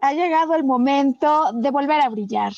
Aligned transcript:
Ha 0.00 0.12
llegado 0.14 0.54
el 0.54 0.64
momento 0.64 1.52
de 1.52 1.70
volver 1.70 2.00
a 2.00 2.08
brillar. 2.08 2.52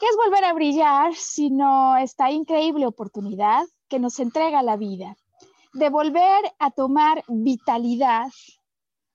¿Qué 0.00 0.06
es 0.06 0.16
volver 0.16 0.44
a 0.44 0.52
brillar 0.52 1.14
sino 1.14 1.96
esta 1.96 2.30
increíble 2.30 2.86
oportunidad 2.86 3.64
que 3.88 4.00
nos 4.00 4.18
entrega 4.18 4.62
la 4.62 4.76
vida? 4.76 5.16
De 5.74 5.90
volver 5.90 6.52
a 6.58 6.72
tomar 6.72 7.22
vitalidad, 7.28 8.26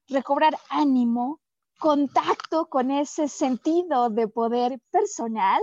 recobrar 0.07 0.57
ánimo, 0.69 1.41
contacto 1.77 2.67
con 2.67 2.89
ese 2.89 3.27
sentido 3.27 4.09
de 4.09 4.29
poder 4.29 4.79
personal, 4.89 5.61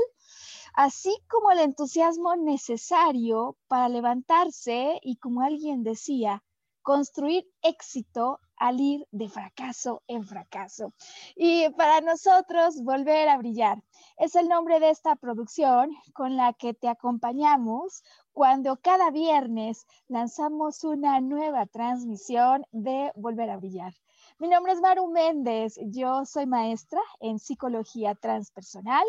así 0.75 1.17
como 1.31 1.51
el 1.53 1.61
entusiasmo 1.61 2.37
necesario 2.37 3.57
para 3.67 3.89
levantarse 3.89 5.01
y, 5.03 5.17
como 5.17 5.41
alguien 5.41 5.83
decía, 5.83 6.44
construir 6.85 7.51
éxito 7.63 8.41
al 8.57 8.79
ir 8.79 9.09
de 9.11 9.29
fracaso 9.29 10.03
en 10.07 10.23
fracaso. 10.23 10.93
Y 11.35 11.69
para 11.71 12.01
nosotros, 12.03 12.83
volver 12.83 13.29
a 13.29 13.39
brillar 13.39 13.83
es 14.19 14.37
el 14.37 14.49
nombre 14.49 14.79
de 14.79 14.91
esta 14.91 15.17
producción 15.17 15.91
con 16.13 16.37
la 16.37 16.53
que 16.53 16.75
te 16.75 16.89
acompañamos 16.89 18.05
cuando 18.33 18.77
cada 18.77 19.11
viernes 19.11 19.87
lanzamos 20.09 20.85
una 20.85 21.21
nueva 21.21 21.67
transmisión 21.67 22.65
de 22.71 23.11
Volver 23.17 23.51
a 23.51 23.57
Brillar. 23.57 23.95
Mi 24.41 24.49
nombre 24.49 24.73
es 24.73 24.81
Maru 24.81 25.07
Méndez, 25.13 25.79
yo 25.81 26.25
soy 26.25 26.45
maestra 26.47 27.01
en 27.21 27.39
psicología 27.39 28.17
transpersonal 28.17 29.05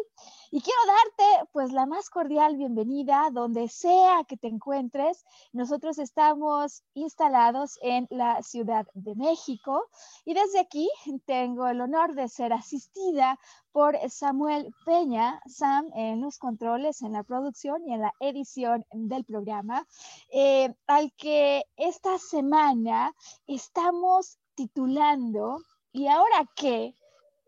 y 0.52 0.62
quiero 0.62 0.80
darte 0.86 1.50
pues 1.52 1.72
la 1.72 1.88
más 1.88 2.12
cordial 2.12 2.58
bienvenida 2.58 3.30
donde 3.34 3.68
sea 3.68 4.24
que 4.28 4.38
te 4.38 4.48
encuentres. 4.48 5.26
Nosotros 5.52 5.98
estamos 5.98 6.84
instalados 6.94 7.80
en 7.82 8.06
la 8.12 8.44
Ciudad 8.44 8.86
de 8.94 9.16
México 9.16 9.90
y 10.26 10.36
desde 10.36 10.60
aquí 10.60 10.88
tengo 11.26 11.68
el 11.68 11.82
honor 11.82 12.14
de 12.14 12.30
ser 12.30 12.54
asistida 12.54 13.40
por 13.72 13.98
Samuel 14.12 14.72
Peña, 14.86 15.42
Sam 15.48 15.90
en 15.96 16.22
los 16.22 16.38
controles, 16.38 17.02
en 17.02 17.14
la 17.14 17.24
producción 17.24 17.82
y 17.88 17.96
en 17.96 18.02
la 18.02 18.14
edición 18.20 18.86
del 18.92 19.26
programa, 19.26 19.88
eh, 20.32 20.76
al 20.86 21.12
que 21.14 21.64
esta 21.78 22.20
semana 22.20 23.16
estamos 23.48 24.38
titulando 24.56 25.60
¿Y 25.96 26.08
ahora 26.08 26.46
qué? 26.58 26.94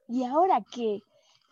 ¿Y 0.08 0.24
ahora 0.24 0.64
qué? 0.72 1.02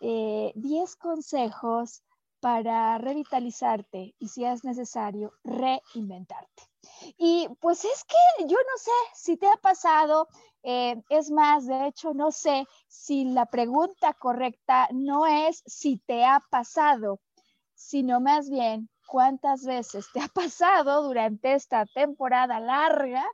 eh, 0.00 0.98
consejos 0.98 2.02
para 2.40 2.96
revitalizarte 2.96 4.14
y 4.18 4.28
si 4.28 4.46
es 4.46 4.64
necesario, 4.64 5.34
reinventarte. 5.44 6.62
Y 7.18 7.48
pues 7.60 7.84
es 7.84 8.04
que 8.04 8.46
yo 8.46 8.56
no 8.56 8.78
sé 8.78 8.90
si 9.14 9.36
te 9.36 9.46
ha 9.46 9.56
pasado, 9.56 10.28
eh, 10.62 11.02
es 11.10 11.30
más, 11.30 11.66
de 11.66 11.88
hecho, 11.88 12.14
no 12.14 12.32
sé 12.32 12.66
si 12.88 13.26
la 13.26 13.44
pregunta 13.44 14.14
correcta 14.14 14.88
no 14.92 15.26
es 15.26 15.62
si 15.66 15.98
te 15.98 16.24
ha 16.24 16.40
pasado, 16.48 17.20
sino 17.74 18.20
más 18.20 18.48
bien 18.48 18.88
¿Cuántas 19.06 19.64
veces 19.64 20.06
te 20.12 20.20
ha 20.20 20.28
pasado 20.28 21.02
durante 21.02 21.54
esta 21.54 21.86
temporada 21.86 22.58
larga 22.60 23.24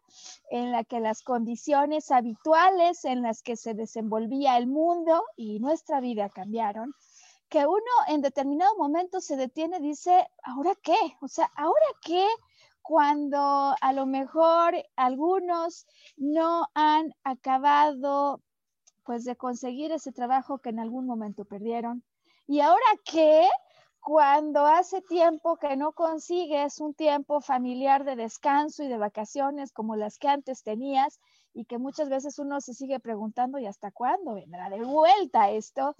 en 0.50 0.70
la 0.70 0.84
que 0.84 1.00
las 1.00 1.22
condiciones 1.22 2.10
habituales 2.10 3.04
en 3.04 3.22
las 3.22 3.42
que 3.42 3.56
se 3.56 3.74
desenvolvía 3.74 4.58
el 4.58 4.66
mundo 4.66 5.24
y 5.36 5.60
nuestra 5.60 6.00
vida 6.00 6.28
cambiaron? 6.28 6.94
Que 7.48 7.66
uno 7.66 7.92
en 8.08 8.20
determinado 8.20 8.76
momento 8.76 9.20
se 9.20 9.36
detiene 9.36 9.78
y 9.78 9.82
dice, 9.82 10.28
¿ahora 10.42 10.74
qué? 10.82 10.98
O 11.20 11.28
sea, 11.28 11.50
¿ahora 11.56 11.86
qué? 12.02 12.26
Cuando 12.82 13.74
a 13.80 13.92
lo 13.92 14.06
mejor 14.06 14.74
algunos 14.96 15.86
no 16.16 16.68
han 16.74 17.14
acabado 17.24 18.42
pues 19.04 19.24
de 19.24 19.36
conseguir 19.36 19.92
ese 19.92 20.12
trabajo 20.12 20.58
que 20.58 20.70
en 20.70 20.80
algún 20.80 21.06
momento 21.06 21.44
perdieron. 21.44 22.04
¿Y 22.46 22.60
ahora 22.60 22.84
qué? 23.04 23.48
Cuando 24.02 24.66
hace 24.66 25.00
tiempo 25.00 25.56
que 25.56 25.76
no 25.76 25.92
consigues 25.92 26.80
un 26.80 26.92
tiempo 26.92 27.40
familiar 27.40 28.04
de 28.04 28.16
descanso 28.16 28.82
y 28.82 28.88
de 28.88 28.98
vacaciones 28.98 29.72
como 29.72 29.94
las 29.94 30.18
que 30.18 30.26
antes 30.26 30.64
tenías 30.64 31.20
y 31.54 31.66
que 31.66 31.78
muchas 31.78 32.08
veces 32.08 32.40
uno 32.40 32.60
se 32.60 32.74
sigue 32.74 32.98
preguntando 32.98 33.58
y 33.58 33.66
hasta 33.66 33.92
cuándo 33.92 34.34
vendrá 34.34 34.70
de 34.70 34.82
vuelta 34.82 35.50
esto. 35.50 35.94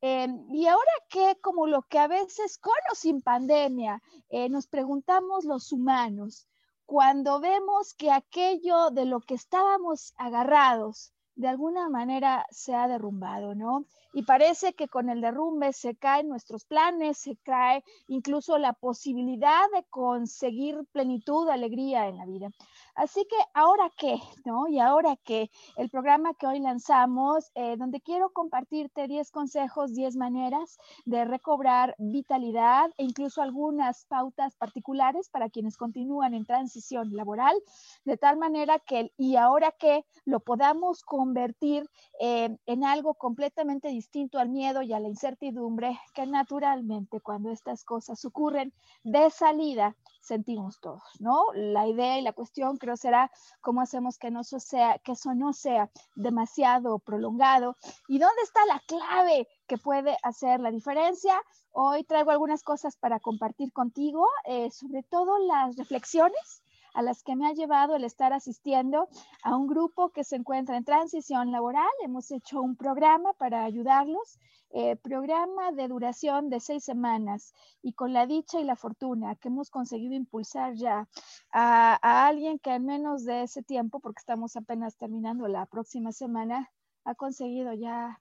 Em, 0.00 0.52
y 0.52 0.66
ahora 0.66 0.92
que 1.08 1.38
como 1.40 1.68
lo 1.68 1.82
que 1.82 2.00
a 2.00 2.08
veces 2.08 2.58
con 2.58 2.74
o 2.90 2.96
sin 2.96 3.22
pandemia 3.22 4.02
eh, 4.30 4.48
nos 4.48 4.66
preguntamos 4.66 5.44
los 5.44 5.70
humanos, 5.70 6.48
cuando 6.86 7.38
vemos 7.38 7.94
que 7.94 8.10
aquello 8.10 8.90
de 8.90 9.04
lo 9.04 9.20
que 9.20 9.34
estábamos 9.34 10.12
agarrados 10.16 11.13
de 11.36 11.48
alguna 11.48 11.88
manera 11.88 12.46
se 12.50 12.74
ha 12.74 12.88
derrumbado, 12.88 13.54
¿no? 13.54 13.86
y 14.14 14.22
parece 14.22 14.74
que 14.74 14.88
con 14.88 15.10
el 15.10 15.20
derrumbe 15.20 15.72
se 15.72 15.96
caen 15.96 16.28
nuestros 16.28 16.64
planes, 16.64 17.18
se 17.18 17.36
cae 17.42 17.82
incluso 18.06 18.58
la 18.58 18.72
posibilidad 18.72 19.64
de 19.74 19.84
conseguir 19.90 20.78
plenitud, 20.92 21.48
alegría 21.48 22.06
en 22.06 22.18
la 22.18 22.24
vida. 22.24 22.50
Así 22.94 23.24
que 23.24 23.36
ahora 23.54 23.90
qué, 23.96 24.20
¿no? 24.44 24.68
Y 24.68 24.78
ahora 24.78 25.16
qué, 25.24 25.50
el 25.76 25.90
programa 25.90 26.32
que 26.34 26.46
hoy 26.46 26.60
lanzamos, 26.60 27.50
eh, 27.56 27.76
donde 27.76 28.00
quiero 28.00 28.30
compartirte 28.30 29.08
10 29.08 29.32
consejos, 29.32 29.94
10 29.94 30.14
maneras 30.16 30.78
de 31.04 31.24
recobrar 31.24 31.96
vitalidad 31.98 32.90
e 32.96 33.04
incluso 33.04 33.42
algunas 33.42 34.04
pautas 34.06 34.54
particulares 34.54 35.28
para 35.28 35.50
quienes 35.50 35.76
continúan 35.76 36.34
en 36.34 36.46
transición 36.46 37.16
laboral, 37.16 37.56
de 38.04 38.16
tal 38.16 38.36
manera 38.36 38.78
que 38.78 39.12
y 39.16 39.34
ahora 39.34 39.72
qué 39.72 40.04
lo 40.24 40.38
podamos 40.38 41.02
convertir 41.02 41.90
eh, 42.20 42.56
en 42.66 42.84
algo 42.84 43.14
completamente 43.14 43.88
distinto 43.88 44.38
al 44.38 44.50
miedo 44.50 44.82
y 44.82 44.92
a 44.92 45.00
la 45.00 45.08
incertidumbre 45.08 45.98
que 46.14 46.26
naturalmente 46.26 47.20
cuando 47.20 47.50
estas 47.50 47.82
cosas 47.82 48.24
ocurren 48.24 48.72
de 49.02 49.30
salida 49.30 49.96
sentimos 50.24 50.80
todos, 50.80 51.02
¿no? 51.20 51.44
La 51.54 51.86
idea 51.86 52.18
y 52.18 52.22
la 52.22 52.32
cuestión 52.32 52.76
creo 52.78 52.96
será 52.96 53.30
cómo 53.60 53.80
hacemos 53.80 54.18
que, 54.18 54.30
no 54.30 54.42
sea, 54.42 54.98
que 54.98 55.12
eso 55.12 55.34
no 55.34 55.52
sea 55.52 55.90
demasiado 56.14 56.98
prolongado 56.98 57.76
y 58.08 58.18
dónde 58.18 58.42
está 58.42 58.64
la 58.66 58.80
clave 58.86 59.46
que 59.66 59.78
puede 59.78 60.16
hacer 60.22 60.60
la 60.60 60.70
diferencia. 60.70 61.40
Hoy 61.72 62.04
traigo 62.04 62.30
algunas 62.30 62.62
cosas 62.62 62.96
para 62.96 63.20
compartir 63.20 63.72
contigo, 63.72 64.26
eh, 64.46 64.70
sobre 64.70 65.02
todo 65.02 65.38
las 65.38 65.76
reflexiones 65.76 66.63
a 66.94 67.02
las 67.02 67.22
que 67.22 67.36
me 67.36 67.46
ha 67.46 67.52
llevado 67.52 67.96
el 67.96 68.04
estar 68.04 68.32
asistiendo 68.32 69.08
a 69.42 69.56
un 69.56 69.66
grupo 69.66 70.10
que 70.10 70.24
se 70.24 70.36
encuentra 70.36 70.76
en 70.76 70.84
transición 70.84 71.52
laboral. 71.52 71.90
Hemos 72.02 72.30
hecho 72.30 72.62
un 72.62 72.76
programa 72.76 73.32
para 73.34 73.64
ayudarlos, 73.64 74.38
eh, 74.70 74.96
programa 74.96 75.72
de 75.72 75.88
duración 75.88 76.48
de 76.48 76.60
seis 76.60 76.84
semanas 76.84 77.52
y 77.82 77.92
con 77.92 78.12
la 78.12 78.26
dicha 78.26 78.60
y 78.60 78.64
la 78.64 78.76
fortuna 78.76 79.36
que 79.36 79.48
hemos 79.48 79.70
conseguido 79.70 80.14
impulsar 80.14 80.74
ya 80.74 81.08
a, 81.52 81.98
a 82.00 82.26
alguien 82.26 82.58
que 82.58 82.74
en 82.74 82.86
menos 82.86 83.24
de 83.24 83.42
ese 83.42 83.62
tiempo, 83.62 84.00
porque 84.00 84.20
estamos 84.20 84.56
apenas 84.56 84.96
terminando 84.96 85.46
la 85.48 85.66
próxima 85.66 86.12
semana, 86.12 86.70
ha 87.04 87.14
conseguido 87.14 87.74
ya 87.74 88.20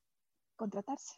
contratarse. 0.55 1.13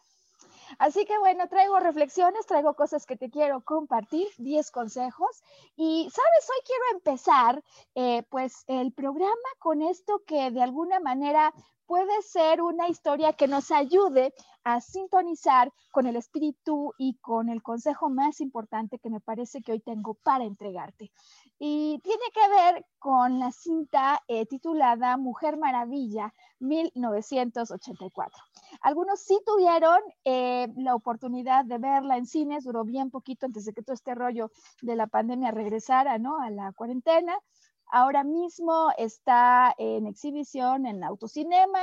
Así 0.78 1.04
que 1.04 1.18
bueno, 1.18 1.48
traigo 1.48 1.78
reflexiones, 1.80 2.46
traigo 2.46 2.74
cosas 2.74 3.06
que 3.06 3.16
te 3.16 3.30
quiero 3.30 3.62
compartir, 3.62 4.28
10 4.38 4.70
consejos. 4.70 5.42
Y, 5.76 6.08
¿sabes? 6.10 6.50
Hoy 6.50 6.62
quiero 6.64 6.82
empezar 6.92 7.62
eh, 7.94 8.22
pues 8.28 8.64
el 8.66 8.92
programa 8.92 9.50
con 9.58 9.82
esto 9.82 10.22
que 10.26 10.50
de 10.50 10.62
alguna 10.62 11.00
manera 11.00 11.52
puede 11.86 12.22
ser 12.22 12.62
una 12.62 12.88
historia 12.88 13.32
que 13.32 13.48
nos 13.48 13.70
ayude 13.70 14.34
a 14.64 14.80
sintonizar 14.80 15.72
con 15.92 16.06
el 16.06 16.16
espíritu 16.16 16.92
y 16.98 17.14
con 17.18 17.48
el 17.48 17.62
consejo 17.62 18.10
más 18.10 18.40
importante 18.40 18.98
que 18.98 19.10
me 19.10 19.20
parece 19.20 19.62
que 19.62 19.72
hoy 19.72 19.80
tengo 19.80 20.14
para 20.14 20.44
entregarte. 20.44 21.12
Y 21.58 22.00
tiene 22.02 22.24
que 22.34 22.48
ver 22.48 22.86
con 22.98 23.38
la 23.38 23.52
cinta 23.52 24.20
eh, 24.26 24.44
titulada 24.46 25.16
Mujer 25.16 25.56
Maravilla 25.56 26.34
1984. 26.58 28.42
Algunos 28.80 29.20
sí 29.20 29.38
tuvieron 29.46 30.00
eh, 30.24 30.68
la 30.76 30.94
oportunidad 30.94 31.64
de 31.64 31.78
verla 31.78 32.16
en 32.16 32.26
cines, 32.26 32.64
duró 32.64 32.84
bien 32.84 33.10
poquito 33.10 33.46
antes 33.46 33.64
de 33.64 33.72
que 33.72 33.82
todo 33.82 33.94
este 33.94 34.14
rollo 34.14 34.50
de 34.82 34.96
la 34.96 35.06
pandemia 35.06 35.52
regresara, 35.52 36.18
¿no? 36.18 36.40
A 36.40 36.50
la 36.50 36.72
cuarentena. 36.72 37.38
Ahora 37.90 38.24
mismo 38.24 38.90
está 38.98 39.74
en 39.78 40.06
exhibición 40.06 40.86
en 40.86 41.04
autocinema 41.04 41.80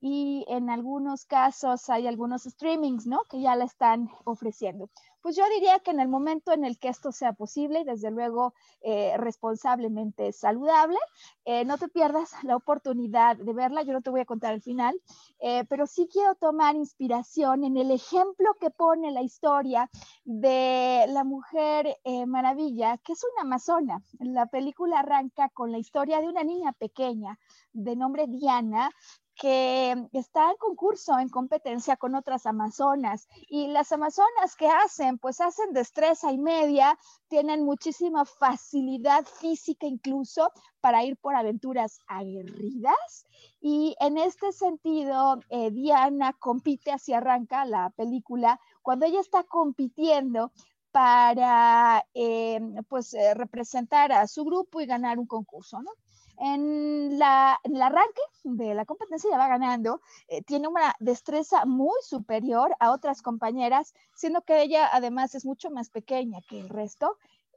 y 0.00 0.44
en 0.48 0.68
algunos 0.68 1.24
casos 1.24 1.88
hay 1.88 2.06
algunos 2.06 2.42
streamings, 2.42 3.06
¿no? 3.06 3.22
Que 3.30 3.40
ya 3.40 3.54
la 3.56 3.64
están 3.64 4.10
ofreciendo. 4.24 4.90
Pues 5.24 5.36
yo 5.36 5.44
diría 5.54 5.78
que 5.78 5.90
en 5.90 6.00
el 6.00 6.08
momento 6.08 6.52
en 6.52 6.66
el 6.66 6.78
que 6.78 6.88
esto 6.88 7.10
sea 7.10 7.32
posible 7.32 7.80
y 7.80 7.84
desde 7.84 8.10
luego 8.10 8.52
eh, 8.82 9.14
responsablemente 9.16 10.30
saludable, 10.32 10.98
eh, 11.46 11.64
no 11.64 11.78
te 11.78 11.88
pierdas 11.88 12.30
la 12.44 12.56
oportunidad 12.56 13.38
de 13.38 13.54
verla. 13.54 13.82
Yo 13.84 13.94
no 13.94 14.02
te 14.02 14.10
voy 14.10 14.20
a 14.20 14.26
contar 14.26 14.52
el 14.52 14.60
final, 14.60 15.00
eh, 15.38 15.64
pero 15.66 15.86
sí 15.86 16.10
quiero 16.12 16.34
tomar 16.34 16.76
inspiración 16.76 17.64
en 17.64 17.78
el 17.78 17.90
ejemplo 17.90 18.52
que 18.60 18.68
pone 18.68 19.12
la 19.12 19.22
historia 19.22 19.88
de 20.24 21.06
la 21.08 21.24
mujer 21.24 21.96
maravilla, 22.26 22.98
que 22.98 23.14
es 23.14 23.24
una 23.32 23.44
amazona. 23.44 24.02
La 24.18 24.44
película 24.44 24.98
arranca 24.98 25.48
con 25.48 25.72
la 25.72 25.78
historia 25.78 26.20
de 26.20 26.28
una 26.28 26.44
niña 26.44 26.72
pequeña 26.72 27.38
de 27.72 27.96
nombre 27.96 28.26
Diana, 28.26 28.90
que 29.34 30.08
está 30.12 30.50
en 30.50 30.56
concurso, 30.56 31.18
en 31.18 31.28
competencia 31.28 31.96
con 31.96 32.14
otras 32.14 32.46
amazonas. 32.46 33.26
Y 33.48 33.68
las 33.68 33.90
amazonas 33.92 34.54
que 34.56 34.68
hacen, 34.68 35.18
pues 35.18 35.40
hacen 35.40 35.72
destreza 35.72 36.32
y 36.32 36.38
media, 36.38 36.98
tienen 37.28 37.64
muchísima 37.64 38.24
facilidad 38.24 39.24
física 39.24 39.86
incluso 39.86 40.50
para 40.80 41.04
ir 41.04 41.16
por 41.16 41.34
aventuras 41.34 41.98
aguerridas. 42.06 43.26
Y 43.60 43.96
en 44.00 44.18
este 44.18 44.52
sentido, 44.52 45.40
eh, 45.48 45.70
Diana 45.70 46.32
compite, 46.38 46.92
así 46.92 47.12
arranca 47.12 47.64
la 47.64 47.90
película, 47.90 48.60
cuando 48.82 49.06
ella 49.06 49.20
está 49.20 49.42
compitiendo 49.44 50.52
para 50.92 52.06
eh, 52.14 52.60
pues 52.88 53.14
eh, 53.14 53.34
representar 53.34 54.12
a 54.12 54.28
su 54.28 54.44
grupo 54.44 54.80
y 54.80 54.86
ganar 54.86 55.18
un 55.18 55.26
concurso, 55.26 55.82
¿no? 55.82 55.90
En, 56.38 57.18
la, 57.18 57.60
el 57.62 57.80
arranque 57.80 58.22
de 58.42 58.74
la 58.74 58.84
competencia 58.84 59.30
ya 59.30 59.38
va 59.38 59.48
ganando, 59.48 60.00
eh, 60.28 60.42
tiene 60.42 60.68
una 60.68 60.94
destreza 61.00 61.64
muy 61.64 61.96
superior 62.02 62.76
a 62.80 62.90
otras 62.92 63.22
compañeras, 63.22 63.94
siendo 64.14 64.42
que 64.42 64.62
ella 64.62 64.88
además 64.92 65.34
es 65.34 65.44
mucho 65.44 65.70
más 65.70 65.90
pequeña 65.90 66.40
que 66.48 66.60
el 66.60 66.68
resto. 66.68 67.16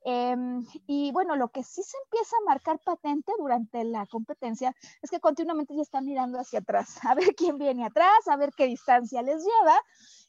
Em, 0.10 0.66
y 0.86 1.12
bueno, 1.12 1.36
lo 1.36 1.50
que 1.50 1.64
sí 1.64 1.84
se 1.84 1.98
empieza 2.06 2.36
a 2.38 2.46
marcar 2.46 2.80
patente 2.80 3.34
durante 3.38 3.84
la 3.84 4.06
competencia 4.06 4.74
es 5.02 5.10
que 5.10 5.20
continuamente 5.20 5.76
ya 5.76 5.82
están 5.82 6.06
mirando 6.06 6.40
hacia 6.40 6.60
atrás, 6.60 6.98
a 7.12 7.14
ver 7.14 7.36
quién 7.36 7.58
viene 7.58 7.86
atrás, 7.86 8.28
a 8.28 8.38
ver 8.38 8.54
qué 8.56 8.68
distancia 8.68 9.22
les 9.22 9.44
lleva. 9.44 9.82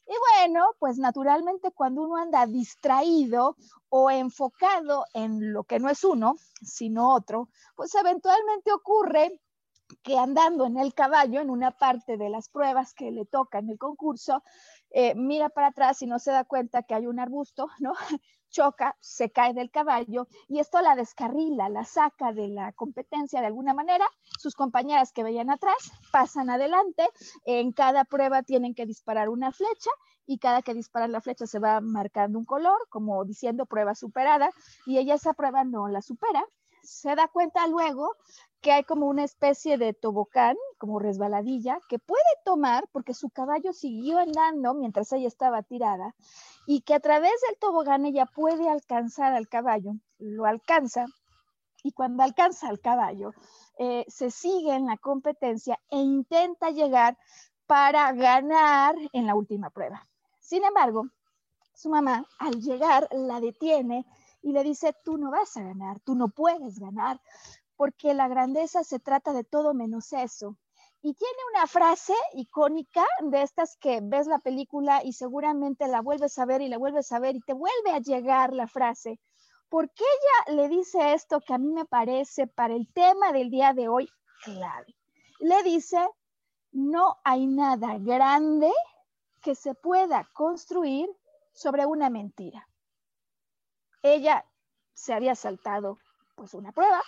Y 0.09 0.13
bueno, 0.33 0.71
pues 0.79 0.97
naturalmente 0.97 1.71
cuando 1.71 2.01
uno 2.01 2.17
anda 2.17 2.47
distraído 2.47 3.55
o 3.89 4.09
enfocado 4.09 5.05
en 5.13 5.53
lo 5.53 5.65
que 5.65 5.77
no 5.77 5.87
es 5.87 6.03
uno, 6.03 6.33
sino 6.63 7.13
otro, 7.13 7.49
pues 7.75 7.93
eventualmente 7.93 8.71
ocurre 8.71 9.39
que 10.01 10.17
andando 10.17 10.65
en 10.65 10.79
el 10.79 10.95
caballo, 10.95 11.41
en 11.41 11.51
una 11.51 11.69
parte 11.69 12.17
de 12.17 12.29
las 12.29 12.49
pruebas 12.49 12.95
que 12.95 13.11
le 13.11 13.25
toca 13.25 13.59
en 13.59 13.69
el 13.69 13.77
concurso, 13.77 14.41
eh, 14.91 15.13
mira 15.15 15.49
para 15.49 15.67
atrás 15.67 16.01
y 16.01 16.07
no 16.07 16.19
se 16.19 16.31
da 16.31 16.43
cuenta 16.43 16.83
que 16.83 16.95
hay 16.95 17.07
un 17.07 17.19
arbusto, 17.19 17.67
¿no? 17.79 17.93
choca, 18.49 18.95
se 18.99 19.31
cae 19.31 19.53
del 19.53 19.71
caballo 19.71 20.27
y 20.47 20.59
esto 20.59 20.81
la 20.81 20.95
descarrila, 20.95 21.69
la 21.69 21.85
saca 21.85 22.33
de 22.33 22.47
la 22.47 22.73
competencia 22.73 23.41
de 23.41 23.47
alguna 23.47 23.73
manera. 23.73 24.05
Sus 24.39 24.55
compañeras 24.55 25.11
que 25.13 25.23
veían 25.23 25.49
atrás 25.49 25.91
pasan 26.11 26.49
adelante. 26.49 27.07
En 27.45 27.71
cada 27.71 28.05
prueba 28.05 28.43
tienen 28.43 28.73
que 28.73 28.85
disparar 28.85 29.29
una 29.29 29.51
flecha 29.51 29.91
y 30.25 30.37
cada 30.37 30.61
que 30.61 30.73
disparan 30.73 31.11
la 31.11 31.21
flecha 31.21 31.47
se 31.47 31.59
va 31.59 31.81
marcando 31.81 32.37
un 32.37 32.45
color, 32.45 32.77
como 32.89 33.25
diciendo 33.25 33.65
prueba 33.65 33.95
superada, 33.95 34.51
y 34.85 34.99
ella 34.99 35.15
esa 35.15 35.33
prueba 35.33 35.63
no 35.63 35.87
la 35.87 36.01
supera. 36.03 36.45
Se 36.83 37.15
da 37.15 37.27
cuenta 37.27 37.67
luego 37.67 38.15
que 38.61 38.71
hay 38.71 38.83
como 38.83 39.07
una 39.07 39.23
especie 39.23 39.77
de 39.77 39.93
tobocán, 39.93 40.57
como 40.77 40.99
resbaladilla, 40.99 41.79
que 41.87 41.99
puede 41.99 42.21
tomar 42.43 42.85
porque 42.91 43.13
su 43.13 43.29
caballo 43.29 43.73
siguió 43.73 44.19
andando 44.19 44.73
mientras 44.73 45.11
ella 45.13 45.27
estaba 45.27 45.63
tirada 45.63 46.15
y 46.67 46.81
que 46.81 46.93
a 46.93 46.99
través 46.99 47.31
del 47.47 47.57
tobogán 47.57 48.05
ella 48.05 48.25
puede 48.25 48.69
alcanzar 48.69 49.33
al 49.33 49.47
caballo, 49.47 49.93
lo 50.17 50.45
alcanza 50.45 51.05
y 51.83 51.93
cuando 51.93 52.23
alcanza 52.23 52.67
al 52.67 52.79
caballo 52.79 53.31
eh, 53.77 54.05
se 54.07 54.31
sigue 54.31 54.73
en 54.73 54.85
la 54.85 54.97
competencia 54.97 55.79
e 55.89 55.97
intenta 55.97 56.71
llegar 56.71 57.17
para 57.65 58.11
ganar 58.13 58.95
en 59.13 59.25
la 59.25 59.35
última 59.35 59.69
prueba. 59.69 60.07
Sin 60.39 60.63
embargo, 60.65 61.05
su 61.73 61.89
mamá 61.89 62.25
al 62.39 62.59
llegar 62.59 63.07
la 63.11 63.39
detiene 63.39 64.05
y 64.41 64.51
le 64.51 64.63
dice, 64.63 64.95
tú 65.03 65.17
no 65.17 65.31
vas 65.31 65.55
a 65.57 65.63
ganar, 65.63 65.99
tú 66.01 66.15
no 66.15 66.29
puedes 66.29 66.79
ganar, 66.79 67.19
porque 67.75 68.13
la 68.13 68.27
grandeza 68.27 68.83
se 68.83 68.99
trata 68.99 69.33
de 69.33 69.43
todo 69.43 69.73
menos 69.73 70.13
eso. 70.13 70.57
Y 71.01 71.13
tiene 71.13 71.37
una 71.53 71.65
frase 71.65 72.13
icónica 72.33 73.05
de 73.21 73.41
estas 73.41 73.77
que 73.77 74.01
ves 74.03 74.27
la 74.27 74.39
película 74.39 75.01
y 75.03 75.13
seguramente 75.13 75.87
la 75.87 76.01
vuelves 76.01 76.37
a 76.39 76.45
ver 76.45 76.61
y 76.61 76.67
la 76.67 76.77
vuelves 76.77 77.11
a 77.13 77.19
ver 77.19 77.37
y 77.37 77.39
te 77.39 77.53
vuelve 77.53 77.91
a 77.91 77.99
llegar 77.99 78.53
la 78.53 78.67
frase. 78.67 79.19
Porque 79.69 80.03
ella 80.03 80.55
le 80.57 80.67
dice 80.67 81.13
esto 81.13 81.39
que 81.39 81.53
a 81.53 81.57
mí 81.57 81.71
me 81.71 81.85
parece 81.85 82.47
para 82.47 82.73
el 82.73 82.91
tema 82.91 83.31
del 83.31 83.49
día 83.49 83.73
de 83.73 83.87
hoy 83.87 84.09
clave. 84.43 84.93
Le 85.39 85.63
dice, 85.63 86.05
no 86.71 87.17
hay 87.23 87.47
nada 87.47 87.97
grande 87.97 88.71
que 89.41 89.55
se 89.55 89.73
pueda 89.75 90.29
construir 90.33 91.09
sobre 91.53 91.85
una 91.85 92.09
mentira. 92.09 92.68
Ella 94.01 94.45
se 94.93 95.13
había 95.13 95.35
saltado 95.35 95.97
pues 96.35 96.53
una 96.53 96.71
prueba, 96.71 97.01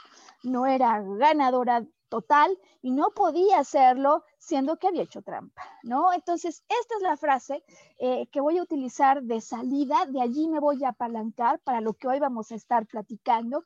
no 0.44 0.66
era 0.66 1.02
ganadora 1.02 1.86
total 2.10 2.58
y 2.82 2.92
no 2.92 3.12
podía 3.12 3.60
hacerlo 3.60 4.26
siendo 4.38 4.76
que 4.76 4.88
había 4.88 5.04
hecho 5.04 5.22
trampa, 5.22 5.64
¿no? 5.84 6.12
Entonces, 6.12 6.66
esta 6.68 6.96
es 6.98 7.02
la 7.02 7.16
frase 7.16 7.64
eh, 7.98 8.28
que 8.28 8.42
voy 8.42 8.58
a 8.58 8.64
utilizar 8.64 9.24
de 9.24 9.40
salida, 9.40 10.06
de 10.08 10.22
allí 10.22 10.50
me 10.50 10.60
voy 10.60 10.84
a 10.84 10.90
apalancar 10.90 11.60
para 11.62 11.80
lo 11.80 11.94
que 11.94 12.10
hoy 12.10 12.20
vamos 12.20 12.52
a 12.52 12.56
estar 12.56 12.86
platicando, 12.86 13.64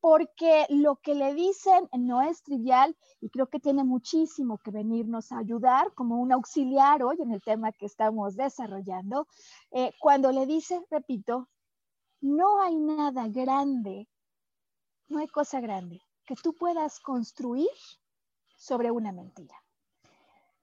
porque 0.00 0.66
lo 0.68 0.96
que 0.96 1.16
le 1.16 1.34
dicen 1.34 1.88
no 1.98 2.22
es 2.22 2.44
trivial 2.44 2.96
y 3.20 3.30
creo 3.30 3.48
que 3.48 3.58
tiene 3.58 3.82
muchísimo 3.82 4.58
que 4.58 4.70
venirnos 4.70 5.32
a 5.32 5.38
ayudar 5.38 5.92
como 5.94 6.20
un 6.20 6.30
auxiliar 6.30 7.02
hoy 7.02 7.16
en 7.20 7.32
el 7.32 7.42
tema 7.42 7.72
que 7.72 7.86
estamos 7.86 8.36
desarrollando. 8.36 9.26
Eh, 9.72 9.92
cuando 9.98 10.30
le 10.30 10.46
dice, 10.46 10.80
repito, 10.88 11.48
no 12.20 12.60
hay 12.62 12.76
nada 12.76 13.28
grande 13.28 14.08
no 15.08 15.18
hay 15.18 15.28
cosa 15.28 15.60
grande 15.60 16.00
que 16.26 16.34
tú 16.36 16.54
puedas 16.54 17.00
construir 17.00 17.70
sobre 18.56 18.90
una 18.90 19.12
mentira. 19.12 19.56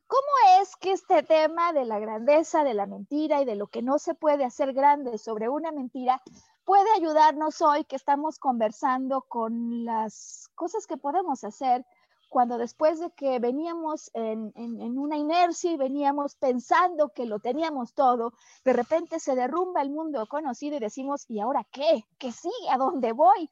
¿Cómo 0.07 0.61
es 0.61 0.75
que 0.75 0.91
este 0.91 1.23
tema 1.23 1.73
de 1.73 1.85
la 1.85 1.97
grandeza, 1.97 2.63
de 2.63 2.75
la 2.75 2.85
mentira 2.85 3.41
y 3.41 3.45
de 3.45 3.55
lo 3.55 3.67
que 3.67 3.81
no 3.81 3.97
se 3.97 4.13
puede 4.13 4.45
hacer 4.45 4.73
grande 4.73 5.17
sobre 5.17 5.49
una 5.49 5.71
mentira 5.71 6.21
puede 6.63 6.91
ayudarnos 6.95 7.61
hoy 7.61 7.85
que 7.85 7.95
estamos 7.95 8.37
conversando 8.37 9.23
con 9.23 9.83
las 9.83 10.47
cosas 10.53 10.85
que 10.85 10.97
podemos 10.97 11.43
hacer 11.43 11.83
cuando 12.29 12.57
después 12.57 12.99
de 12.99 13.11
que 13.11 13.39
veníamos 13.39 14.11
en, 14.13 14.51
una 14.97 15.17
inercia 15.17 15.71
y 15.71 15.77
veníamos 15.77 16.35
pensando 16.35 17.09
que 17.09 17.25
lo 17.25 17.39
teníamos 17.39 17.93
todo, 17.93 18.33
de 18.63 18.73
repente 18.73 19.19
se 19.19 19.35
derrumba 19.35 19.81
el 19.81 19.89
mundo 19.89 20.25
conocido 20.27 20.77
y 20.77 20.79
decimos, 20.79 21.25
¿y 21.27 21.39
ahora 21.39 21.65
qué? 21.71 22.05
¿Qué 22.17 22.31
sigue? 22.31 22.69
¿A 22.69 22.77
dónde 22.77 23.11
voy? 23.11 23.49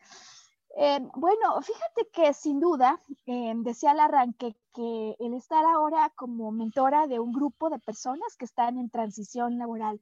Eh, 0.75 0.99
bueno, 1.15 1.61
fíjate 1.61 2.09
que 2.11 2.33
sin 2.33 2.59
duda, 2.59 2.99
eh, 3.25 3.53
decía 3.57 3.91
al 3.91 3.99
arranque 3.99 4.55
que 4.73 5.15
el 5.19 5.33
estar 5.35 5.63
ahora 5.65 6.11
como 6.15 6.51
mentora 6.51 7.07
de 7.07 7.19
un 7.19 7.31
grupo 7.31 7.69
de 7.69 7.79
personas 7.79 8.35
que 8.37 8.45
están 8.45 8.79
en 8.79 8.89
transición 8.89 9.57
laboral 9.59 10.01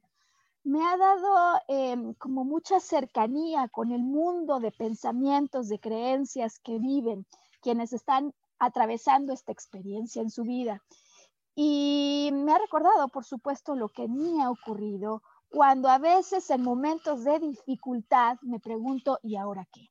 me 0.64 0.84
ha 0.84 0.96
dado 0.96 1.60
em, 1.68 2.14
como 2.14 2.44
mucha 2.44 2.78
cercanía 2.78 3.68
con 3.68 3.90
el 3.90 4.02
mundo 4.02 4.60
de 4.60 4.70
pensamientos, 4.70 5.68
de 5.68 5.80
creencias 5.80 6.58
que 6.60 6.78
viven 6.78 7.26
quienes 7.60 7.92
están 7.92 8.32
atravesando 8.62 9.32
esta 9.32 9.50
experiencia 9.50 10.22
en 10.22 10.30
su 10.30 10.44
vida. 10.44 10.82
Y 11.54 12.30
me 12.32 12.52
ha 12.52 12.58
recordado, 12.58 13.08
por 13.08 13.24
supuesto, 13.24 13.74
lo 13.74 13.88
que 13.88 14.06
me 14.06 14.42
ha 14.42 14.50
ocurrido 14.50 15.22
cuando 15.50 15.88
a 15.88 15.98
veces 15.98 16.48
en 16.48 16.62
momentos 16.62 17.24
de 17.24 17.40
dificultad 17.40 18.38
me 18.40 18.60
pregunto, 18.60 19.18
¿y 19.22 19.36
ahora 19.36 19.66
qué? 19.72 19.88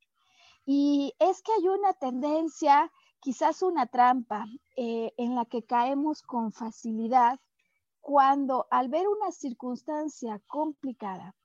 Y 0.66 1.14
es 1.20 1.42
que 1.42 1.52
hay 1.52 1.68
una 1.68 1.94
tendencia, 1.94 2.92
quizás 3.20 3.62
una 3.62 3.88
trampa, 3.88 4.46
eh, 4.78 5.12
en 5.18 5.36
la 5.36 5.46
que 5.46 5.64
caemos 5.64 6.22
con 6.22 6.54
facilidad 6.54 7.40
cuando 8.00 8.68
al 8.72 8.88
ver 8.88 9.08
una 9.08 9.32
circunstancia 9.32 10.42
complicada, 10.48 11.36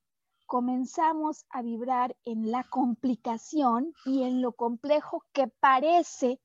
comenzamos 0.46 1.44
a 1.50 1.60
vibrar 1.60 2.16
en 2.24 2.52
la 2.52 2.62
complicación 2.70 3.92
y 4.04 4.22
en 4.22 4.40
lo 4.40 4.52
complejo 4.52 5.24
que 5.32 5.48
parece 5.48 6.40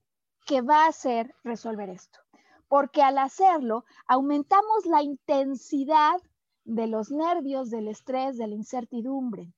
que 0.46 0.62
va 0.62 0.86
a 0.86 0.92
ser 0.92 1.34
resolver 1.44 1.90
esto. 1.90 2.20
Porque 2.68 3.02
al 3.02 3.18
hacerlo, 3.18 3.86
aumentamos 4.08 4.86
la 4.86 5.02
intensidad 5.02 6.20
de 6.64 6.88
los 6.88 7.12
nervios, 7.12 7.70
del 7.70 7.88
estrés, 7.88 8.38
de 8.38 8.48
la 8.48 8.56
incertidumbre. 8.56 9.52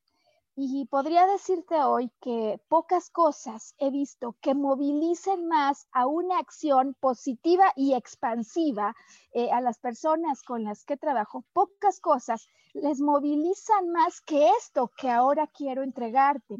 Y 0.55 0.85
podría 0.85 1.25
decirte 1.25 1.81
hoy 1.81 2.11
que 2.21 2.61
pocas 2.67 3.09
cosas 3.09 3.73
he 3.79 3.89
visto 3.89 4.35
que 4.39 4.53
movilicen 4.53 5.47
más 5.47 5.87
a 5.91 6.05
una 6.05 6.37
acción 6.37 6.95
positiva 6.99 7.73
y 7.75 7.95
expansiva 7.95 8.95
eh, 9.31 9.49
a 9.51 9.61
las 9.61 9.79
personas 9.79 10.43
con 10.43 10.63
las 10.63 10.85
que 10.85 10.95
trabajo. 10.95 11.43
Pocas 11.53 11.99
cosas 11.99 12.47
les 12.73 13.01
movilizan 13.01 13.89
más 13.89 14.21
que 14.21 14.47
esto 14.59 14.91
que 14.95 15.09
ahora 15.09 15.47
quiero 15.47 15.81
entregarte. 15.81 16.57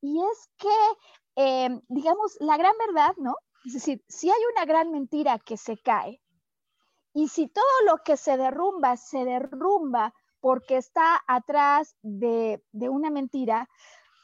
Y 0.00 0.20
es 0.20 0.48
que, 0.56 0.68
eh, 1.34 1.80
digamos, 1.88 2.36
la 2.38 2.56
gran 2.56 2.74
verdad, 2.86 3.14
¿no? 3.16 3.34
Es 3.64 3.72
decir, 3.72 4.04
si 4.08 4.30
hay 4.30 4.40
una 4.54 4.66
gran 4.66 4.90
mentira 4.92 5.38
que 5.38 5.56
se 5.56 5.78
cae 5.78 6.20
y 7.14 7.28
si 7.28 7.48
todo 7.48 7.64
lo 7.86 7.98
que 8.04 8.16
se 8.16 8.36
derrumba 8.36 8.96
se 8.96 9.24
derrumba 9.24 10.12
porque 10.40 10.76
está 10.76 11.22
atrás 11.26 11.96
de, 12.02 12.60
una 12.72 13.08
mentira, 13.08 13.66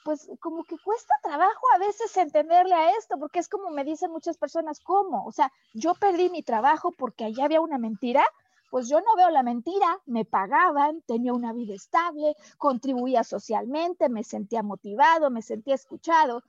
pues 0.04 0.30
como 0.40 0.64
que 0.64 0.76
cuesta 0.84 1.14
trabajo 1.22 1.66
a 1.74 1.78
veces 1.78 2.14
entenderle 2.18 2.74
a 2.74 2.90
esto, 2.98 3.16
porque 3.18 3.38
es 3.38 3.48
como 3.48 3.70
me 3.70 3.84
dicen 3.84 4.10
muchas 4.10 4.36
personas, 4.36 4.80
¿cómo? 4.80 5.24
O 5.24 5.32
sea, 5.32 5.50
yo 5.72 5.94
perdí 5.94 6.28
mi 6.28 6.42
trabajo 6.42 6.92
porque 6.92 7.24
allá 7.24 7.46
había 7.46 7.62
una 7.62 7.78
mentira, 7.78 8.22
pues 8.70 8.88
yo 8.88 9.00
no 9.00 9.16
veo 9.16 9.30
la 9.30 9.42
mentira, 9.42 9.98
me 10.04 10.26
pagaban, 10.26 11.00
tenía 11.06 11.32
una 11.32 11.54
vida 11.54 11.74
estable, 11.74 12.36
contribuía 12.58 13.24
socialmente, 13.24 14.10
me 14.10 14.22
sentía 14.22 14.62
motivado, 14.62 15.30
me 15.30 15.40
sentía 15.40 15.74
escuchado. 15.74 16.42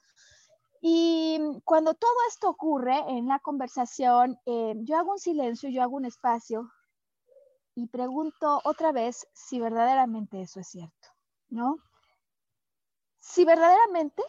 Y 0.82 1.40
cuando 1.64 1.94
todo 1.94 2.12
esto 2.28 2.50
ocurre 2.50 2.98
en 3.08 3.28
la 3.28 3.38
conversación, 3.38 4.40
eh, 4.48 4.74
yo 4.78 4.98
hago 4.98 5.12
un 5.12 5.20
silencio, 5.20 5.70
yo 5.70 5.84
hago 5.84 5.96
un 5.96 6.06
espacio 6.06 6.72
y 7.76 7.88
pregunto 7.88 8.60
otra 8.64 8.92
vez 8.92 9.28
si 9.32 9.60
verdaderamente 9.60 10.42
eso 10.42 10.60
es 10.60 10.68
cierto, 10.68 11.10
¿no? 11.50 11.78
Si 13.20 13.46
verdaderamente 13.46 14.24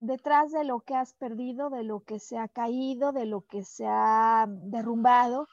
detrás 0.00 0.50
de 0.50 0.64
lo 0.64 0.80
que 0.80 0.96
has 0.96 1.14
perdido, 1.14 1.70
de 1.70 1.84
lo 1.84 2.00
que 2.00 2.18
se 2.18 2.38
ha 2.38 2.48
caído, 2.48 3.12
de 3.12 3.26
lo 3.26 3.42
que 3.42 3.62
se 3.62 3.86
ha 3.86 4.46
derrumbado, 4.48 5.46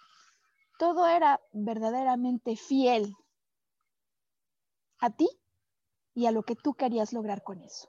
todo 0.79 1.07
era 1.07 1.39
verdaderamente 1.53 2.55
fiel 2.55 3.15
a 4.99 5.11
ti 5.11 5.29
y 6.15 6.25
a 6.25 6.31
lo 6.31 6.41
que 6.41 6.55
tú 6.55 6.73
querías 6.73 7.13
lograr 7.13 7.43
con 7.43 7.61
eso. 7.61 7.87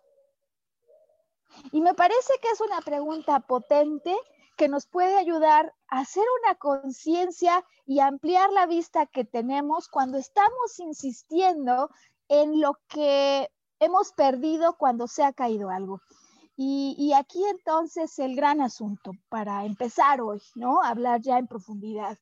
Y 1.70 1.80
me 1.80 1.94
parece 1.94 2.32
que 2.40 2.48
es 2.48 2.60
una 2.60 2.80
pregunta 2.80 3.40
potente 3.40 4.16
que 4.56 4.68
nos 4.68 4.86
puede 4.86 5.16
ayudar 5.16 5.74
a 5.88 6.00
hacer 6.00 6.24
una 6.42 6.54
conciencia 6.56 7.64
y 7.86 8.00
ampliar 8.00 8.50
la 8.52 8.66
vista 8.66 9.06
que 9.06 9.24
tenemos 9.24 9.88
cuando 9.88 10.18
estamos 10.18 10.78
insistiendo 10.78 11.90
en 12.28 12.60
lo 12.60 12.78
que 12.88 13.50
hemos 13.80 14.12
perdido 14.12 14.76
cuando 14.76 15.08
se 15.08 15.24
ha 15.24 15.32
caído 15.32 15.70
algo. 15.70 16.00
Y, 16.54 17.12
aquí 17.14 17.42
entonces 17.46 18.18
el 18.18 18.36
gran 18.36 18.60
asunto 18.60 19.12
para 19.28 19.64
empezar 19.64 20.20
hoy, 20.20 20.40
¿no? 20.54 20.82
Hablar 20.82 21.20
ya 21.20 21.38
en 21.38 21.48
profundidad. 21.48 22.18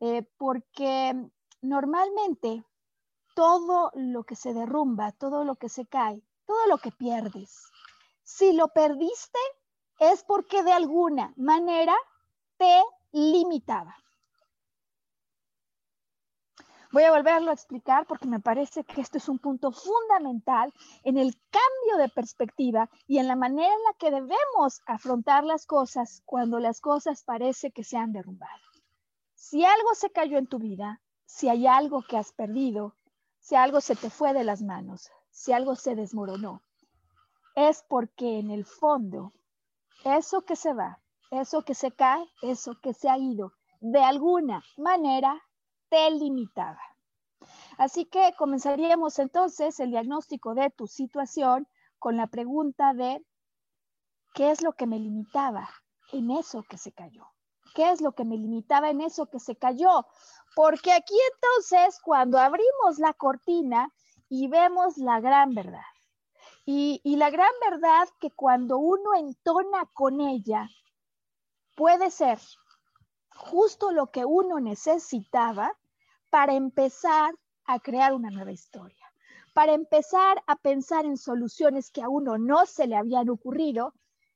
Eh, 0.00 0.26
porque 0.36 1.14
normalmente 1.62 2.64
todo 3.34 3.90
lo 3.94 4.24
que 4.24 4.34
se 4.34 4.52
derrumba, 4.52 5.12
todo 5.12 5.44
lo 5.44 5.54
que 5.54 5.68
se 5.68 5.86
cae, 5.86 6.22
todo 6.44 6.66
lo 6.66 6.76
que 6.78 6.90
pierdes, 6.90 7.71
si 8.22 8.52
lo 8.52 8.68
perdiste, 8.68 9.38
es 9.98 10.24
porque 10.24 10.62
de 10.62 10.72
alguna 10.72 11.32
manera 11.36 11.94
te 12.56 12.82
limitaba. 13.12 13.96
Voy 16.92 17.04
a 17.04 17.10
volverlo 17.10 17.50
a 17.50 17.54
explicar 17.54 18.06
porque 18.06 18.28
me 18.28 18.38
parece 18.38 18.84
que 18.84 19.00
esto 19.00 19.16
es 19.16 19.26
un 19.30 19.38
punto 19.38 19.72
fundamental 19.72 20.74
en 21.04 21.16
el 21.16 21.34
cambio 21.50 21.96
de 21.96 22.10
perspectiva 22.10 22.90
y 23.06 23.16
en 23.16 23.28
la 23.28 23.34
manera 23.34 23.72
en 23.72 23.82
la 23.84 23.94
que 23.98 24.10
debemos 24.10 24.82
afrontar 24.86 25.42
las 25.44 25.64
cosas 25.64 26.22
cuando 26.26 26.58
las 26.58 26.82
cosas 26.82 27.22
parece 27.22 27.70
que 27.70 27.82
se 27.82 27.96
han 27.96 28.12
derrumbado. 28.12 28.60
Si 29.34 29.64
algo 29.64 29.94
se 29.94 30.10
cayó 30.10 30.36
en 30.36 30.46
tu 30.46 30.58
vida, 30.58 31.00
si 31.24 31.48
hay 31.48 31.66
algo 31.66 32.02
que 32.02 32.18
has 32.18 32.32
perdido, 32.32 32.94
si 33.38 33.54
algo 33.54 33.80
se 33.80 33.96
te 33.96 34.10
fue 34.10 34.34
de 34.34 34.44
las 34.44 34.60
manos, 34.60 35.10
si 35.30 35.52
algo 35.54 35.76
se 35.76 35.94
desmoronó, 35.94 36.62
es 37.54 37.84
porque 37.88 38.38
en 38.38 38.50
el 38.50 38.64
fondo 38.64 39.32
eso 40.04 40.42
que 40.42 40.56
se 40.56 40.72
va, 40.72 41.00
eso 41.30 41.62
que 41.62 41.74
se 41.74 41.92
cae, 41.92 42.24
eso 42.42 42.78
que 42.82 42.94
se 42.94 43.08
ha 43.08 43.18
ido, 43.18 43.52
de 43.80 44.02
alguna 44.02 44.62
manera 44.76 45.40
te 45.88 46.10
limitaba. 46.10 46.80
Así 47.78 48.04
que 48.04 48.34
comenzaríamos 48.36 49.18
entonces 49.18 49.78
el 49.80 49.90
diagnóstico 49.90 50.54
de 50.54 50.70
tu 50.70 50.86
situación 50.86 51.66
con 51.98 52.16
la 52.16 52.26
pregunta 52.26 52.94
de 52.94 53.24
¿qué 54.34 54.50
es 54.50 54.62
lo 54.62 54.72
que 54.72 54.86
me 54.86 54.98
limitaba 54.98 55.68
en 56.12 56.30
eso 56.30 56.62
que 56.62 56.78
se 56.78 56.92
cayó? 56.92 57.26
¿Qué 57.74 57.90
es 57.90 58.00
lo 58.00 58.12
que 58.12 58.24
me 58.24 58.36
limitaba 58.36 58.90
en 58.90 59.00
eso 59.00 59.26
que 59.26 59.38
se 59.38 59.56
cayó? 59.56 60.06
Porque 60.54 60.92
aquí 60.92 61.14
entonces 61.34 62.00
cuando 62.02 62.38
abrimos 62.38 62.98
la 62.98 63.14
cortina 63.14 63.92
y 64.28 64.48
vemos 64.48 64.98
la 64.98 65.20
gran 65.20 65.54
verdad, 65.54 65.91
y, 66.64 67.16
la 67.16 67.30
gran 67.30 67.50
verdad 67.68 68.08
que 68.20 68.30
cuando 68.30 68.78
uno 68.78 69.14
entona 69.16 69.86
con 69.94 70.20
ella, 70.20 70.68
puede 71.76 72.10
ser 72.10 72.38
justo 73.34 73.90
lo 73.90 74.10
que 74.10 74.24
uno 74.24 74.60
necesitaba 74.60 75.76
para 76.30 76.54
empezar 76.54 77.34
a 77.64 77.80
crear 77.80 78.12
una 78.12 78.30
nueva 78.30 78.52
historia, 78.52 79.12
para 79.54 79.72
empezar 79.72 80.42
a 80.46 80.56
pensar 80.56 81.04
en 81.04 81.16
soluciones 81.16 81.90
que 81.90 82.02
a 82.02 82.08
uno 82.08 82.38
no 82.38 82.64
se 82.66 82.86
le 82.86 82.96
habían 82.96 83.28
ocurrido, 83.28 83.92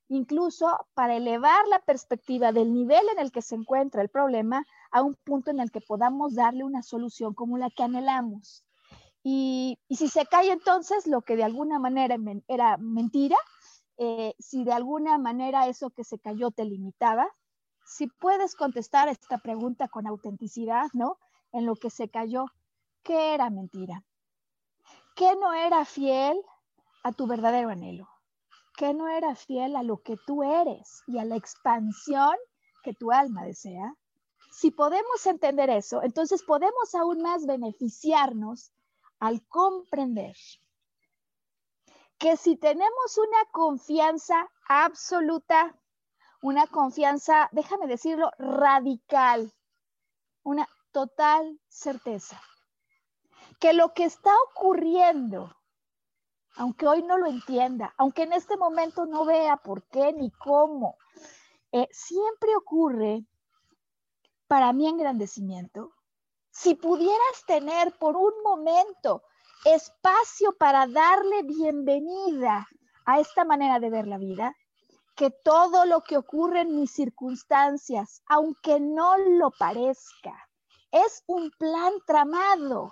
incluso 0.09 0.87
para 0.95 1.16
elevar 1.16 1.66
la 1.68 1.78
perspectiva 1.78 2.50
del 2.50 2.73
nivel 2.73 3.09
en 3.12 3.21
el 3.21 3.30
que 3.30 3.42
se 3.42 3.54
encuentra 3.54 4.02
el 4.02 4.09
problema 4.09 4.66
a 4.90 5.02
un 5.02 5.14
punto 5.14 5.50
en 5.52 5.61
el 5.61 5.71
que 5.71 5.80
podamos 5.80 6.35
darle 6.35 6.64
una 6.64 6.83
solución 6.83 7.35
como 7.35 7.56
la 7.56 7.71
que 7.71 7.85
anhelamos. 7.85 8.66
Y, 9.28 9.76
si 9.90 10.06
se 10.06 10.25
cae 10.26 10.52
entonces 10.52 11.09
lo 11.09 11.23
que 11.23 11.35
de 11.35 11.42
alguna 11.42 11.80
manera 11.80 12.16
era 12.47 12.76
mentira, 12.76 13.37
eh, 13.97 14.37
si 14.38 14.62
de 14.62 14.73
alguna 14.73 15.18
manera 15.18 15.66
eso 15.66 15.90
que 15.90 16.04
se 16.04 16.21
cayó 16.21 16.52
te 16.52 16.64
limitaba, 16.64 17.26
si 17.85 18.06
puedes 18.06 18.54
contestar 18.54 19.09
esta 19.09 19.38
pregunta 19.38 19.88
con 19.88 20.06
autenticidad, 20.06 20.87
¿no? 20.92 21.18
En 21.50 21.66
lo 21.66 21.75
que 21.75 21.90
se 21.90 22.09
cayó, 22.09 22.47
¿qué 23.02 23.35
era 23.35 23.50
mentira? 23.50 24.04
¿Qué 25.16 25.35
no 25.35 25.52
era 25.54 25.85
fiel 25.85 26.40
a 27.02 27.11
tu 27.11 27.26
verdadero 27.26 27.71
anhelo? 27.71 28.09
¿Qué 28.76 28.95
no 28.95 29.09
era 29.09 29.35
fiel 29.35 29.75
a 29.75 29.83
lo 29.83 30.02
que 30.02 30.16
tú 30.25 30.45
eres 30.45 31.02
y 31.09 31.18
a 31.18 31.25
la 31.25 31.35
expansión 31.35 32.37
que 32.85 32.95
tu 32.95 33.11
alma 33.11 33.42
desea? 33.42 33.92
Si 34.52 34.71
podemos 34.71 35.26
entender 35.26 35.68
eso, 35.68 36.00
entonces 36.04 36.45
podemos 36.45 36.95
aún 36.95 37.23
más 37.23 37.45
beneficiarnos 37.45 38.71
al 39.19 39.47
comprender 39.47 40.37
que 42.19 42.37
si 42.37 42.57
tenemos 42.57 43.19
una 43.19 43.45
confianza 43.53 44.51
absoluta, 44.69 45.79
una 46.43 46.67
confianza, 46.67 47.49
déjame 47.53 47.87
decirlo, 47.87 48.31
radical, 48.39 49.53
una 50.43 50.69
total 50.93 51.61
certeza, 51.69 52.41
que 53.61 53.73
lo 53.73 53.93
que 53.93 54.05
está 54.05 54.33
ocurriendo 54.51 55.57
aunque 56.57 56.87
hoy 56.87 57.03
no 57.03 57.19
lo 57.19 57.27
entienda, 57.27 57.95
aunque 57.99 58.23
en 58.23 58.33
este 58.33 58.57
momento 58.57 59.07
no 59.07 59.25
vea 59.25 59.59
por 59.59 59.87
qué 59.89 60.13
ni 60.13 60.31
cómo, 60.31 60.97
eh, 61.73 61.87
siempre 61.91 62.57
ocurre 62.57 63.25
para 64.47 64.73
mi 64.73 64.89
engrandecimiento. 64.89 65.93
Si 66.59 66.75
pudieras 66.75 67.45
tener 67.47 67.93
por 67.99 68.17
un 68.17 68.33
momento 68.43 69.23
espacio 69.67 70.57
para 70.57 70.87
darle 70.87 71.43
bienvenida 71.43 72.67
a 73.05 73.21
esta 73.21 73.45
manera 73.45 73.79
de 73.79 73.91
ver 73.91 74.07
la 74.07 74.17
vida, 74.17 74.57
que 75.15 75.31
todo 75.31 75.85
lo 75.85 76.01
que 76.01 76.17
ocurre 76.17 76.63
en 76.63 76.75
mis 76.75 76.91
circunstancias, 76.91 78.23
aunque 78.27 78.81
no 78.81 79.19
lo 79.19 79.51
parezca, 79.51 80.49
es 80.93 81.23
un 81.27 81.51
plan 81.59 81.93
tramado 82.07 82.91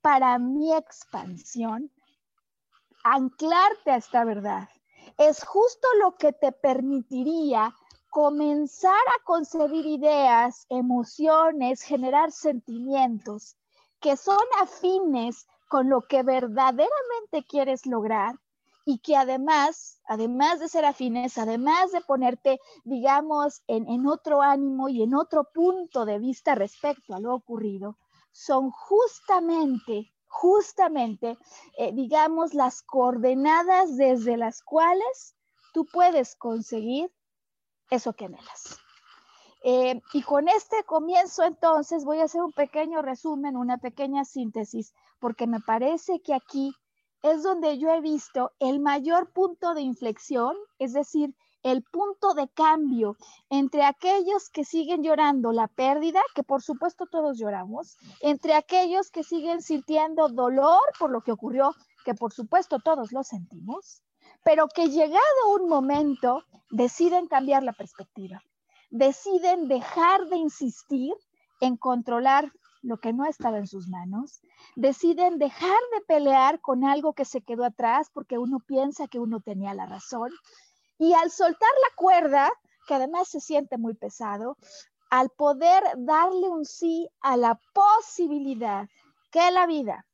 para 0.00 0.38
mi 0.38 0.74
expansión, 0.74 1.92
anclarte 3.04 3.90
a 3.90 3.96
esta 3.96 4.24
verdad. 4.24 4.66
Es 5.18 5.44
justo 5.44 5.86
lo 6.00 6.16
que 6.16 6.32
te 6.32 6.52
permitiría 6.52 7.74
comenzar 8.10 8.92
a 8.92 9.24
concebir 9.24 9.86
ideas, 9.86 10.66
emociones, 10.68 11.82
generar 11.82 12.32
sentimientos 12.32 13.56
que 14.00 14.16
son 14.16 14.44
afines 14.60 15.46
con 15.68 15.88
lo 15.88 16.02
que 16.02 16.22
verdaderamente 16.22 17.44
quieres 17.46 17.84
lograr 17.86 18.36
y 18.84 19.00
que 19.00 19.16
además, 19.16 20.00
además 20.06 20.60
de 20.60 20.68
ser 20.68 20.86
afines, 20.86 21.36
además 21.36 21.92
de 21.92 22.00
ponerte, 22.00 22.58
digamos, 22.84 23.62
en, 23.66 24.06
otro 24.06 24.40
ánimo 24.40 24.88
y 24.88 25.02
en 25.02 25.14
otro 25.14 25.44
punto 25.52 26.06
de 26.06 26.18
vista 26.18 26.54
respecto 26.54 27.14
a 27.14 27.20
lo 27.20 27.34
ocurrido, 27.34 27.98
son 28.32 28.70
justamente, 28.70 30.10
justamente, 30.26 31.36
eh, 31.76 31.92
digamos, 31.92 32.54
las 32.54 32.82
coordenadas 32.82 33.98
desde 33.98 34.38
las 34.38 34.62
cuales 34.62 35.36
tú 35.74 35.84
puedes 35.92 36.34
conseguir 36.36 37.12
eso 37.90 38.12
que 38.12 38.26
anhelas. 38.26 38.78
Eh, 39.64 40.00
y 40.12 40.22
con 40.22 40.48
este 40.48 40.84
comienzo 40.84 41.42
entonces 41.42 42.04
voy 42.04 42.20
a 42.20 42.24
hacer 42.24 42.42
un 42.42 42.52
pequeño 42.52 43.02
resumen, 43.02 43.56
una 43.56 43.78
pequeña 43.78 44.24
síntesis, 44.24 44.94
porque 45.18 45.46
me 45.46 45.60
parece 45.60 46.20
que 46.20 46.34
aquí 46.34 46.72
es 47.22 47.42
donde 47.42 47.78
yo 47.78 47.90
he 47.90 48.00
visto 48.00 48.52
el 48.60 48.78
mayor 48.78 49.32
punto 49.32 49.74
de 49.74 49.82
inflexión, 49.82 50.54
es 50.78 50.92
decir, 50.92 51.34
el 51.64 51.82
punto 51.82 52.34
de 52.34 52.48
cambio 52.48 53.16
entre 53.50 53.84
aquellos 53.84 54.48
que 54.48 54.64
siguen 54.64 55.02
llorando 55.02 55.50
la 55.52 55.66
pérdida, 55.66 56.20
que 56.34 56.44
por 56.44 56.62
supuesto 56.62 57.06
todos 57.10 57.38
lloramos, 57.38 57.96
entre 58.20 58.54
aquellos 58.54 59.10
que 59.10 59.24
siguen 59.24 59.60
sintiendo 59.60 60.28
dolor 60.28 60.80
por 61.00 61.10
lo 61.10 61.20
que 61.22 61.32
ocurrió, 61.32 61.74
que 62.04 62.14
por 62.14 62.32
supuesto 62.32 62.78
todos 62.78 63.12
lo 63.12 63.24
sentimos, 63.24 64.02
pero 64.44 64.68
que 64.68 64.88
llegado 64.88 65.54
un 65.60 65.68
momento 65.68 66.44
deciden 66.70 67.26
cambiar 67.26 67.62
la 67.62 67.72
perspectiva, 67.72 68.42
deciden 68.90 69.68
dejar 69.68 70.26
de 70.28 70.36
insistir 70.36 71.14
en 71.60 71.76
controlar 71.76 72.52
lo 72.82 72.98
que 72.98 73.12
no 73.12 73.24
estaba 73.24 73.58
en 73.58 73.66
sus 73.66 73.88
manos, 73.88 74.40
deciden 74.76 75.38
dejar 75.38 75.80
de 75.94 76.00
pelear 76.06 76.60
con 76.60 76.84
algo 76.84 77.12
que 77.12 77.24
se 77.24 77.42
quedó 77.42 77.64
atrás 77.64 78.10
porque 78.12 78.38
uno 78.38 78.60
piensa 78.60 79.08
que 79.08 79.18
uno 79.18 79.40
tenía 79.40 79.74
la 79.74 79.86
razón 79.86 80.30
y 80.98 81.12
al 81.14 81.30
soltar 81.30 81.70
la 81.82 81.96
cuerda, 81.96 82.50
que 82.86 82.94
además 82.94 83.28
se 83.28 83.40
siente 83.40 83.78
muy 83.78 83.94
pesado, 83.94 84.56
al 85.10 85.30
poder 85.30 85.82
darle 85.96 86.48
un 86.48 86.64
sí 86.64 87.08
a 87.20 87.36
la 87.36 87.60
posibilidad 87.72 88.88
que 89.30 89.50
la 89.50 89.66
vida, 89.66 90.06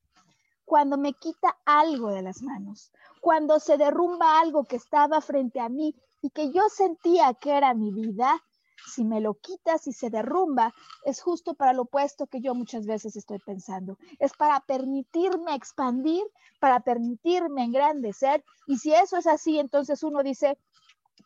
cuando 0.65 0.97
me 0.97 1.13
quita 1.13 1.59
algo 1.65 2.11
de 2.11 2.23
las 2.23 2.43
manos, 2.43 2.91
cuando 3.21 3.61
se 3.61 3.77
derrumba 3.77 4.41
algo 4.41 4.65
que 4.65 4.77
estaba 4.77 5.21
frente 5.21 5.61
a 5.61 5.69
mí 5.69 5.95
y 6.23 6.31
que 6.31 6.53
yo 6.53 6.69
sentía 6.69 7.35
que 7.35 7.57
era 7.57 7.75
mi 7.75 7.93
vida, 7.93 8.43
si 8.87 9.05
me 9.05 9.21
lo 9.21 9.35
quitas 9.35 9.87
y 9.87 9.93
se 9.93 10.11
derrumba, 10.11 10.75
es 11.05 11.23
justo 11.23 11.55
para 11.55 11.73
lo 11.73 11.83
opuesto 11.83 12.27
que 12.27 12.41
yo 12.41 12.55
muchas 12.55 12.87
veces 12.87 13.17
estoy 13.17 13.39
pensando. 13.39 13.99
Es 14.19 14.33
para 14.35 14.61
permitirme 14.61 15.55
expandir, 15.55 16.23
para 16.61 16.81
permitirme 16.81 17.65
engrandecer. 17.65 18.45
Y 18.67 18.79
si 18.79 18.93
eso 18.93 19.17
es 19.17 19.27
así, 19.27 19.59
entonces 19.59 20.03
uno 20.03 20.23
dice, 20.23 20.59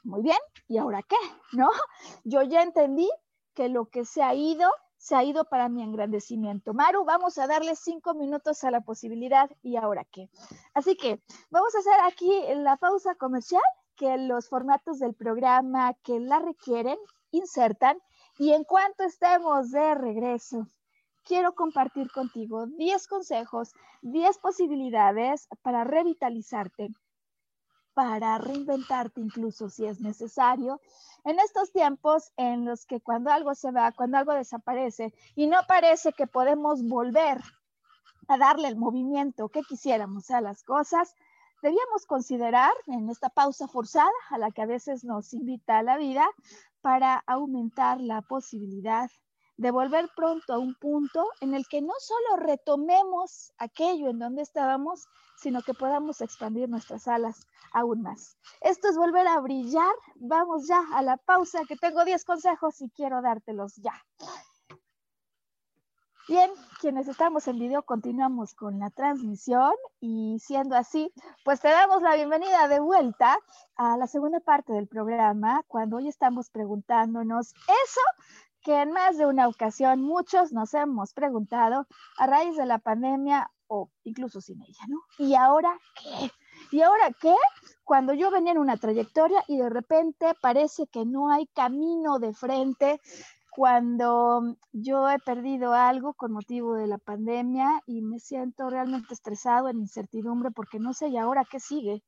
muy 0.04 0.22
bien, 0.22 0.38
¿y 0.68 0.78
ahora 0.78 1.02
qué? 1.02 1.16
¿No? 1.52 1.68
Yo 2.24 2.42
ya 2.42 2.62
entendí 2.62 3.10
que 3.54 3.68
lo 3.68 3.86
que 3.86 4.04
se 4.04 4.22
ha 4.22 4.34
ido 4.34 4.70
se 4.98 5.14
ha 5.14 5.24
ido 5.24 5.44
para 5.44 5.68
mi 5.68 5.82
engrandecimiento. 5.82 6.74
Maru, 6.74 7.04
vamos 7.04 7.38
a 7.38 7.46
darle 7.46 7.76
cinco 7.76 8.14
minutos 8.14 8.62
a 8.64 8.70
la 8.70 8.82
posibilidad 8.82 9.50
y 9.62 9.76
ahora 9.76 10.04
qué. 10.04 10.28
Así 10.74 10.96
que 10.96 11.22
vamos 11.50 11.74
a 11.74 11.78
hacer 11.78 12.00
aquí 12.04 12.30
la 12.56 12.76
pausa 12.76 13.14
comercial 13.14 13.62
que 13.96 14.18
los 14.18 14.48
formatos 14.48 14.98
del 14.98 15.14
programa 15.14 15.94
que 16.02 16.20
la 16.20 16.38
requieren 16.40 16.98
insertan 17.30 17.98
y 18.38 18.52
en 18.52 18.64
cuanto 18.64 19.04
estemos 19.04 19.70
de 19.70 19.94
regreso, 19.94 20.66
quiero 21.24 21.54
compartir 21.54 22.10
contigo 22.10 22.66
10 22.66 23.06
consejos, 23.08 23.72
10 24.02 24.38
posibilidades 24.38 25.48
para 25.62 25.84
revitalizarte, 25.84 26.90
para 27.98 28.38
reinventarte 28.38 29.20
incluso 29.20 29.68
si 29.68 29.84
es 29.84 30.00
necesario 30.00 30.80
en 31.24 31.40
estos 31.40 31.72
tiempos 31.72 32.30
en 32.36 32.64
los 32.64 32.86
que 32.86 33.00
cuando 33.00 33.32
algo 33.32 33.56
se 33.56 33.72
va, 33.72 33.90
cuando 33.90 34.18
algo 34.18 34.34
desaparece 34.34 35.12
y 35.34 35.48
no 35.48 35.58
parece 35.66 36.12
que 36.12 36.28
podemos 36.28 36.86
volver 36.86 37.40
a 38.28 38.38
darle 38.38 38.68
el 38.68 38.76
movimiento 38.76 39.48
que 39.48 39.62
quisiéramos 39.62 40.30
a 40.30 40.40
las 40.40 40.62
cosas, 40.62 41.16
debíamos 41.60 42.06
considerar 42.06 42.72
en 42.86 43.10
esta 43.10 43.30
pausa 43.30 43.66
forzada 43.66 44.12
a 44.30 44.38
la 44.38 44.52
que 44.52 44.62
a 44.62 44.66
veces 44.66 45.02
nos 45.02 45.34
invita 45.34 45.82
la 45.82 45.96
vida 45.96 46.24
para 46.80 47.24
aumentar 47.26 48.00
la 48.00 48.22
posibilidad 48.22 49.10
de 49.56 49.72
volver 49.72 50.08
pronto 50.14 50.52
a 50.52 50.58
un 50.58 50.76
punto 50.76 51.26
en 51.40 51.52
el 51.52 51.66
que 51.66 51.82
no 51.82 51.94
solo 51.98 52.36
retomemos 52.36 53.52
aquello 53.58 54.08
en 54.08 54.20
donde 54.20 54.42
estábamos, 54.42 55.08
sino 55.38 55.62
que 55.62 55.74
podamos 55.74 56.20
expandir 56.20 56.68
nuestras 56.68 57.06
alas 57.08 57.46
aún 57.72 58.02
más. 58.02 58.36
Esto 58.60 58.88
es 58.88 58.96
volver 58.96 59.26
a 59.26 59.40
brillar. 59.40 59.94
Vamos 60.16 60.66
ya 60.66 60.82
a 60.92 61.02
la 61.02 61.16
pausa, 61.16 61.60
que 61.66 61.76
tengo 61.76 62.04
10 62.04 62.24
consejos 62.24 62.80
y 62.80 62.90
quiero 62.90 63.22
dártelos 63.22 63.76
ya. 63.76 63.94
Bien, 66.28 66.50
quienes 66.78 67.08
estamos 67.08 67.48
en 67.48 67.58
video 67.58 67.84
continuamos 67.84 68.52
con 68.52 68.78
la 68.78 68.90
transmisión 68.90 69.72
y 69.98 70.38
siendo 70.40 70.76
así, 70.76 71.10
pues 71.42 71.58
te 71.60 71.68
damos 71.68 72.02
la 72.02 72.16
bienvenida 72.16 72.68
de 72.68 72.80
vuelta 72.80 73.38
a 73.76 73.96
la 73.96 74.06
segunda 74.06 74.38
parte 74.38 74.74
del 74.74 74.88
programa, 74.88 75.62
cuando 75.68 75.96
hoy 75.96 76.08
estamos 76.08 76.50
preguntándonos 76.50 77.54
eso 77.54 78.00
que 78.68 78.82
en 78.82 78.92
más 78.92 79.16
de 79.16 79.24
una 79.24 79.48
ocasión 79.48 80.02
muchos 80.02 80.52
nos 80.52 80.74
hemos 80.74 81.14
preguntado 81.14 81.86
a 82.18 82.26
raíz 82.26 82.54
de 82.54 82.66
la 82.66 82.78
pandemia 82.78 83.50
o 83.66 83.88
incluso 84.04 84.42
sin 84.42 84.60
ella, 84.60 84.84
¿no? 84.88 84.98
¿Y 85.16 85.36
ahora 85.36 85.70
qué? 85.94 86.30
¿Y 86.70 86.82
ahora 86.82 87.10
qué? 87.18 87.34
Cuando 87.82 88.12
yo 88.12 88.30
venía 88.30 88.52
en 88.52 88.58
una 88.58 88.76
trayectoria 88.76 89.42
y 89.48 89.56
de 89.56 89.70
repente 89.70 90.34
parece 90.42 90.86
que 90.86 91.06
no 91.06 91.30
hay 91.32 91.46
camino 91.46 92.18
de 92.18 92.34
frente, 92.34 93.00
cuando 93.50 94.58
yo 94.72 95.08
he 95.08 95.18
perdido 95.18 95.72
algo 95.72 96.12
con 96.12 96.32
motivo 96.32 96.74
de 96.74 96.88
la 96.88 96.98
pandemia 96.98 97.82
y 97.86 98.02
me 98.02 98.18
siento 98.18 98.68
realmente 98.68 99.14
estresado, 99.14 99.70
en 99.70 99.78
incertidumbre, 99.78 100.50
porque 100.50 100.78
no 100.78 100.92
sé 100.92 101.08
y 101.08 101.16
ahora 101.16 101.46
qué 101.50 101.58
sigue 101.58 102.02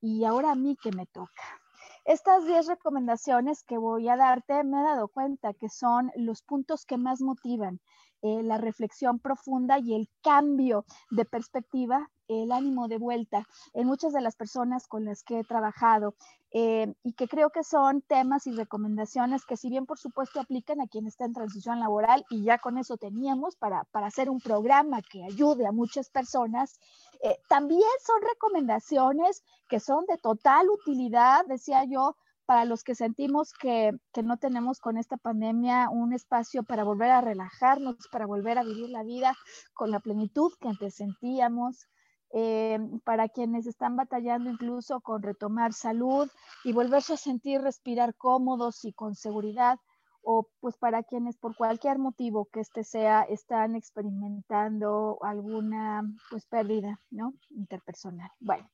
y 0.00 0.24
ahora 0.24 0.52
a 0.52 0.54
mí 0.54 0.74
qué 0.82 0.90
me 0.90 1.04
toca. 1.04 1.60
Estas 2.08 2.46
10 2.46 2.68
recomendaciones 2.68 3.62
que 3.64 3.76
voy 3.76 4.08
a 4.08 4.16
darte 4.16 4.64
me 4.64 4.80
he 4.80 4.82
dado 4.82 5.08
cuenta 5.08 5.52
que 5.52 5.68
son 5.68 6.10
los 6.16 6.40
puntos 6.40 6.86
que 6.86 6.96
más 6.96 7.20
motivan 7.20 7.82
eh, 8.22 8.42
la 8.42 8.56
reflexión 8.56 9.18
profunda 9.18 9.78
y 9.78 9.94
el 9.94 10.08
cambio 10.22 10.86
de 11.10 11.26
perspectiva, 11.26 12.10
el 12.28 12.52
ánimo 12.52 12.88
de 12.88 12.98
vuelta 12.98 13.46
en 13.74 13.86
muchas 13.86 14.12
de 14.12 14.20
las 14.20 14.36
personas 14.36 14.86
con 14.86 15.04
las 15.04 15.22
que 15.22 15.40
he 15.40 15.44
trabajado 15.44 16.14
eh, 16.50 16.94
y 17.02 17.12
que 17.12 17.28
creo 17.28 17.50
que 17.50 17.62
son 17.62 18.00
temas 18.02 18.46
y 18.46 18.52
recomendaciones 18.52 19.44
que 19.44 19.56
si 19.56 19.68
bien 19.68 19.84
por 19.84 19.98
supuesto 19.98 20.40
aplican 20.40 20.80
a 20.80 20.86
quien 20.86 21.06
está 21.06 21.26
en 21.26 21.34
transición 21.34 21.78
laboral 21.80 22.24
y 22.30 22.42
ya 22.42 22.58
con 22.58 22.78
eso 22.78 22.96
teníamos 22.96 23.56
para, 23.56 23.84
para 23.84 24.06
hacer 24.06 24.30
un 24.30 24.40
programa 24.40 25.02
que 25.02 25.24
ayude 25.24 25.66
a 25.66 25.72
muchas 25.72 26.08
personas, 26.08 26.78
eh, 27.22 27.36
también 27.48 27.82
son 28.06 28.22
recomendaciones 28.22 29.42
que 29.68 29.80
son 29.80 30.06
de 30.06 30.16
total 30.16 30.70
utilidad, 30.70 31.44
decía 31.46 31.84
yo, 31.84 32.16
para 32.46 32.64
los 32.64 32.82
que 32.82 32.94
sentimos 32.94 33.52
que, 33.52 33.92
que, 34.14 34.22
no 34.22 34.38
tenemos 34.38 34.80
con 34.80 34.96
esta 34.96 35.18
pandemia 35.18 35.90
un 35.90 36.14
espacio 36.14 36.62
para 36.62 36.82
volver 36.82 37.10
a 37.10 37.20
relajarnos, 37.20 37.96
para 38.10 38.24
volver 38.24 38.56
a 38.56 38.64
vivir 38.64 38.88
la 38.88 39.02
vida 39.02 39.36
con 39.74 39.90
la 39.90 40.00
plenitud 40.00 40.50
que 40.58 40.68
antes 40.68 40.94
sentíamos, 40.94 41.88
eh, 42.32 42.78
para 43.04 43.28
quienes 43.28 43.66
están 43.66 43.96
batallando 43.96 44.50
incluso 44.50 45.00
con 45.00 45.22
retomar 45.22 45.72
salud 45.72 46.28
y 46.64 46.72
volverse 46.72 47.14
a 47.14 47.16
sentir 47.16 47.60
respirar 47.60 48.14
cómodos 48.14 48.84
y 48.84 48.92
con 48.92 49.14
seguridad, 49.14 49.78
o 50.22 50.46
pues 50.60 50.76
para 50.76 51.02
quienes 51.02 51.38
por 51.38 51.56
cualquier 51.56 51.98
motivo 51.98 52.46
que 52.52 52.60
este 52.60 52.84
sea 52.84 53.22
están 53.22 53.74
experimentando 53.76 55.18
alguna 55.22 56.02
pues 56.30 56.44
pérdida, 56.44 57.00
¿no? 57.10 57.32
Interpersonal. 57.50 58.30
Bueno, 58.40 58.68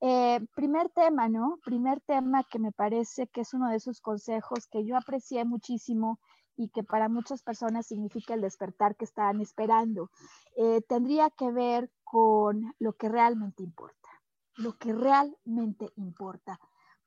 eh, 0.00 0.40
primer 0.54 0.88
tema, 0.88 1.28
¿no? 1.28 1.58
Primer 1.64 2.00
tema 2.00 2.44
que 2.44 2.58
me 2.58 2.72
parece 2.72 3.26
que 3.26 3.42
es 3.42 3.52
uno 3.52 3.68
de 3.68 3.76
esos 3.76 4.00
consejos 4.00 4.66
que 4.68 4.86
yo 4.86 4.96
aprecié 4.96 5.44
muchísimo 5.44 6.18
y 6.56 6.68
que 6.68 6.82
para 6.82 7.08
muchas 7.08 7.42
personas 7.42 7.86
significa 7.86 8.34
el 8.34 8.40
despertar 8.40 8.96
que 8.96 9.04
estaban 9.04 9.40
esperando. 9.40 10.10
Eh, 10.56 10.82
tendría 10.88 11.30
que 11.30 11.50
ver 11.50 11.90
con 12.04 12.74
lo 12.78 12.92
que 12.94 13.08
realmente 13.08 13.62
importa, 13.62 14.08
lo 14.56 14.76
que 14.78 14.92
realmente 14.92 15.90
importa 15.96 16.60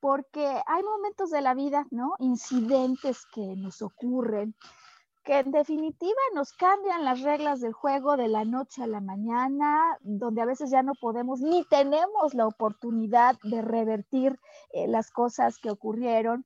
porque 0.04 0.46
hay 0.68 0.84
momentos 0.84 1.30
de 1.30 1.40
la 1.40 1.54
vida, 1.54 1.88
¿no? 1.90 2.16
Incidentes 2.20 3.26
que 3.34 3.56
nos 3.56 3.82
ocurren, 3.82 4.54
que 5.24 5.40
en 5.40 5.52
definitiva 5.52 6.20
nos 6.36 6.52
cambian 6.52 7.06
las 7.06 7.22
reglas 7.22 7.62
del 7.62 7.72
juego 7.72 8.18
de 8.18 8.28
la 8.28 8.44
noche 8.44 8.84
a 8.84 8.88
la 8.88 9.00
mañana, 9.00 9.98
donde 10.02 10.42
a 10.42 10.46
veces 10.46 10.70
ya 10.70 10.84
no 10.84 10.92
podemos 11.00 11.40
ni 11.40 11.64
tenemos 11.70 12.34
la 12.34 12.46
oportunidad 12.48 13.38
de 13.44 13.62
revertir 13.62 14.38
eh, 14.74 14.88
las 14.90 15.10
cosas 15.10 15.58
que 15.58 15.72
ocurrieron, 15.72 16.46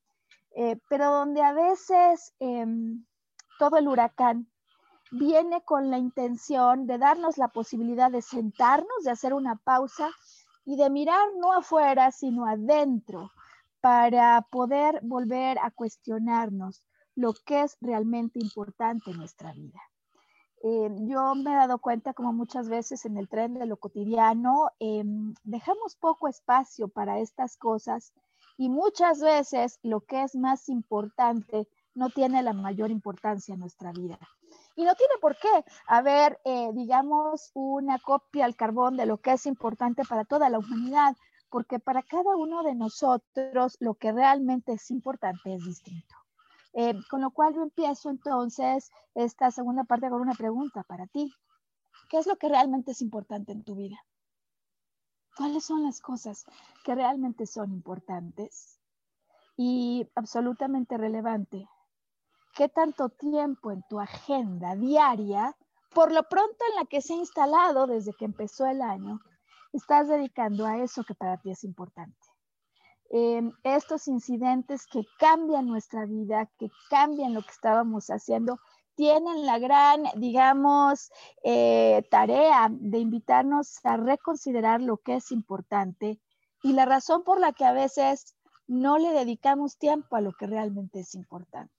eh, 0.59 0.79
pero 0.89 1.11
donde 1.11 1.43
a 1.43 1.53
veces 1.53 2.33
em, 2.39 3.05
todo 3.59 3.77
el 3.77 3.87
huracán 3.87 4.49
viene 5.11 5.61
con 5.61 5.91
la 5.91 5.99
intención 5.99 6.87
de 6.87 6.97
darnos 6.97 7.37
la 7.37 7.49
posibilidad 7.49 8.09
de 8.09 8.23
sentarnos, 8.23 9.03
de 9.03 9.11
hacer 9.11 9.35
una 9.35 9.57
pausa 9.57 10.09
y 10.65 10.75
de 10.75 10.89
mirar 10.89 11.27
no 11.39 11.53
afuera, 11.53 12.11
sino 12.11 12.47
adentro, 12.47 13.29
para 13.81 14.41
poder 14.49 14.99
volver 15.03 15.59
a 15.59 15.69
cuestionarnos 15.69 16.83
lo 17.13 17.35
que 17.45 17.61
es 17.61 17.77
realmente 17.79 18.39
importante 18.39 19.11
en 19.11 19.17
nuestra 19.17 19.53
vida. 19.53 19.79
Eh, 20.63 20.89
yo 21.01 21.35
me 21.35 21.53
he 21.53 21.55
dado 21.55 21.77
cuenta 21.77 22.15
como 22.15 22.33
muchas 22.33 22.67
veces 22.67 23.05
en 23.05 23.17
el 23.17 23.29
tren 23.29 23.53
de 23.53 23.67
lo 23.67 23.77
cotidiano 23.77 24.71
em, 24.79 25.35
dejamos 25.43 25.95
poco 25.97 26.27
espacio 26.27 26.87
para 26.87 27.19
estas 27.19 27.57
cosas 27.57 28.11
y 28.57 28.69
muchas 28.69 29.21
veces 29.21 29.79
lo 29.83 30.01
que 30.01 30.23
es 30.23 30.35
más 30.35 30.67
importante 30.69 31.67
no 31.93 32.09
tiene 32.09 32.43
la 32.43 32.53
mayor 32.53 32.91
importancia 32.91 33.53
en 33.53 33.59
nuestra 33.59 33.91
vida. 33.91 34.19
Y 34.75 34.83
no 34.83 34.93
tiene 34.95 35.13
por 35.19 35.35
qué 35.37 35.65
haber, 35.87 36.39
eh, 36.45 36.69
digamos, 36.73 37.51
una 37.53 37.97
copia 37.99 38.45
al 38.45 38.55
carbón 38.55 38.97
de 38.97 39.05
lo 39.05 39.17
que 39.17 39.33
es 39.33 39.45
importante 39.45 40.03
para 40.07 40.23
toda 40.25 40.49
la 40.49 40.59
humanidad 40.59 41.15
porque 41.49 41.79
para 41.79 42.03
cada 42.03 42.35
uno 42.35 42.63
de 42.63 42.75
nosotros 42.75 43.77
lo 43.79 43.95
que 43.95 44.11
realmente 44.11 44.73
es 44.73 44.91
importante 44.91 45.53
es 45.53 45.63
distinto. 45.63 46.15
Eh, 46.73 46.93
con 47.09 47.21
lo 47.21 47.31
cual 47.31 47.55
yo 47.55 47.63
empiezo 47.63 48.09
entonces 48.09 48.91
esta 49.15 49.49
segunda 49.51 49.83
parte 49.83 50.09
con 50.09 50.21
una 50.21 50.35
pregunta 50.35 50.83
para 50.83 51.07
ti. 51.07 51.33
¿Qué 52.09 52.17
es 52.17 52.27
lo 52.27 52.35
que 52.35 52.49
realmente 52.49 52.91
es 52.91 53.01
importante 53.01 53.51
en 53.51 53.63
tu 53.63 53.75
vida? 53.75 53.97
¿Cuáles 55.37 55.65
son 55.65 55.83
las 55.83 56.01
cosas 56.01 56.45
que 56.83 56.95
realmente 56.95 57.45
son 57.45 57.71
importantes? 57.71 58.79
Y 59.55 60.09
absolutamente 60.15 60.97
relevante, 60.97 61.67
¿qué 62.55 62.69
tanto 62.69 63.09
tiempo 63.09 63.71
en 63.71 63.83
tu 63.87 63.99
agenda 63.99 64.75
diaria, 64.75 65.55
por 65.93 66.11
lo 66.11 66.23
pronto 66.23 66.57
en 66.69 66.75
la 66.75 66.85
que 66.85 67.01
se 67.01 67.13
ha 67.13 67.17
instalado 67.17 67.87
desde 67.87 68.13
que 68.13 68.25
empezó 68.25 68.65
el 68.65 68.81
año, 68.81 69.19
estás 69.73 70.07
dedicando 70.07 70.65
a 70.65 70.79
eso 70.79 71.03
que 71.03 71.15
para 71.15 71.37
ti 71.37 71.51
es 71.51 71.63
importante. 71.63 72.17
Em, 73.09 73.53
estos 73.63 74.07
incidentes 74.07 74.85
que 74.85 75.03
cambian 75.17 75.67
nuestra 75.67 76.05
vida, 76.05 76.49
que 76.57 76.69
cambian 76.89 77.33
lo 77.33 77.41
que 77.41 77.51
estábamos 77.51 78.07
haciendo, 78.07 78.59
tienen 78.97 79.45
la 79.45 79.59
gran, 79.59 80.03
digamos, 80.15 81.11
eh, 81.43 82.03
tarea 82.09 82.67
de 82.71 82.97
invitarnos 82.97 83.79
a 83.85 83.95
reconsiderar 83.95 84.81
lo 84.81 84.97
que 84.97 85.15
es 85.17 85.31
importante 85.31 86.19
y 86.63 86.73
la 86.73 86.85
razón 86.85 87.23
por 87.23 87.39
la 87.39 87.53
que 87.53 87.63
a 87.63 87.73
veces 87.73 88.35
no 88.65 88.97
le 88.97 89.13
dedicamos 89.13 89.77
tiempo 89.77 90.15
a 90.15 90.21
lo 90.21 90.33
que 90.33 90.47
realmente 90.47 91.01
es 91.01 91.13
importante. 91.13 91.71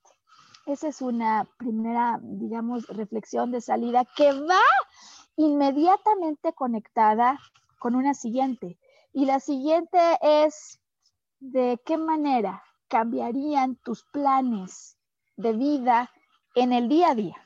Esa 0.65 0.89
es 0.89 1.03
una 1.03 1.49
primera, 1.59 2.21
digamos, 2.23 2.87
reflexión 2.87 3.51
de 3.51 3.61
salida 3.61 4.05
que 4.17 4.33
va 4.33 4.63
inmediatamente 5.35 6.53
conectada 6.53 7.37
con 7.81 7.97
una 7.97 8.15
siguiente. 8.15 8.79
Y 9.13 9.25
la 9.25 9.41
siguiente 9.41 9.99
es, 10.21 10.79
¿de 11.41 11.81
qué 11.85 11.99
manera 11.99 12.63
cambiarían 12.87 13.75
tus 13.77 14.05
planes 14.05 14.99
de 15.37 15.53
vida 15.53 16.11
en 16.55 16.73
el 16.73 16.89
día 16.89 17.11
a 17.11 17.15
día? 17.15 17.37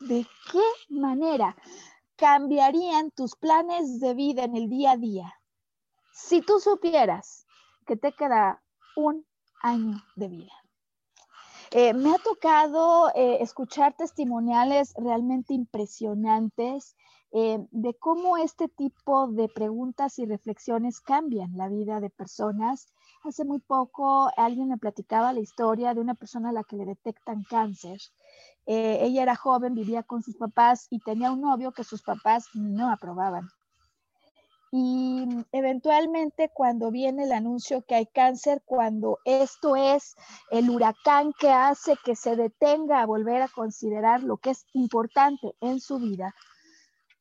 ¿De 0.00 0.26
qué 0.52 0.62
manera 0.88 1.56
cambiarían 2.16 3.10
tus 3.10 3.34
planes 3.36 4.00
de 4.00 4.14
vida 4.14 4.44
en 4.44 4.56
el 4.56 4.68
día 4.68 4.92
a 4.92 4.96
día 4.96 5.34
si 6.12 6.40
tú 6.40 6.60
supieras 6.60 7.46
que 7.86 7.96
te 7.96 8.12
queda 8.12 8.62
un 8.96 9.26
año 9.62 10.02
de 10.16 10.28
vida? 10.28 10.52
Eh, 11.72 11.94
me 11.94 12.14
ha 12.14 12.18
tocado 12.18 13.10
eh, 13.14 13.38
escuchar 13.42 13.94
testimoniales 13.96 14.94
realmente 14.96 15.52
impresionantes 15.52 16.96
eh, 17.32 17.58
de 17.70 17.94
cómo 17.94 18.36
este 18.36 18.68
tipo 18.68 19.26
de 19.26 19.48
preguntas 19.48 20.18
y 20.18 20.26
reflexiones 20.26 21.00
cambian 21.00 21.56
la 21.56 21.68
vida 21.68 22.00
de 22.00 22.08
personas. 22.08 22.88
Hace 23.24 23.44
muy 23.44 23.58
poco 23.58 24.30
alguien 24.36 24.68
me 24.68 24.78
platicaba 24.78 25.32
la 25.32 25.40
historia 25.40 25.92
de 25.92 26.00
una 26.00 26.14
persona 26.14 26.50
a 26.50 26.52
la 26.52 26.62
que 26.62 26.76
le 26.76 26.84
detectan 26.84 27.42
cáncer. 27.42 27.98
Eh, 28.66 28.98
ella 29.02 29.22
era 29.22 29.36
joven, 29.36 29.74
vivía 29.74 30.02
con 30.02 30.22
sus 30.22 30.36
papás 30.36 30.88
y 30.90 30.98
tenía 30.98 31.30
un 31.30 31.40
novio 31.40 31.72
que 31.72 31.84
sus 31.84 32.02
papás 32.02 32.46
no 32.54 32.90
aprobaban. 32.90 33.48
Y 34.72 35.24
eventualmente 35.52 36.50
cuando 36.52 36.90
viene 36.90 37.24
el 37.24 37.32
anuncio 37.32 37.82
que 37.82 37.94
hay 37.94 38.06
cáncer, 38.06 38.62
cuando 38.64 39.20
esto 39.24 39.76
es 39.76 40.16
el 40.50 40.68
huracán 40.68 41.32
que 41.38 41.50
hace 41.50 41.96
que 42.04 42.16
se 42.16 42.34
detenga 42.34 43.00
a 43.00 43.06
volver 43.06 43.42
a 43.42 43.48
considerar 43.48 44.24
lo 44.24 44.38
que 44.38 44.50
es 44.50 44.66
importante 44.72 45.54
en 45.60 45.80
su 45.80 45.98
vida, 45.98 46.34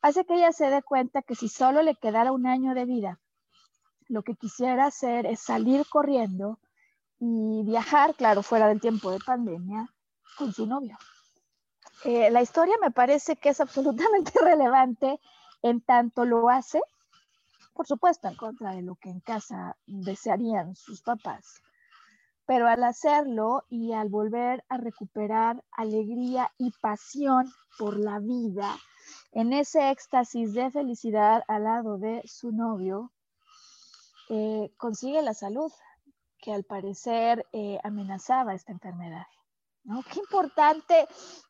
hace 0.01 0.25
que 0.25 0.33
ella 0.33 0.51
se 0.51 0.69
dé 0.69 0.81
cuenta 0.81 1.21
que 1.21 1.35
si 1.35 1.47
solo 1.47 1.83
le 1.83 1.95
quedara 1.95 2.31
un 2.31 2.47
año 2.47 2.73
de 2.73 2.85
vida, 2.85 3.19
lo 4.07 4.23
que 4.23 4.35
quisiera 4.35 4.85
hacer 4.85 5.25
es 5.25 5.39
salir 5.39 5.85
corriendo 5.87 6.59
y 7.19 7.63
viajar, 7.63 8.15
claro, 8.15 8.43
fuera 8.43 8.67
del 8.67 8.81
tiempo 8.81 9.11
de 9.11 9.19
pandemia, 9.19 9.87
con 10.37 10.51
su 10.51 10.65
novio. 10.65 10.97
Eh, 12.07 12.29
la 12.29 12.43
historia 12.43 12.75
me 12.83 12.91
parece 12.91 13.35
que 13.35 13.49
es 13.49 13.59
absolutamente 13.59 14.31
relevante 14.39 15.19
en 15.63 15.81
tanto 15.81 16.23
lo 16.23 16.49
hace, 16.49 16.79
por 17.73 17.87
supuesto, 17.87 18.27
en 18.27 18.35
contra 18.35 18.75
de 18.75 18.83
lo 18.83 18.93
que 18.93 19.09
en 19.09 19.21
casa 19.21 19.75
desearían 19.87 20.75
sus 20.75 21.01
papás, 21.01 21.63
pero 22.45 22.67
al 22.67 22.83
hacerlo 22.83 23.63
y 23.69 23.93
al 23.93 24.09
volver 24.09 24.63
a 24.69 24.77
recuperar 24.77 25.63
alegría 25.71 26.51
y 26.59 26.69
pasión 26.79 27.51
por 27.79 27.97
la 27.97 28.19
vida, 28.19 28.77
en 29.31 29.51
ese 29.51 29.89
éxtasis 29.89 30.53
de 30.53 30.69
felicidad 30.69 31.43
al 31.47 31.63
lado 31.63 31.97
de 31.97 32.21
su 32.27 32.51
novio, 32.51 33.11
eh, 34.29 34.71
consigue 34.77 35.23
la 35.23 35.33
salud, 35.33 35.71
que 36.37 36.53
al 36.53 36.65
parecer 36.65 37.47
eh, 37.51 37.79
amenazaba 37.83 38.53
esta 38.53 38.73
enfermedad. 38.73 39.25
¿No? 39.85 40.03
Qué 40.03 40.19
importante 40.19 41.07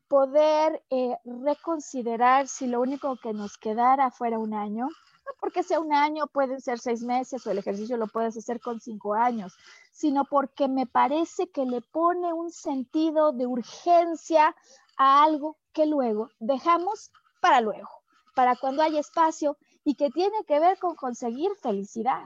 poder 0.07 0.83
eh, 0.89 1.15
reconsiderar 1.23 2.47
si 2.47 2.67
lo 2.67 2.81
único 2.81 3.17
que 3.17 3.33
nos 3.33 3.57
quedara 3.57 4.11
fuera 4.11 4.37
un 4.37 4.53
año, 4.53 4.87
no 4.87 5.31
porque 5.39 5.63
sea 5.63 5.79
un 5.79 5.93
año, 5.93 6.27
pueden 6.27 6.61
ser 6.61 6.77
seis 6.79 7.01
meses 7.01 7.45
o 7.45 7.51
el 7.51 7.57
ejercicio 7.57 7.97
lo 7.97 8.07
puedes 8.07 8.37
hacer 8.37 8.59
con 8.59 8.79
cinco 8.79 9.15
años, 9.15 9.57
sino 9.91 10.25
porque 10.25 10.67
me 10.67 10.85
parece 10.85 11.49
que 11.49 11.65
le 11.65 11.81
pone 11.81 12.33
un 12.33 12.51
sentido 12.51 13.31
de 13.31 13.47
urgencia 13.47 14.55
a 14.97 15.23
algo 15.23 15.57
que 15.73 15.85
luego 15.85 16.29
dejamos 16.39 17.11
para 17.41 17.61
luego, 17.61 17.89
para 18.35 18.55
cuando 18.55 18.83
hay 18.83 18.97
espacio 18.97 19.57
y 19.83 19.95
que 19.95 20.09
tiene 20.11 20.43
que 20.47 20.59
ver 20.59 20.77
con 20.77 20.95
conseguir 20.95 21.51
felicidad 21.61 22.23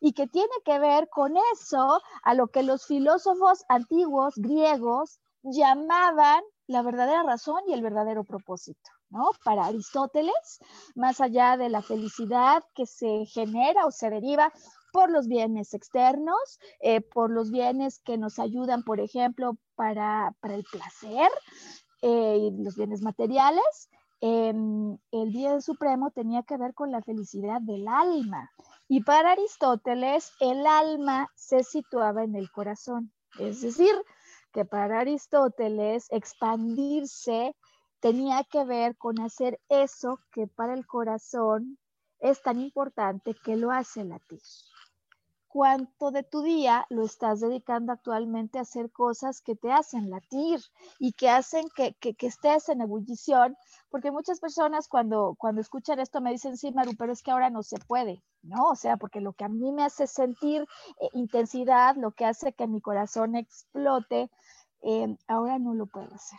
y 0.00 0.12
que 0.12 0.26
tiene 0.26 0.52
que 0.64 0.78
ver 0.78 1.08
con 1.08 1.34
eso 1.54 2.00
a 2.22 2.34
lo 2.34 2.48
que 2.48 2.62
los 2.62 2.86
filósofos 2.86 3.64
antiguos 3.68 4.34
griegos 4.36 5.18
llamaban 5.52 6.42
la 6.66 6.82
verdadera 6.82 7.22
razón 7.22 7.60
y 7.66 7.72
el 7.72 7.82
verdadero 7.82 8.24
propósito. 8.24 8.90
¿no? 9.10 9.30
Para 9.44 9.66
Aristóteles, 9.66 10.58
más 10.94 11.20
allá 11.20 11.56
de 11.56 11.68
la 11.68 11.82
felicidad 11.82 12.64
que 12.74 12.86
se 12.86 13.24
genera 13.26 13.86
o 13.86 13.90
se 13.90 14.10
deriva 14.10 14.52
por 14.92 15.10
los 15.10 15.28
bienes 15.28 15.74
externos, 15.74 16.58
eh, 16.80 17.00
por 17.00 17.30
los 17.30 17.50
bienes 17.50 18.00
que 18.00 18.18
nos 18.18 18.38
ayudan, 18.38 18.82
por 18.82 18.98
ejemplo, 19.00 19.56
para, 19.76 20.34
el 20.42 20.64
placer, 20.64 21.30
eh, 22.02 22.38
y 22.40 22.62
los 22.62 22.76
bienes 22.76 23.02
materiales, 23.02 23.90
el 24.20 24.98
bien 25.30 25.60
supremo 25.62 26.10
tenía 26.10 26.42
que 26.42 26.56
ver 26.56 26.74
con 26.74 26.90
la 26.90 27.02
felicidad 27.02 27.60
del 27.60 27.86
alma. 27.86 28.50
Y 28.88 29.02
para 29.02 29.32
Aristóteles, 29.32 30.32
el 30.40 30.66
alma 30.66 31.30
se 31.34 31.62
situaba 31.62 32.24
en 32.24 32.34
el 32.34 32.50
corazón. 32.50 33.12
Es 33.38 33.60
decir, 33.60 33.94
que 34.56 34.64
para 34.64 35.00
Aristóteles 35.00 36.06
expandirse 36.10 37.54
tenía 38.00 38.42
que 38.42 38.64
ver 38.64 38.96
con 38.96 39.20
hacer 39.20 39.60
eso 39.68 40.18
que 40.32 40.46
para 40.46 40.72
el 40.72 40.86
corazón 40.86 41.78
es 42.20 42.40
tan 42.40 42.62
importante 42.62 43.34
que 43.44 43.58
lo 43.58 43.70
hace 43.70 44.02
latir 44.02 44.40
cuánto 45.56 46.10
de 46.10 46.22
tu 46.22 46.42
día 46.42 46.84
lo 46.90 47.02
estás 47.02 47.40
dedicando 47.40 47.90
actualmente 47.90 48.58
a 48.58 48.60
hacer 48.60 48.90
cosas 48.90 49.40
que 49.40 49.56
te 49.56 49.72
hacen 49.72 50.10
latir 50.10 50.60
y 50.98 51.14
que 51.14 51.30
hacen 51.30 51.64
que, 51.74 51.94
que, 51.94 52.14
estés 52.26 52.68
en 52.68 52.82
ebullición, 52.82 53.56
porque 53.88 54.10
muchas 54.10 54.38
personas 54.38 54.86
cuando, 54.86 55.34
cuando 55.38 55.62
escuchan 55.62 55.98
esto 55.98 56.20
me 56.20 56.30
dicen, 56.30 56.58
sí, 56.58 56.72
Maru, 56.72 56.92
pero 56.98 57.10
es 57.10 57.22
que 57.22 57.30
ahora 57.30 57.48
no 57.48 57.62
se 57.62 57.78
puede, 57.78 58.22
¿no? 58.42 58.66
O 58.66 58.76
sea, 58.76 58.98
porque 58.98 59.22
lo 59.22 59.32
que 59.32 59.44
a 59.44 59.48
mí 59.48 59.72
me 59.72 59.82
hace 59.82 60.06
sentir 60.06 60.66
eh, 61.00 61.08
intensidad, 61.14 61.96
lo 61.96 62.10
que 62.10 62.26
hace 62.26 62.52
que 62.52 62.66
mi 62.66 62.82
corazón 62.82 63.34
explote, 63.34 64.30
eh, 64.82 65.16
ahora 65.26 65.58
no 65.58 65.72
lo 65.72 65.86
puedo 65.86 66.14
hacer. 66.14 66.38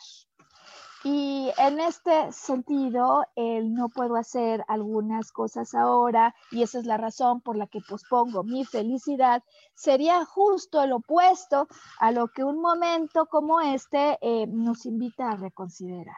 Y 1.10 1.54
en 1.58 1.80
este 1.80 2.34
sentido, 2.34 3.24
el 3.38 3.74
no 3.74 3.88
puedo 3.88 4.18
hacer 4.18 4.66
algunas 4.68 5.32
cosas 5.32 5.74
ahora 5.74 6.36
y 6.52 6.64
esa 6.64 6.80
es 6.80 6.86
la 6.86 6.98
razón 6.98 7.40
por 7.40 7.56
la 7.56 7.66
que 7.68 7.80
pospongo 7.80 8.44
mi 8.44 8.66
felicidad, 8.66 9.42
sería 9.74 10.26
justo 10.26 10.84
el 10.84 10.92
opuesto 10.92 11.70
a 12.00 12.12
lo 12.12 12.28
que 12.28 12.44
un 12.44 12.60
momento 12.60 13.26
como 13.28 13.62
este 13.62 14.18
eh, 14.20 14.48
nos 14.48 14.86
invita 14.86 15.30
a 15.30 15.38
reconsiderar. 15.38 16.18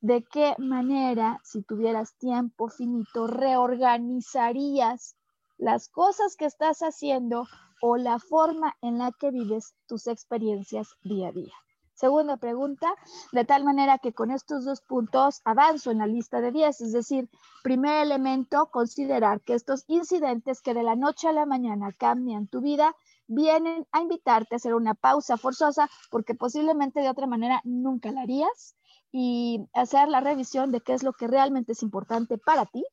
¿De 0.00 0.24
qué 0.24 0.54
manera, 0.56 1.38
si 1.44 1.62
tuvieras 1.62 2.16
tiempo 2.16 2.68
finito, 2.70 3.26
reorganizarías 3.26 5.16
las 5.58 5.90
cosas 5.90 6.34
que 6.34 6.46
estás 6.46 6.78
haciendo 6.78 7.46
o 7.82 7.98
la 7.98 8.18
forma 8.18 8.74
en 8.80 8.96
la 8.96 9.12
que 9.12 9.30
vives 9.30 9.74
tus 9.86 10.06
experiencias 10.06 10.88
día 11.02 11.28
a 11.28 11.32
día? 11.32 11.52
Segunda 11.98 12.36
pregunta, 12.36 12.94
de 13.32 13.44
tal 13.44 13.64
manera 13.64 13.98
que 13.98 14.12
con 14.12 14.30
estos 14.30 14.64
dos 14.64 14.80
puntos 14.80 15.40
avanzo 15.44 15.90
en 15.90 15.98
la 15.98 16.06
lista 16.06 16.40
de 16.40 16.52
10, 16.52 16.80
es 16.80 16.92
decir, 16.92 17.28
primer 17.64 18.04
elemento, 18.04 18.66
considerar 18.70 19.40
que 19.40 19.54
estos 19.54 19.82
incidentes 19.88 20.62
que 20.62 20.74
de 20.74 20.84
la 20.84 20.94
noche 20.94 21.26
a 21.26 21.32
la 21.32 21.44
mañana 21.44 21.90
cambian 21.90 22.46
tu 22.46 22.60
vida, 22.60 22.94
vienen 23.26 23.84
a 23.90 24.00
invitarte 24.00 24.54
a 24.54 24.58
hacer 24.58 24.74
una 24.74 24.94
pausa 24.94 25.36
forzosa 25.36 25.90
porque 26.08 26.36
posiblemente 26.36 27.00
de 27.00 27.10
otra 27.10 27.26
manera 27.26 27.62
nunca 27.64 28.12
la 28.12 28.22
harías 28.22 28.76
y 29.10 29.66
hacer 29.74 30.08
la 30.08 30.20
revisión 30.20 30.70
de 30.70 30.80
qué 30.80 30.92
es 30.92 31.02
lo 31.02 31.12
que 31.14 31.26
realmente 31.26 31.72
es 31.72 31.82
importante 31.82 32.38
para 32.38 32.64
ti 32.66 32.84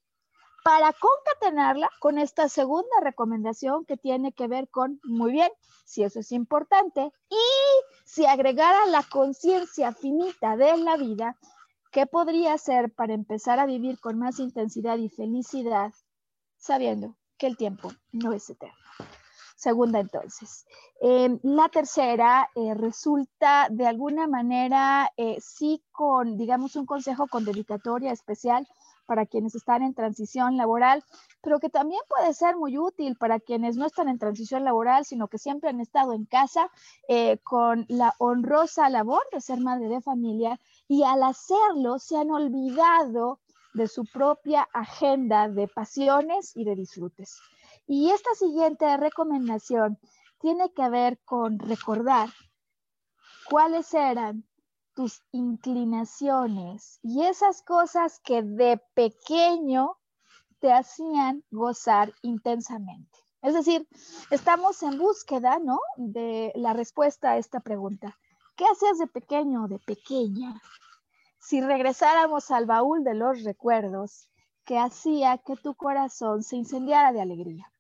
para 0.66 0.94
concatenarla 0.94 1.92
con 2.00 2.18
esta 2.18 2.50
segunda 2.50 3.00
recomendación 3.00 3.86
que 3.86 3.98
tiene 3.98 4.32
que 4.32 4.48
ver 4.48 4.68
con, 4.68 5.00
muy 5.04 5.32
bien, 5.32 5.52
si 5.86 6.02
eso 6.02 6.22
es 6.22 6.32
importante, 6.32 7.14
y 7.30 8.04
si 8.04 8.26
agregara 8.26 8.88
la 8.88 9.04
conciencia 9.04 9.94
finita 9.94 10.58
de 10.58 10.76
la 10.78 10.98
vida, 10.98 11.38
¿qué 11.92 12.08
podría 12.08 12.54
hacer 12.54 12.92
para 12.92 13.14
empezar 13.14 13.60
a 13.60 13.68
vivir 13.68 14.00
con 14.00 14.18
más 14.18 14.40
intensidad 14.40 14.98
y 14.98 15.08
felicidad, 15.08 15.94
sabiendo 16.58 17.16
que 17.38 17.46
el 17.46 17.58
tiempo 17.58 17.92
no 18.12 18.34
es 18.34 18.50
eterno? 18.50 18.74
Segunda, 19.56 20.00
entonces. 20.00 20.66
Em, 21.00 21.40
la 21.44 21.70
tercera 21.70 22.50
eh, 22.56 22.74
resulta 22.74 23.68
de 23.70 23.86
alguna 23.86 24.26
manera, 24.28 25.12
eh, 25.16 25.38
sí, 25.40 25.84
con, 25.92 26.38
digamos, 26.38 26.76
un 26.76 26.88
consejo 26.88 27.28
con 27.28 27.46
dedicatoria 27.46 28.12
especial 28.12 28.68
para 29.06 29.26
quienes 29.26 29.56
están 29.56 29.84
en 29.84 29.94
transición 29.94 30.58
laboral, 30.58 31.04
pero 31.42 31.60
que 31.60 31.70
también 31.70 32.02
puede 32.08 32.34
ser 32.34 32.56
muy 32.56 32.78
útil 32.78 33.16
para 33.18 33.40
quienes 33.40 33.78
no 33.78 33.86
están 33.86 34.10
en 34.10 34.20
transición 34.20 34.64
laboral, 34.64 35.06
sino 35.06 35.28
que 35.28 35.38
siempre 35.38 35.70
han 35.70 35.80
estado 35.80 36.14
en 36.14 36.26
casa 36.26 36.70
eh, 37.08 37.38
con 37.44 37.86
la 37.88 38.14
honrosa 38.18 38.90
labor 38.90 39.22
de 39.32 39.42
ser 39.42 39.60
madre 39.60 39.88
de 39.88 40.02
familia 40.02 40.60
y 40.88 41.04
al 41.04 41.24
hacerlo 41.24 42.00
se 42.00 42.18
han 42.18 42.32
olvidado 42.32 43.40
de 43.74 43.88
su 43.88 44.06
propia 44.06 44.68
agenda 44.74 45.50
de 45.50 45.68
pasiones 45.68 46.56
y 46.56 46.64
de 46.64 46.76
disfrutes. 46.76 47.40
Y 47.88 48.10
esta 48.12 48.34
siguiente 48.34 48.98
recomendación 48.98 50.00
tiene 50.40 50.72
que 50.72 50.90
ver 50.90 51.20
con 51.26 51.60
recordar 51.60 52.30
cuáles 53.50 53.94
eran 53.94 54.46
tus 54.96 55.22
inclinaciones 55.32 57.00
y 57.04 57.24
esas 57.24 57.62
cosas 57.62 58.20
que 58.24 58.42
de 58.42 58.82
pequeño 58.96 59.98
te 60.60 60.72
hacían 60.72 61.44
gozar 61.52 62.14
intensamente. 62.22 63.20
Es 63.42 63.54
decir, 63.54 63.88
estamos 64.32 64.82
en 64.82 64.98
búsqueda, 64.98 65.60
¿no? 65.60 65.80
De 65.98 66.52
la 66.56 66.74
respuesta 66.74 67.32
a 67.32 67.38
esta 67.38 67.60
pregunta. 67.60 68.18
¿Qué 68.56 68.66
hacías 68.66 68.98
de 68.98 69.08
pequeño 69.08 69.66
o 69.66 69.68
de 69.68 69.78
pequeña? 69.80 70.60
Si 71.40 71.62
regresáramos 71.62 72.50
al 72.50 72.66
baúl 72.66 73.04
de 73.04 73.14
los 73.14 73.44
recuerdos, 73.44 74.30
que 74.66 74.80
hacía 74.80 75.38
que 75.38 75.56
tu 75.58 75.76
corazón 75.76 76.42
se 76.42 76.56
incendiara 76.56 77.14
de 77.14 77.22
alegría. 77.22 77.72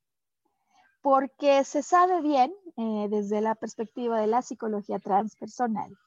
Porque 1.01 1.63
se 1.63 1.81
sabe 1.81 2.21
bien, 2.21 2.53
eh, 2.77 3.07
desde 3.09 3.41
la 3.41 3.55
perspectiva 3.55 4.19
de 4.19 4.27
la 4.27 4.41
psicología 4.41 4.99
transpersonal, 4.99 5.97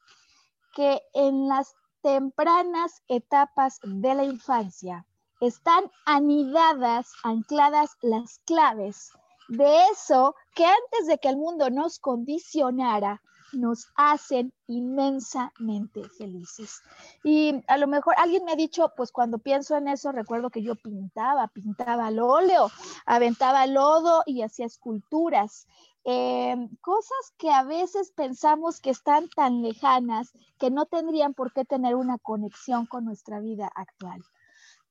que 0.73 1.01
en 1.13 1.47
las 1.47 1.75
tempranas 2.01 3.03
etapas 3.07 3.79
de 3.83 4.15
la 4.15 4.23
infancia 4.23 5.05
están 5.41 5.89
anidadas, 6.05 7.11
ancladas 7.23 7.97
las 8.01 8.39
claves 8.45 9.11
de 9.49 9.85
eso 9.91 10.35
que 10.53 10.65
antes 10.65 11.07
de 11.07 11.17
que 11.17 11.29
el 11.29 11.37
mundo 11.37 11.69
nos 11.69 11.99
condicionara, 11.99 13.21
nos 13.51 13.87
hacen 13.95 14.53
inmensamente 14.67 16.07
felices. 16.09 16.81
Y 17.23 17.63
a 17.67 17.77
lo 17.77 17.87
mejor 17.87 18.13
alguien 18.17 18.45
me 18.45 18.51
ha 18.51 18.55
dicho, 18.55 18.93
pues 18.95 19.11
cuando 19.11 19.39
pienso 19.39 19.75
en 19.75 19.87
eso, 19.87 20.11
recuerdo 20.11 20.51
que 20.51 20.61
yo 20.61 20.75
pintaba, 20.75 21.47
pintaba 21.47 22.07
al 22.07 22.19
óleo, 22.19 22.69
aventaba 23.07 23.65
lodo 23.65 24.21
y 24.27 24.43
hacía 24.43 24.67
esculturas. 24.67 25.67
Em, 26.03 26.69
cosas 26.81 27.33
que 27.37 27.51
a 27.51 27.63
veces 27.63 28.11
pensamos 28.11 28.79
que 28.79 28.89
están 28.89 29.29
tan 29.29 29.61
lejanas 29.61 30.31
que 30.57 30.71
no 30.71 30.85
tendrían 30.85 31.33
por 31.33 31.53
qué 31.53 31.65
tener 31.65 31.95
una 31.95 32.17
conexión 32.17 32.85
con 32.85 33.05
nuestra 33.05 33.39
vida 33.39 33.69
actual. 33.75 34.21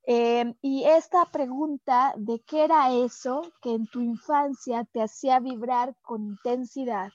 Em, 0.05 0.55
y 0.63 0.85
esta 0.85 1.25
pregunta 1.27 2.15
de 2.17 2.41
qué 2.41 2.65
era 2.65 2.93
eso 2.93 3.43
que 3.63 3.75
en 3.75 3.87
tu 3.87 4.01
infancia 4.01 4.85
te 4.85 5.03
hacía 5.03 5.41
vibrar 5.41 5.95
con 6.03 6.25
intensidad 6.25 7.11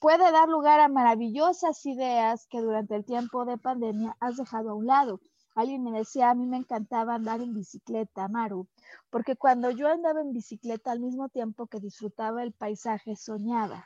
puede 0.00 0.30
dar 0.30 0.48
lugar 0.48 0.80
a 0.80 0.88
maravillosas 0.88 1.84
ideas 1.86 2.46
que 2.46 2.60
durante 2.60 2.94
el 2.94 3.04
tiempo 3.04 3.44
de 3.44 3.58
pandemia 3.58 4.16
has 4.20 4.36
dejado 4.36 4.70
a 4.70 4.74
un 4.74 4.86
lado. 4.86 5.20
Alguien 5.58 5.82
me 5.82 5.90
decía, 5.90 6.30
a 6.30 6.36
mí 6.36 6.46
me 6.46 6.58
encantaba 6.58 7.16
andar 7.16 7.40
en 7.40 7.52
bicicleta, 7.52 8.28
Maru, 8.28 8.68
porque 9.10 9.34
cuando 9.34 9.72
yo 9.72 9.88
andaba 9.88 10.20
en 10.20 10.32
bicicleta 10.32 10.92
al 10.92 11.00
mismo 11.00 11.30
tiempo 11.30 11.66
que 11.66 11.80
disfrutaba 11.80 12.44
el 12.44 12.52
paisaje, 12.52 13.16
soñaba, 13.16 13.84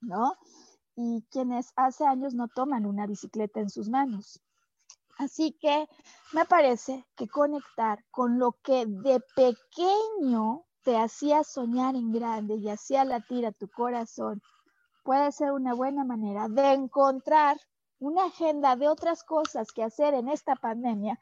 ¿no? 0.00 0.38
Y 0.96 1.26
quienes 1.30 1.74
hace 1.76 2.06
años 2.06 2.32
no 2.32 2.48
toman 2.48 2.86
una 2.86 3.06
bicicleta 3.06 3.60
en 3.60 3.68
sus 3.68 3.90
manos. 3.90 4.40
Así 5.18 5.52
que 5.60 5.86
me 6.32 6.46
parece 6.46 7.04
que 7.14 7.28
conectar 7.28 8.02
con 8.10 8.38
lo 8.38 8.52
que 8.62 8.86
de 8.86 9.22
pequeño 9.36 10.64
te 10.82 10.96
hacía 10.96 11.44
soñar 11.44 11.94
en 11.94 12.10
grande 12.10 12.54
y 12.54 12.70
hacía 12.70 13.04
latir 13.04 13.44
a 13.44 13.52
tu 13.52 13.68
corazón 13.68 14.40
puede 15.04 15.30
ser 15.32 15.52
una 15.52 15.74
buena 15.74 16.04
manera 16.04 16.48
de 16.48 16.72
encontrar 16.72 17.58
una 18.00 18.24
agenda 18.24 18.76
de 18.76 18.88
otras 18.88 19.22
cosas 19.22 19.72
que 19.72 19.84
hacer 19.84 20.14
en 20.14 20.28
esta 20.28 20.56
pandemia 20.56 21.20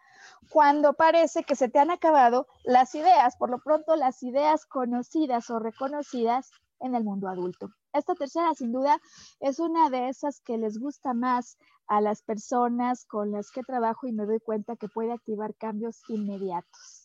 cuando 0.50 0.94
parece 0.94 1.44
que 1.44 1.56
se 1.56 1.68
te 1.68 1.78
han 1.78 1.90
acabado 1.90 2.46
las 2.64 2.94
ideas, 2.94 3.36
por 3.36 3.50
lo 3.50 3.58
pronto 3.58 3.96
las 3.96 4.22
ideas 4.22 4.64
conocidas 4.64 5.50
o 5.50 5.58
reconocidas 5.58 6.50
en 6.80 6.94
el 6.94 7.04
mundo 7.04 7.28
adulto. 7.28 7.68
Esta 7.92 8.14
tercera, 8.14 8.54
sin 8.54 8.72
duda, 8.72 9.00
es 9.40 9.58
una 9.58 9.90
de 9.90 10.08
esas 10.08 10.40
que 10.40 10.56
les 10.56 10.78
gusta 10.78 11.14
más 11.14 11.58
a 11.86 12.00
las 12.00 12.22
personas 12.22 13.04
con 13.06 13.32
las 13.32 13.50
que 13.50 13.62
trabajo 13.62 14.06
y 14.06 14.12
me 14.12 14.26
doy 14.26 14.40
cuenta 14.40 14.76
que 14.76 14.88
puede 14.88 15.12
activar 15.12 15.54
cambios 15.56 16.02
inmediatos. 16.08 16.97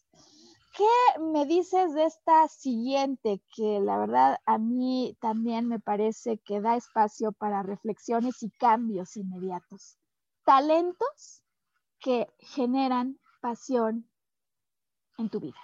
¿Qué 0.76 1.22
me 1.22 1.46
dices 1.46 1.94
de 1.94 2.06
esta 2.06 2.48
siguiente 2.48 3.44
que 3.56 3.80
la 3.80 3.96
verdad 4.00 4.40
a 4.48 4.58
mí 4.58 5.16
también 5.22 5.68
me 5.68 5.80
parece 5.80 6.40
que 6.40 6.62
da 6.62 6.76
espacio 6.76 7.32
para 7.32 7.62
reflexiones 7.62 8.42
y 8.42 8.50
cambios 8.50 9.16
inmediatos? 9.16 10.00
Talentos 10.44 11.44
que 12.00 12.28
generan 12.40 13.20
pasión 13.40 14.10
en 15.20 15.30
tu 15.30 15.40
vida. 15.40 15.60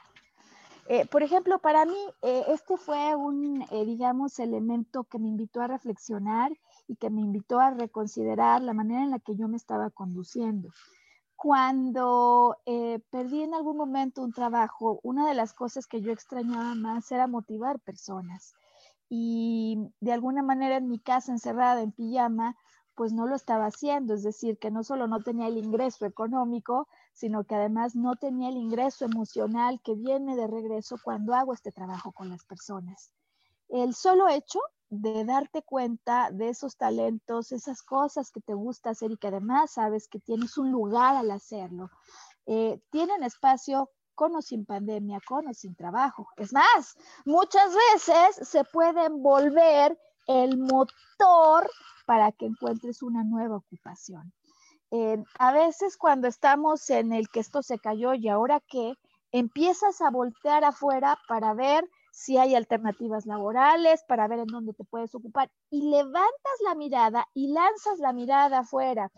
Eh, 0.88 1.08
por 1.08 1.24
ejemplo, 1.24 1.58
para 1.58 1.86
mí 1.86 1.98
eh, 2.22 2.44
este 2.50 2.78
fue 2.78 3.16
un, 3.16 3.64
eh, 3.72 3.86
digamos, 3.86 4.38
elemento 4.38 5.06
que 5.06 5.18
me 5.18 5.28
invitó 5.28 5.62
a 5.62 5.68
reflexionar 5.68 6.52
y 6.88 6.98
que 6.98 7.10
me 7.10 7.22
invitó 7.22 7.60
a 7.60 7.72
reconsiderar 7.72 8.62
la 8.62 8.76
manera 8.76 9.02
en 9.02 9.10
la 9.10 9.20
que 9.20 9.36
yo 9.36 9.48
me 9.48 9.58
estaba 9.58 9.90
conduciendo 9.90 10.70
cuando 11.40 12.58
eh, 12.66 13.00
perdí 13.12 13.44
en 13.44 13.54
algún 13.54 13.78
momento 13.78 14.22
un 14.22 14.34
trabajo, 14.34 15.00
una 15.04 15.26
de 15.26 15.34
las 15.34 15.54
cosas 15.54 15.88
que 15.88 16.02
yo 16.02 16.12
extrañaba 16.12 16.76
más 16.76 17.10
era 17.14 17.28
motivar 17.28 17.80
personas. 17.80 18.56
Y 19.08 19.78
de 20.02 20.12
alguna 20.12 20.44
manera 20.44 20.76
en 20.76 20.90
mi 20.90 21.00
casa 21.00 21.32
encerrada 21.32 21.82
en 21.82 21.94
pijama, 21.94 22.58
pues 22.94 23.14
no 23.14 23.26
lo 23.26 23.38
estaba 23.38 23.68
haciendo, 23.68 24.16
es 24.16 24.24
decir, 24.24 24.60
que 24.60 24.70
no 24.70 24.84
solo 24.84 25.08
no 25.08 25.24
tenía 25.24 25.48
el 25.48 25.58
ingreso 25.58 26.06
económico, 26.06 26.90
sino 27.14 27.46
que 27.46 27.56
además 27.56 27.96
no 27.96 28.18
tenía 28.18 28.50
el 28.50 28.58
ingreso 28.58 29.06
emocional 29.06 29.80
que 29.82 29.96
viene 29.96 30.36
de 30.36 30.46
regreso 30.46 30.98
cuando 31.02 31.34
hago 31.34 31.54
este 31.54 31.72
trabajo 31.72 32.12
con 32.12 32.28
las 32.28 32.44
personas. 32.44 33.14
El 33.70 33.94
solo 33.94 34.28
hecho 34.28 34.60
de 34.90 35.24
darte 35.24 35.62
cuenta 35.62 36.32
de 36.32 36.50
esos 36.50 36.76
talentos, 36.76 37.52
esas 37.52 37.84
cosas 37.84 38.32
que 38.32 38.42
te 38.42 38.54
gusta 38.54 38.92
hacer 38.92 39.12
y 39.12 39.18
que 39.18 39.28
además 39.28 39.72
sabes 39.72 40.08
que 40.08 40.20
tienes 40.20 40.58
un 40.58 40.72
lugar 40.72 41.16
al 41.16 41.30
hacerlo, 41.32 41.90
eh, 42.46 42.82
tienen 42.90 43.24
espacio 43.24 43.92
con 44.16 44.36
o 44.36 44.42
sin 44.42 44.66
pandemia, 44.66 45.20
con 45.28 45.48
o 45.48 45.54
sin 45.54 45.76
trabajo. 45.76 46.28
Es 46.38 46.52
más, 46.52 46.98
muchas 47.26 47.72
veces 47.94 48.48
se 48.48 48.64
pueden 48.66 49.22
volver 49.22 49.98
el 50.28 50.58
motor 50.58 51.70
para 52.06 52.32
que 52.32 52.48
encuentres 52.48 53.02
una 53.02 53.24
nueva 53.24 53.58
ocupación. 53.58 54.34
Eh, 54.92 55.24
a 55.38 55.52
veces 55.52 55.98
cuando 55.98 56.28
estamos 56.28 56.90
en 56.90 57.14
el 57.14 57.30
que 57.30 57.40
esto 57.40 57.62
se 57.62 57.78
cayó 57.78 58.16
y 58.16 58.28
ahora 58.28 58.60
qué, 58.68 58.96
empiezas 59.32 60.02
a 60.02 60.10
voltear 60.10 60.64
afuera 60.64 61.18
para 61.28 61.54
ver 61.54 61.88
si 62.20 62.36
hay 62.38 62.54
alternativas 62.54 63.26
laborales, 63.26 64.04
para 64.04 64.28
ver 64.28 64.40
en 64.40 64.48
dónde 64.48 64.74
te 64.74 64.84
puedes 64.84 65.16
ocupar 65.16 65.50
y 65.70 65.90
levantas 65.90 66.58
la 66.66 66.76
mirada 66.76 67.26
y 67.34 67.54
lanzas 67.54 67.98
la 68.00 68.12
mirada 68.12 68.60
afuera. 68.60 69.10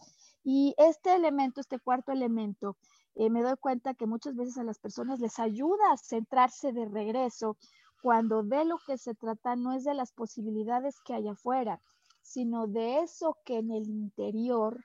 Y 0.44 0.76
este 0.78 1.16
elemento, 1.16 1.62
este 1.62 1.80
cuarto 1.80 2.12
elemento, 2.12 2.78
eh, 3.16 3.32
me 3.32 3.42
doy 3.42 3.56
cuenta 3.60 3.96
que 3.96 4.06
muchas 4.06 4.36
veces 4.36 4.60
a 4.60 4.64
las 4.64 4.78
personas 4.78 5.20
les 5.20 5.40
ayuda 5.40 5.92
a 5.92 5.98
centrarse 5.98 6.74
de 6.74 6.86
regreso 6.86 7.58
cuando 8.04 8.44
de 8.44 8.66
lo 8.66 8.78
que 8.86 9.00
se 9.00 9.16
trata 9.16 9.56
no 9.56 9.74
es 9.74 9.84
de 9.84 9.96
las 9.96 10.12
posibilidades 10.12 11.02
que 11.04 11.16
hay 11.16 11.28
afuera, 11.28 11.82
sino 12.22 12.68
de 12.68 13.00
eso 13.00 13.36
que 13.44 13.58
en 13.58 13.72
el 13.72 13.90
interior 13.90 14.78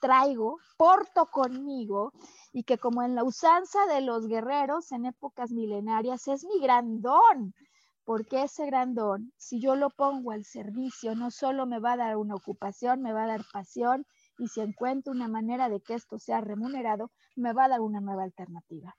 traigo, 0.00 0.58
porto 0.76 1.26
conmigo 1.26 2.12
y 2.52 2.64
que 2.64 2.78
como 2.78 3.02
en 3.02 3.14
la 3.14 3.24
usanza 3.24 3.86
de 3.86 4.00
los 4.00 4.26
guerreros 4.26 4.92
en 4.92 5.06
épocas 5.06 5.50
milenarias 5.50 6.28
es 6.28 6.44
mi 6.44 6.60
gran 6.60 7.00
don, 7.00 7.54
porque 8.04 8.42
ese 8.42 8.66
gran 8.66 8.94
don, 8.94 9.32
si 9.36 9.60
yo 9.60 9.76
lo 9.76 9.90
pongo 9.90 10.32
al 10.32 10.44
servicio, 10.44 11.14
no 11.14 11.30
solo 11.30 11.66
me 11.66 11.78
va 11.78 11.92
a 11.92 11.96
dar 11.98 12.16
una 12.16 12.34
ocupación, 12.34 13.02
me 13.02 13.12
va 13.12 13.24
a 13.24 13.28
dar 13.28 13.44
pasión 13.52 14.06
y 14.38 14.48
si 14.48 14.60
encuentro 14.60 15.12
una 15.12 15.28
manera 15.28 15.68
de 15.68 15.80
que 15.80 15.94
esto 15.94 16.18
sea 16.18 16.40
remunerado, 16.40 17.10
me 17.36 17.52
va 17.52 17.64
a 17.64 17.68
dar 17.68 17.80
una 17.80 18.00
nueva 18.00 18.22
alternativa. 18.22 18.94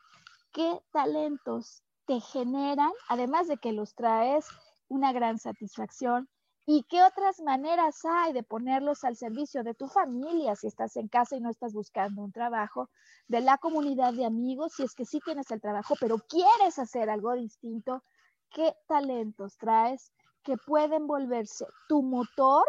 ¿Qué 0.52 0.80
talentos 0.92 1.84
te 2.06 2.20
generan, 2.20 2.92
además 3.08 3.48
de 3.48 3.58
que 3.58 3.72
los 3.72 3.94
traes 3.94 4.46
una 4.90 5.14
gran 5.14 5.38
satisfacción, 5.38 6.28
¿Y 6.72 6.84
qué 6.84 7.02
otras 7.02 7.42
maneras 7.42 8.06
hay 8.06 8.32
de 8.32 8.44
ponerlos 8.44 9.04
al 9.04 9.16
servicio 9.16 9.64
de 9.64 9.74
tu 9.74 9.88
familia 9.88 10.56
si 10.56 10.68
estás 10.68 10.98
en 10.98 11.08
casa 11.08 11.36
y 11.36 11.40
no 11.40 11.50
estás 11.50 11.74
buscando 11.74 12.22
un 12.22 12.32
trabajo, 12.32 12.92
de 13.28 13.42
la 13.42 13.58
comunidad 13.58 14.14
de 14.14 14.24
amigos 14.24 14.74
si 14.74 14.84
es 14.84 14.94
que 14.94 15.04
sí 15.04 15.20
tienes 15.26 15.50
el 15.50 15.62
trabajo, 15.62 15.96
pero 16.00 16.20
quieres 16.20 16.78
hacer 16.78 17.10
algo 17.10 17.34
distinto? 17.34 18.04
¿Qué 18.52 18.76
talentos 18.88 19.58
traes 19.58 20.12
que 20.44 20.58
pueden 20.58 21.08
volverse 21.08 21.66
tu 21.88 22.04
motor 22.04 22.66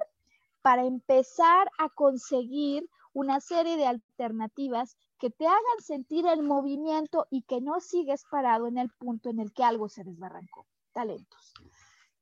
para 0.63 0.87
empezar 0.87 1.71
a 1.77 1.91
conseguir 1.91 2.89
una 3.13 3.39
serie 3.41 3.77
de 3.77 3.87
alternativas 3.87 4.97
que 5.19 5.29
te 5.29 5.47
hagan 5.47 5.81
sentir 5.81 6.27
el 6.27 6.43
movimiento 6.43 7.27
y 7.31 7.43
que 7.43 7.61
no 7.61 7.81
sigues 7.81 8.25
parado 8.31 8.67
en 8.67 8.79
el 8.79 8.89
punto 8.89 9.29
en 9.29 9.41
el 9.41 9.53
que 9.53 9.63
algo 9.63 9.91
se 9.91 10.05
desbarrancó? 10.05 10.65
Talentos. 10.95 11.53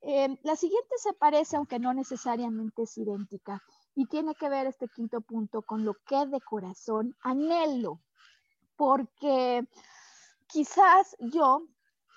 Em, 0.00 0.36
la 0.42 0.56
siguiente 0.56 0.94
se 0.98 1.12
parece, 1.12 1.56
aunque 1.56 1.78
no 1.78 1.92
necesariamente 1.92 2.82
es 2.82 2.96
idéntica, 2.98 3.62
y 3.94 4.06
tiene 4.06 4.34
que 4.34 4.48
ver 4.48 4.66
este 4.66 4.88
quinto 4.88 5.20
punto 5.20 5.62
con 5.62 5.84
lo 5.84 5.94
que 6.06 6.26
de 6.26 6.40
corazón 6.40 7.16
anhelo, 7.20 8.00
porque 8.76 9.66
quizás 10.46 11.16
yo 11.18 11.62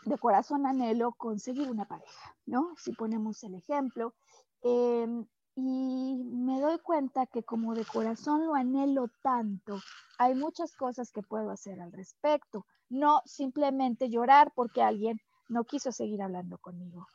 de 0.05 0.17
corazón 0.17 0.65
anhelo 0.65 1.13
conseguir 1.13 1.69
una 1.69 1.87
pareja, 1.87 2.35
¿no? 2.45 2.75
Si 2.77 2.91
ponemos 2.93 3.43
el 3.43 3.55
ejemplo, 3.55 4.13
em, 4.61 5.25
y 5.55 6.23
me 6.23 6.61
doy 6.61 6.79
cuenta 6.79 7.25
que 7.25 7.43
como 7.43 7.73
de 7.75 7.85
corazón 7.85 8.45
lo 8.45 8.55
anhelo 8.55 9.09
tanto, 9.21 9.79
hay 10.17 10.35
muchas 10.35 10.75
cosas 10.75 11.11
que 11.11 11.21
puedo 11.23 11.51
hacer 11.51 11.81
al 11.81 11.91
respecto, 11.91 12.65
no 12.89 13.21
simplemente 13.25 14.09
llorar 14.09 14.51
porque 14.55 14.81
alguien 14.81 15.19
no 15.49 15.63
quiso 15.65 15.91
seguir 15.91 16.21
hablando 16.21 16.57
conmigo. 16.57 17.07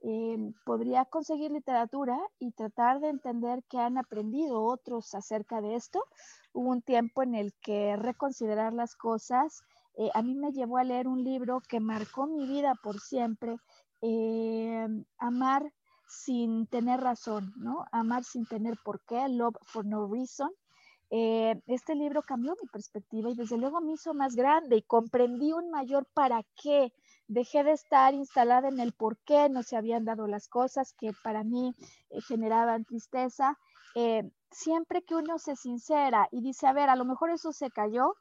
Em, 0.00 0.52
podría 0.64 1.04
conseguir 1.04 1.50
literatura 1.50 2.18
y 2.38 2.52
tratar 2.52 3.00
de 3.00 3.08
entender 3.08 3.62
qué 3.68 3.78
han 3.78 3.98
aprendido 3.98 4.62
otros 4.62 5.14
acerca 5.14 5.60
de 5.60 5.74
esto. 5.74 6.02
Hubo 6.52 6.70
un 6.70 6.82
tiempo 6.82 7.22
en 7.22 7.34
el 7.34 7.52
que 7.60 7.96
reconsiderar 7.96 8.72
las 8.72 8.94
cosas 8.94 9.62
eh, 9.98 10.10
a 10.14 10.22
mí 10.22 10.34
me 10.34 10.52
llevó 10.52 10.76
a 10.76 10.84
leer 10.84 11.08
un 11.08 11.24
libro 11.24 11.62
que 11.68 11.80
marcó 11.80 12.26
mi 12.26 12.46
vida 12.46 12.74
por 12.82 13.00
siempre, 13.00 13.56
em, 14.02 15.04
Amar 15.18 15.72
sin 16.06 16.66
tener 16.66 17.00
razón, 17.00 17.52
¿no? 17.56 17.84
Amar 17.92 18.22
sin 18.24 18.46
tener 18.46 18.74
por 18.84 19.00
qué, 19.06 19.28
Love 19.28 19.56
for 19.62 19.86
No 19.86 20.06
Reason. 20.06 20.50
Eh, 21.10 21.54
este 21.66 21.94
libro 21.94 22.22
cambió 22.22 22.54
mi 22.60 22.68
perspectiva 22.68 23.30
y 23.30 23.36
desde 23.36 23.56
luego 23.58 23.80
me 23.80 23.92
hizo 23.92 24.12
más 24.12 24.34
grande 24.36 24.76
y 24.76 24.82
comprendí 24.82 25.52
un 25.52 25.70
mayor 25.70 26.06
para 26.14 26.42
qué 26.62 26.92
dejé 27.28 27.64
de 27.64 27.72
estar 27.72 28.14
instalada 28.14 28.68
en 28.68 28.80
el 28.80 28.92
por 28.92 29.18
qué 29.18 29.48
no 29.48 29.62
se 29.62 29.76
habían 29.76 30.04
dado 30.04 30.26
las 30.26 30.48
cosas 30.48 30.92
que 30.92 31.12
para 31.22 31.44
mí 31.44 31.74
eh, 32.10 32.20
generaban 32.22 32.84
tristeza. 32.84 33.58
Eh, 33.94 34.30
siempre 34.50 35.02
que 35.02 35.14
uno 35.14 35.38
se 35.38 35.56
sincera 35.56 36.28
y 36.30 36.40
dice, 36.40 36.66
a 36.66 36.72
ver, 36.72 36.88
a 36.88 36.96
lo 36.96 37.04
mejor 37.04 37.30
eso 37.30 37.52
se 37.52 37.70
cayó 37.70 38.14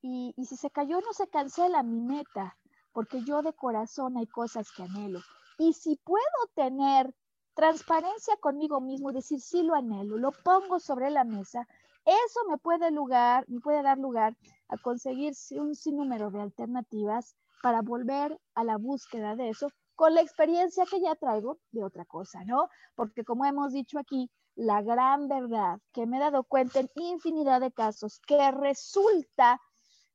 y, 0.00 0.34
y 0.36 0.46
si 0.46 0.56
se 0.56 0.70
cayó 0.70 1.00
no 1.00 1.12
se 1.12 1.28
cancela 1.28 1.82
mi 1.82 2.00
meta, 2.00 2.56
porque 2.92 3.22
yo 3.24 3.42
de 3.42 3.52
corazón 3.52 4.16
hay 4.16 4.26
cosas 4.26 4.70
que 4.72 4.82
anhelo. 4.82 5.20
Y 5.58 5.74
si 5.74 5.96
puedo 5.96 6.24
tener 6.54 7.14
transparencia 7.54 8.36
conmigo 8.38 8.80
mismo 8.80 9.12
decir, 9.12 9.40
sí 9.40 9.62
lo 9.62 9.74
anhelo, 9.74 10.16
lo 10.16 10.32
pongo 10.32 10.80
sobre 10.80 11.10
la 11.10 11.24
mesa, 11.24 11.68
eso 12.04 12.40
me 12.48 12.58
puede, 12.58 12.90
lugar, 12.90 13.44
me 13.48 13.60
puede 13.60 13.82
dar 13.82 13.98
lugar 13.98 14.36
a 14.68 14.76
conseguir 14.78 15.34
un 15.52 15.74
sinnúmero 15.74 16.30
de 16.30 16.40
alternativas 16.40 17.36
para 17.62 17.80
volver 17.80 18.38
a 18.54 18.64
la 18.64 18.76
búsqueda 18.76 19.36
de 19.36 19.48
eso 19.48 19.70
con 19.94 20.14
la 20.14 20.20
experiencia 20.20 20.84
que 20.84 21.00
ya 21.00 21.14
traigo 21.14 21.58
de 21.70 21.84
otra 21.84 22.04
cosa, 22.04 22.44
¿no? 22.44 22.68
Porque 22.94 23.24
como 23.24 23.46
hemos 23.46 23.72
dicho 23.72 23.98
aquí, 23.98 24.30
la 24.54 24.82
gran 24.82 25.28
verdad 25.28 25.78
que 25.92 26.06
me 26.06 26.18
he 26.18 26.20
dado 26.20 26.44
cuenta 26.44 26.80
en 26.80 26.90
infinidad 26.96 27.60
de 27.60 27.72
casos 27.72 28.20
que 28.26 28.50
resulta 28.50 29.60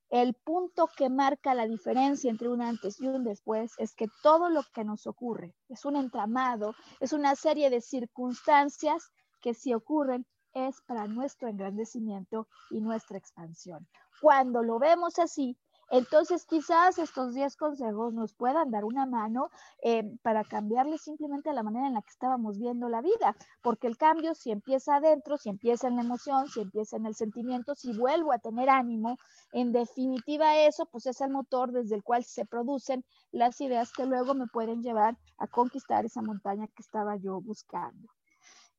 el 0.10 0.36
punto 0.36 0.90
que 0.96 1.10
marca 1.10 1.54
la 1.54 1.68
diferencia 1.68 2.30
entre 2.30 2.50
un 2.50 2.62
antes 2.62 3.00
y 3.02 3.08
un 3.08 3.24
después 3.24 3.74
es 3.78 3.94
que 3.96 4.08
todo 4.22 4.50
lo 4.50 4.62
que 4.74 4.84
nos 4.84 5.06
ocurre 5.08 5.54
es 5.70 5.86
un 5.86 5.96
entramado, 5.96 6.76
es 7.00 7.14
una 7.14 7.36
serie 7.36 7.70
de 7.70 7.82
circunstancias 7.82 9.12
que 9.42 9.54
si 9.54 9.74
ocurren 9.74 10.26
es 10.54 10.82
para 10.82 11.08
nuestro 11.08 11.50
engrandecimiento 11.50 12.48
y 12.72 12.82
nuestra 12.82 13.18
expansión. 13.18 13.88
Cuando 14.22 14.64
lo 14.64 14.80
vemos 14.80 15.20
así, 15.20 15.58
entonces, 15.90 16.46
quizás 16.46 16.98
estos 16.98 17.34
10 17.34 17.56
consejos 17.56 18.14
nos 18.14 18.34
puedan 18.34 18.72
dar 18.72 18.84
una 18.84 19.06
mano 19.06 19.50
eh, 19.82 20.04
para 20.22 20.44
cambiarle 20.44 20.98
simplemente 20.98 21.54
la 21.54 21.64
manera 21.64 21.88
en 21.88 21.94
la 21.94 22.02
que 22.02 22.10
estábamos 22.10 22.58
viendo 22.58 22.90
la 22.90 23.02
vida, 23.02 23.38
porque 23.62 23.88
el 23.88 23.98
cambio 23.98 24.36
si 24.36 24.52
empieza 24.52 24.98
adentro, 24.98 25.38
si 25.38 25.50
empieza 25.50 25.88
en 25.88 25.96
la 25.96 26.02
emoción, 26.02 26.48
si 26.50 26.60
empieza 26.60 26.98
en 26.98 27.06
el 27.06 27.16
sentimiento, 27.16 27.74
si 27.76 27.98
vuelvo 27.98 28.34
a 28.34 28.40
tener 28.40 28.70
ánimo, 28.70 29.18
en 29.54 29.72
definitiva 29.72 30.58
eso 30.60 30.86
pues 30.88 31.06
es 31.06 31.22
el 31.22 31.32
motor 31.32 31.72
desde 31.72 31.96
el 31.96 32.04
cual 32.04 32.26
se 32.26 32.46
producen 32.46 33.06
las 33.32 33.62
ideas 33.62 33.94
que 33.94 34.06
luego 34.06 34.34
me 34.34 34.48
pueden 34.48 34.84
llevar 34.84 35.18
a 35.38 35.48
conquistar 35.48 36.06
esa 36.06 36.22
montaña 36.22 36.68
que 36.68 36.82
estaba 36.82 37.16
yo 37.16 37.40
buscando. 37.40 38.10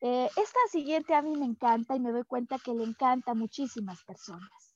Eh, 0.01 0.29
esta 0.37 0.61
siguiente 0.71 1.15
a 1.15 1.23
mí 1.23 1.37
me 1.37 1.47
encanta 1.47 1.97
y 1.97 2.01
me 2.01 2.13
doy 2.13 2.25
cuenta 2.25 2.59
que 2.59 2.75
le 2.75 2.85
encanta 2.85 3.33
a 3.33 3.35
muchísimas 3.35 4.05
personas. 4.05 4.68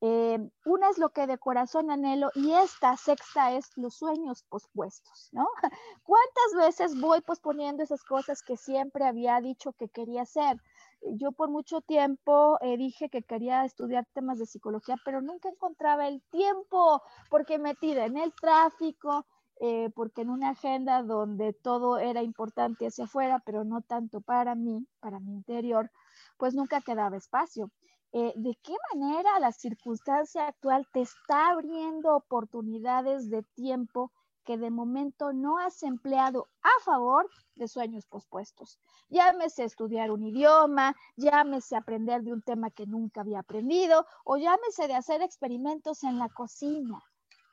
Eh, 0.00 0.38
una 0.64 0.90
es 0.90 0.98
lo 0.98 1.10
que 1.10 1.26
de 1.26 1.38
corazón 1.38 1.90
anhelo 1.90 2.30
y 2.34 2.52
esta 2.52 2.96
sexta 2.96 3.52
es 3.52 3.76
los 3.76 3.96
sueños 3.96 4.44
pospuestos, 4.48 5.28
¿no? 5.32 5.48
¿Cuántas 6.04 6.54
veces 6.56 7.00
voy 7.00 7.20
posponiendo 7.20 7.82
esas 7.82 8.04
cosas 8.04 8.42
que 8.42 8.56
siempre 8.56 9.04
había 9.04 9.40
dicho 9.40 9.72
que 9.72 9.88
quería 9.88 10.22
hacer? 10.22 10.56
Yo 11.02 11.32
por 11.32 11.50
mucho 11.50 11.80
tiempo 11.80 12.58
eh, 12.60 12.76
dije 12.76 13.08
que 13.08 13.22
quería 13.22 13.64
estudiar 13.64 14.06
temas 14.12 14.38
de 14.38 14.46
psicología, 14.46 14.96
pero 15.04 15.20
nunca 15.20 15.48
encontraba 15.48 16.06
el 16.06 16.22
tiempo 16.30 17.02
porque 17.28 17.58
metida 17.58 18.04
en 18.06 18.16
el 18.16 18.32
tráfico, 18.34 19.26
eh, 19.60 19.90
porque 19.96 20.22
en 20.22 20.30
una 20.30 20.50
agenda 20.50 21.02
donde 21.02 21.52
todo 21.52 21.98
era 21.98 22.22
importante 22.22 22.86
hacia 22.86 23.04
afuera, 23.04 23.42
pero 23.44 23.64
no 23.64 23.82
tanto 23.82 24.20
para 24.20 24.54
mí, 24.54 24.86
para 25.00 25.18
mi 25.18 25.32
interior, 25.32 25.90
pues 26.36 26.54
nunca 26.54 26.80
quedaba 26.80 27.16
espacio. 27.16 27.70
Eh, 28.12 28.32
de 28.36 28.58
qué 28.62 28.74
manera 28.94 29.38
la 29.38 29.52
circunstancia 29.52 30.48
actual 30.48 30.86
te 30.92 31.02
está 31.02 31.50
abriendo 31.50 32.16
oportunidades 32.16 33.28
de 33.28 33.42
tiempo 33.54 34.12
que 34.44 34.56
de 34.56 34.70
momento 34.70 35.34
no 35.34 35.58
has 35.58 35.82
empleado 35.82 36.48
a 36.62 36.82
favor 36.82 37.28
de 37.54 37.68
sueños 37.68 38.06
pospuestos. 38.06 38.78
Llámese 39.10 39.64
estudiar 39.64 40.10
un 40.10 40.22
idioma, 40.22 40.96
llámese 41.16 41.76
aprender 41.76 42.22
de 42.22 42.32
un 42.32 42.40
tema 42.40 42.70
que 42.70 42.86
nunca 42.86 43.20
había 43.20 43.40
aprendido 43.40 44.06
o 44.24 44.38
llámese 44.38 44.88
de 44.88 44.94
hacer 44.94 45.20
experimentos 45.20 46.02
en 46.02 46.18
la 46.18 46.30
cocina 46.30 47.02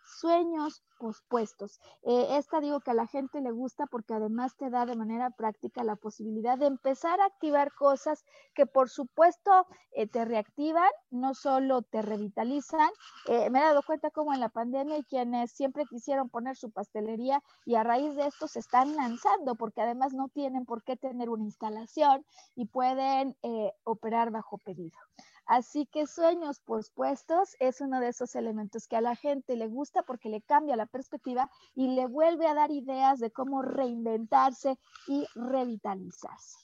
sueños 0.05 0.83
pospuestos. 0.97 1.79
Eh, 2.03 2.37
esta 2.37 2.59
digo 2.59 2.79
que 2.79 2.91
a 2.91 2.93
la 2.95 3.07
gente 3.07 3.41
le 3.41 3.51
gusta 3.51 3.85
porque 3.87 4.13
además 4.13 4.55
te 4.55 4.69
da 4.69 4.85
de 4.85 4.95
manera 4.95 5.29
práctica 5.29 5.83
la 5.83 5.95
posibilidad 5.95 6.57
de 6.57 6.67
empezar 6.67 7.19
a 7.21 7.25
activar 7.25 7.73
cosas 7.73 8.23
que 8.53 8.65
por 8.65 8.89
supuesto 8.89 9.67
eh, 9.91 10.07
te 10.07 10.25
reactivan, 10.25 10.89
no 11.11 11.33
solo 11.33 11.81
te 11.81 12.01
revitalizan. 12.01 12.89
Eh, 13.27 13.49
me 13.49 13.59
he 13.59 13.63
dado 13.63 13.81
cuenta 13.83 14.09
como 14.11 14.33
en 14.33 14.39
la 14.39 14.49
pandemia 14.49 14.95
hay 14.95 15.03
quienes 15.03 15.51
siempre 15.51 15.85
quisieron 15.85 16.29
poner 16.29 16.55
su 16.55 16.71
pastelería 16.71 17.41
y 17.65 17.75
a 17.75 17.83
raíz 17.83 18.15
de 18.15 18.27
esto 18.27 18.47
se 18.47 18.59
están 18.59 18.95
lanzando 18.95 19.55
porque 19.55 19.81
además 19.81 20.13
no 20.13 20.29
tienen 20.29 20.65
por 20.65 20.83
qué 20.83 20.95
tener 20.95 21.29
una 21.29 21.43
instalación 21.43 22.25
y 22.55 22.65
pueden 22.65 23.35
operar 23.83 24.31
bajo 24.31 24.57
pedido. 24.57 24.97
Así 25.45 25.85
que 25.85 26.07
sueños 26.07 26.59
pospuestos 26.59 27.55
es 27.59 27.79
uno 27.79 27.99
de 27.99 28.07
esos 28.07 28.35
elementos 28.35 28.87
que 28.87 28.95
a 28.95 29.01
la 29.01 29.15
gente 29.15 29.55
le 29.55 29.67
gusta 29.67 30.01
porque 30.01 30.27
le 30.27 30.41
cambia 30.41 30.75
la 30.75 30.84
perspectiva 30.87 31.49
y 31.73 31.95
le 31.95 32.07
vuelve 32.07 32.47
a 32.47 32.53
dar 32.53 32.71
ideas 32.71 33.19
de 33.19 33.31
cómo 33.31 33.61
reinventarse 33.61 34.77
y 35.07 35.25
revitalizarse. 35.35 36.57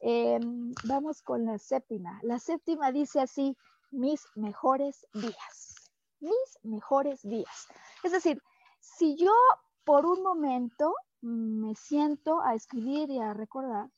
Em, 0.00 0.72
vamos 0.84 1.22
con 1.22 1.44
la 1.46 1.58
séptima. 1.58 2.20
La 2.22 2.38
séptima 2.38 2.92
dice 2.92 3.20
así, 3.20 3.56
mis 3.90 4.26
mejores 4.34 5.06
días. 5.14 5.90
Mis 6.20 6.58
mejores 6.62 7.22
días. 7.22 7.68
Es 8.02 8.12
decir, 8.12 8.42
si 8.80 9.16
yo 9.16 9.32
por 9.84 10.06
un 10.06 10.22
momento 10.22 10.94
me 11.20 11.74
siento 11.74 12.40
a 12.40 12.54
escribir 12.54 13.10
y 13.10 13.18
a 13.18 13.34
recordar, 13.34 13.90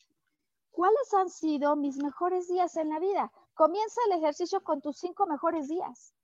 ¿cuáles 0.70 1.14
han 1.14 1.28
sido 1.28 1.76
mis 1.76 1.96
mejores 1.96 2.48
días 2.48 2.76
en 2.76 2.90
la 2.90 2.98
vida? 2.98 3.32
Comienza 3.54 4.00
el 4.06 4.18
ejercicio 4.18 4.62
con 4.62 4.80
tus 4.80 4.98
cinco 4.98 5.26
mejores 5.26 5.68
días. 5.68 6.14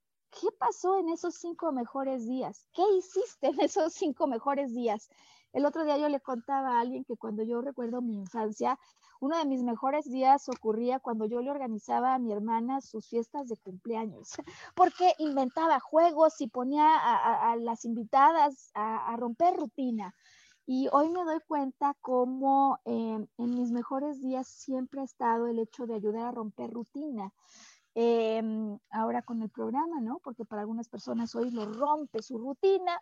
¿Qué 0.41 0.49
pasó 0.59 0.99
en 0.99 1.09
esos 1.11 1.37
cinco 1.37 1.71
mejores 1.71 2.27
días? 2.27 2.67
¿Qué 2.73 2.83
hiciste 2.99 3.49
en 3.49 3.61
esos 3.61 3.93
cinco 3.93 4.27
mejores 4.27 4.75
días? 4.75 5.09
El 5.53 5.65
otro 5.65 5.85
día 5.85 5.97
yo 5.97 6.09
le 6.09 6.21
contaba 6.21 6.77
a 6.77 6.81
alguien 6.81 7.05
que 7.05 7.17
cuando 7.17 7.45
yo 7.45 7.61
recuerdo 7.61 8.03
mi 8.03 8.17
infancia, 8.17 8.79
uno 9.21 9.39
de 9.39 9.45
mis 9.45 9.63
mejores 9.63 10.11
días 10.11 10.49
ocurría 10.49 10.99
cuando 10.99 11.27
yo 11.27 11.41
le 11.41 11.51
organizaba 11.51 12.15
a 12.15 12.19
mi 12.19 12.33
hermana 12.33 12.81
sus 12.81 13.09
fiestas 13.09 13.49
de 13.49 13.57
cumpleaños, 13.57 14.31
porque 14.75 15.15
inventaba 15.19 15.79
juegos 15.79 16.41
y 16.41 16.49
ponía 16.49 16.97
a, 16.97 17.55
las 17.57 17.85
invitadas 17.85 18.71
a 18.75 19.15
romper 19.17 19.55
rutina. 19.57 20.15
Y 20.67 20.89
hoy 20.93 21.11
me 21.11 21.25
doy 21.25 21.41
cuenta 21.47 21.95
cómo 22.01 22.79
em, 22.87 23.27
en 23.37 23.51
mis 23.51 23.71
mejores 23.71 24.23
días 24.23 24.49
siempre 24.49 25.03
ha 25.03 25.05
estado 25.05 25.47
el 25.47 25.59
hecho 25.59 25.87
de 25.87 25.95
ayudar 25.95 26.25
a 26.25 26.31
romper 26.31 26.71
rutina. 26.71 27.35
Em, 27.97 28.77
ahora 28.91 29.23
con 29.23 29.41
el 29.41 29.51
programa, 29.51 30.01
¿no? 30.01 30.19
Porque 30.19 30.45
para 30.45 30.63
algunas 30.63 30.89
personas 30.89 31.33
hoy 31.37 31.53
lo 31.53 31.65
rompe 31.67 32.23
su 32.23 32.39
rutina, 32.39 33.01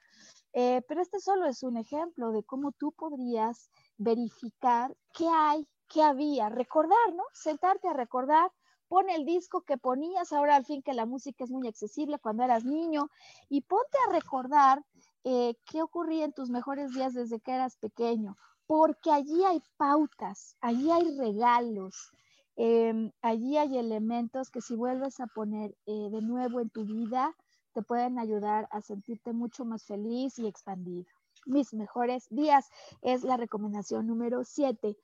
eh, 0.53 0.83
pero 0.87 1.01
este 1.01 1.19
solo 1.19 1.47
es 1.47 1.63
un 1.63 1.79
ejemplo 1.79 2.31
de 2.31 2.43
cómo 2.43 2.73
tú 2.73 2.93
podrías 2.93 3.71
verificar 3.97 4.95
qué 5.15 5.27
hay, 5.29 5.67
qué 5.89 6.03
había, 6.03 6.51
recordar, 6.51 7.15
¿no? 7.15 7.25
Sentarte 7.33 7.89
a 7.89 7.95
recordar 7.95 8.51
pone 8.87 9.15
el 9.15 9.25
disco 9.25 9.63
que 9.63 9.79
ponías 9.79 10.35
ahora 10.35 10.57
al 10.57 10.67
fin 10.67 10.83
que 10.83 10.93
la 10.93 11.07
música 11.07 11.45
es 11.45 11.51
muy 11.51 11.67
accesible 11.67 12.19
cuando 12.19 12.43
eras 12.43 12.67
niño 12.67 13.09
y 13.49 13.63
ponte 13.63 13.97
a 14.07 14.13
recordar 14.13 14.85
eh, 15.25 15.55
qué 15.65 15.81
ocurría 15.81 16.27
en 16.27 16.35
tus 16.35 16.51
mejores 16.51 16.93
días 16.93 17.15
desde 17.15 17.41
que 17.41 17.53
eras 17.53 17.79
pequeño, 17.79 18.37
porque 18.67 19.11
allí 19.11 19.43
hay 19.45 19.63
pautas, 19.79 20.59
allí 20.61 20.91
hay 20.91 21.17
regalos, 21.17 22.13
em, 22.57 23.13
allí 23.23 23.57
hay 23.57 23.79
elementos 23.79 24.51
que 24.51 24.61
si 24.61 24.77
vuelves 24.77 25.21
a 25.21 25.27
poner 25.27 25.75
eh, 25.87 26.09
de 26.11 26.23
nuevo 26.23 26.61
en 26.61 26.71
tu 26.71 26.85
vida, 26.85 27.35
te 27.73 27.83
pueden 27.83 28.19
ayudar 28.19 28.69
a 28.71 28.81
sentirte 28.81 29.33
mucho 29.33 29.65
más 29.65 29.85
feliz 29.85 30.39
y 30.39 30.47
expandido. 30.47 31.07
Mis 31.47 31.75
mejores 31.75 32.29
días 32.31 32.69
es 33.01 33.25
la 33.25 33.37
recomendación 33.37 34.07
número 34.07 34.45
7. 34.45 34.97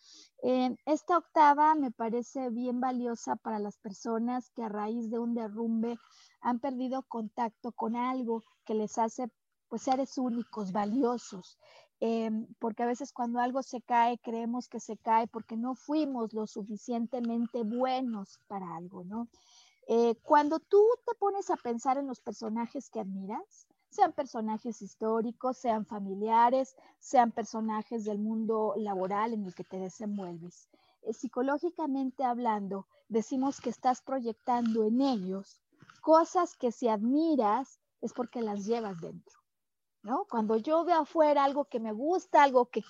esta 0.86 1.18
octava 1.18 1.74
me 1.74 1.90
parece 1.90 2.51
bien 2.51 2.80
valiosa 2.80 3.34
para 3.36 3.59
las 3.59 3.78
personas 3.78 4.51
que 4.51 4.62
a 4.62 4.68
raíz 4.68 5.11
de 5.11 5.18
un 5.18 5.34
derrumbe 5.34 5.99
han 6.40 6.61
perdido 6.61 7.03
contacto 7.03 7.72
con 7.72 7.96
algo 7.96 8.44
que 8.64 8.74
les 8.74 8.99
hace 8.99 9.28
pues 9.68 9.82
seres 9.82 10.16
únicos, 10.16 10.72
valiosos, 10.72 11.59
em, 12.01 12.46
porque 12.59 12.82
a 12.82 12.86
veces 12.86 13.12
cuando 13.12 13.40
algo 13.40 13.62
se 13.62 13.80
cae 13.80 14.18
creemos 14.18 14.68
que 14.68 14.80
se 14.80 14.96
cae 14.96 15.26
porque 15.26 15.57
no 15.57 15.74
fuimos 15.74 16.32
lo 16.32 16.46
suficientemente 16.46 17.62
buenos 17.62 18.38
para 18.46 18.76
algo, 18.76 19.05
¿no? 19.05 19.28
Eh, 19.88 20.14
cuando 20.22 20.61
tú 20.61 20.84
te 21.07 21.14
pones 21.14 21.49
a 21.51 21.57
pensar 21.57 21.96
en 21.96 22.07
los 22.07 22.20
personajes 22.20 22.90
que 22.90 23.01
admiras, 23.01 23.66
sean 23.90 24.12
personajes 24.12 24.82
históricos, 24.82 25.57
sean 25.57 25.86
familiares, 25.86 26.76
sean 26.99 27.32
personajes 27.32 28.05
del 28.05 28.18
mundo 28.18 28.74
laboral 28.76 29.32
en 29.32 29.44
el 29.46 29.55
que 29.55 29.64
te 29.64 29.78
desenvuelves. 29.78 30.68
Eh, 31.03 31.14
psicológicamente 31.14 32.22
hablando, 32.22 32.86
decimos 33.09 33.61
que 33.61 33.70
estás 33.70 34.03
proyectando 34.03 34.84
en 34.84 35.01
ellos 35.01 35.62
cosas 36.03 36.55
que 36.55 36.70
si 36.70 36.88
admiras 36.88 37.80
es 38.01 38.12
porque 38.12 38.42
las 38.42 38.66
llevas 38.66 39.01
dentro. 39.01 39.38
Cuando 40.28 40.56
yo 40.56 40.84
veo 40.84 41.00
afuera 41.00 41.44
algo 41.44 41.66
que 41.66 41.80
me 41.80 41.92
gusta, 41.92 42.42
algo 42.42 42.66
que, 42.66 42.82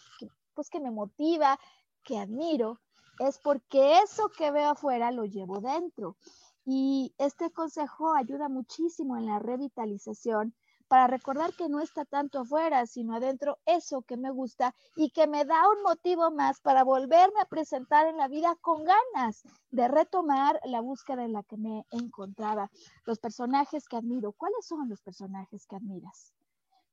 pues 0.54 0.70
que 0.70 0.80
me 0.80 0.90
motiva, 0.90 1.58
que 2.04 2.18
admiro, 2.18 2.80
es 3.18 3.38
porque 3.38 3.98
eso 3.98 4.30
que 4.30 4.50
veo 4.50 4.70
afuera 4.70 5.10
lo 5.10 5.24
llevo 5.24 5.60
dentro. 5.60 6.16
Y 6.64 7.14
este 7.18 7.50
consejo 7.50 8.14
ayuda 8.14 8.48
muchísimo 8.48 9.16
en 9.16 9.26
la 9.26 9.38
revitalización 9.38 10.54
para 10.86 11.06
recordar 11.06 11.52
que 11.54 11.68
no 11.68 11.80
está 11.80 12.04
tanto 12.04 12.40
afuera, 12.40 12.86
sino 12.86 13.14
adentro 13.14 13.58
eso 13.66 14.02
que 14.02 14.16
me 14.16 14.30
gusta 14.30 14.74
y 14.96 15.10
que 15.10 15.26
me 15.26 15.44
da 15.44 15.68
un 15.68 15.82
motivo 15.82 16.30
más 16.30 16.60
para 16.60 16.84
volverme 16.84 17.40
a 17.40 17.46
presentar 17.46 18.06
en 18.06 18.16
la 18.16 18.28
vida 18.28 18.56
con 18.60 18.84
ganas 18.84 19.42
de 19.70 19.88
retomar 19.88 20.60
la 20.64 20.80
búsqueda 20.80 21.24
en 21.24 21.32
la 21.32 21.42
que 21.42 21.56
me 21.56 21.84
encontraba. 21.90 22.70
Los 23.04 23.18
personajes 23.18 23.86
que 23.88 23.96
admiro, 23.96 24.32
¿cuáles 24.32 24.66
son 24.66 24.88
los 24.88 25.02
personajes 25.02 25.66
que 25.66 25.76
admiras? 25.76 26.32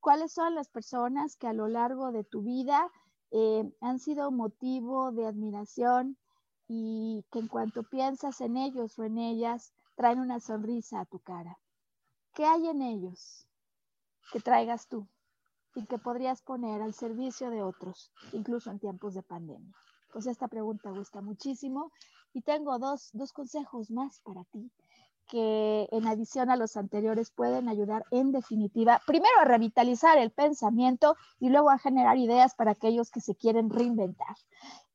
¿Cuáles 0.05 0.33
son 0.33 0.53
las 0.53 0.69
personas 0.69 1.35
que 1.35 1.47
a 1.47 1.53
lo 1.53 1.67
largo 1.67 2.11
de 2.11 2.23
tu 2.23 2.43
vida 2.43 2.91
eh, 3.31 3.63
han 3.81 3.97
sido 3.97 4.29
motivo 4.29 5.11
de 5.11 5.25
admiración 5.25 6.15
y 6.67 7.25
que 7.31 7.39
en 7.39 7.47
cuanto 7.47 7.81
piensas 7.81 8.39
en 8.41 8.55
ellos 8.55 8.99
o 8.99 9.03
en 9.03 9.17
ellas, 9.17 9.73
traen 9.95 10.19
una 10.19 10.39
sonrisa 10.39 10.99
a 10.99 11.05
tu 11.05 11.17
cara? 11.17 11.57
¿Qué 12.35 12.45
hay 12.45 12.67
en 12.67 12.83
ellos 12.83 13.47
que 14.31 14.39
traigas 14.41 14.87
tú 14.87 15.07
y 15.73 15.87
que 15.87 15.97
podrías 15.97 16.43
poner 16.43 16.83
al 16.83 16.93
servicio 16.93 17.49
de 17.49 17.63
otros, 17.63 18.11
incluso 18.31 18.69
en 18.69 18.77
tiempos 18.77 19.15
de 19.15 19.23
pandemia? 19.23 19.75
Pues 20.13 20.27
esta 20.27 20.47
pregunta 20.47 20.91
gusta 20.91 21.21
muchísimo 21.21 21.91
y 22.31 22.43
tengo 22.43 22.77
dos, 22.77 23.09
dos 23.13 23.33
consejos 23.33 23.89
más 23.89 24.19
para 24.19 24.43
ti 24.43 24.71
que 25.27 25.87
en 25.91 26.07
adición 26.07 26.49
a 26.49 26.55
los 26.55 26.77
anteriores 26.77 27.31
pueden 27.31 27.69
ayudar 27.69 28.05
en 28.11 28.31
definitiva, 28.31 29.01
primero 29.05 29.39
a 29.39 29.45
revitalizar 29.45 30.17
el 30.17 30.31
pensamiento 30.31 31.15
y 31.39 31.49
luego 31.49 31.69
a 31.69 31.79
generar 31.79 32.17
ideas 32.17 32.55
para 32.55 32.71
aquellos 32.71 33.11
que 33.11 33.21
se 33.21 33.35
quieren 33.35 33.69
reinventar. 33.69 34.35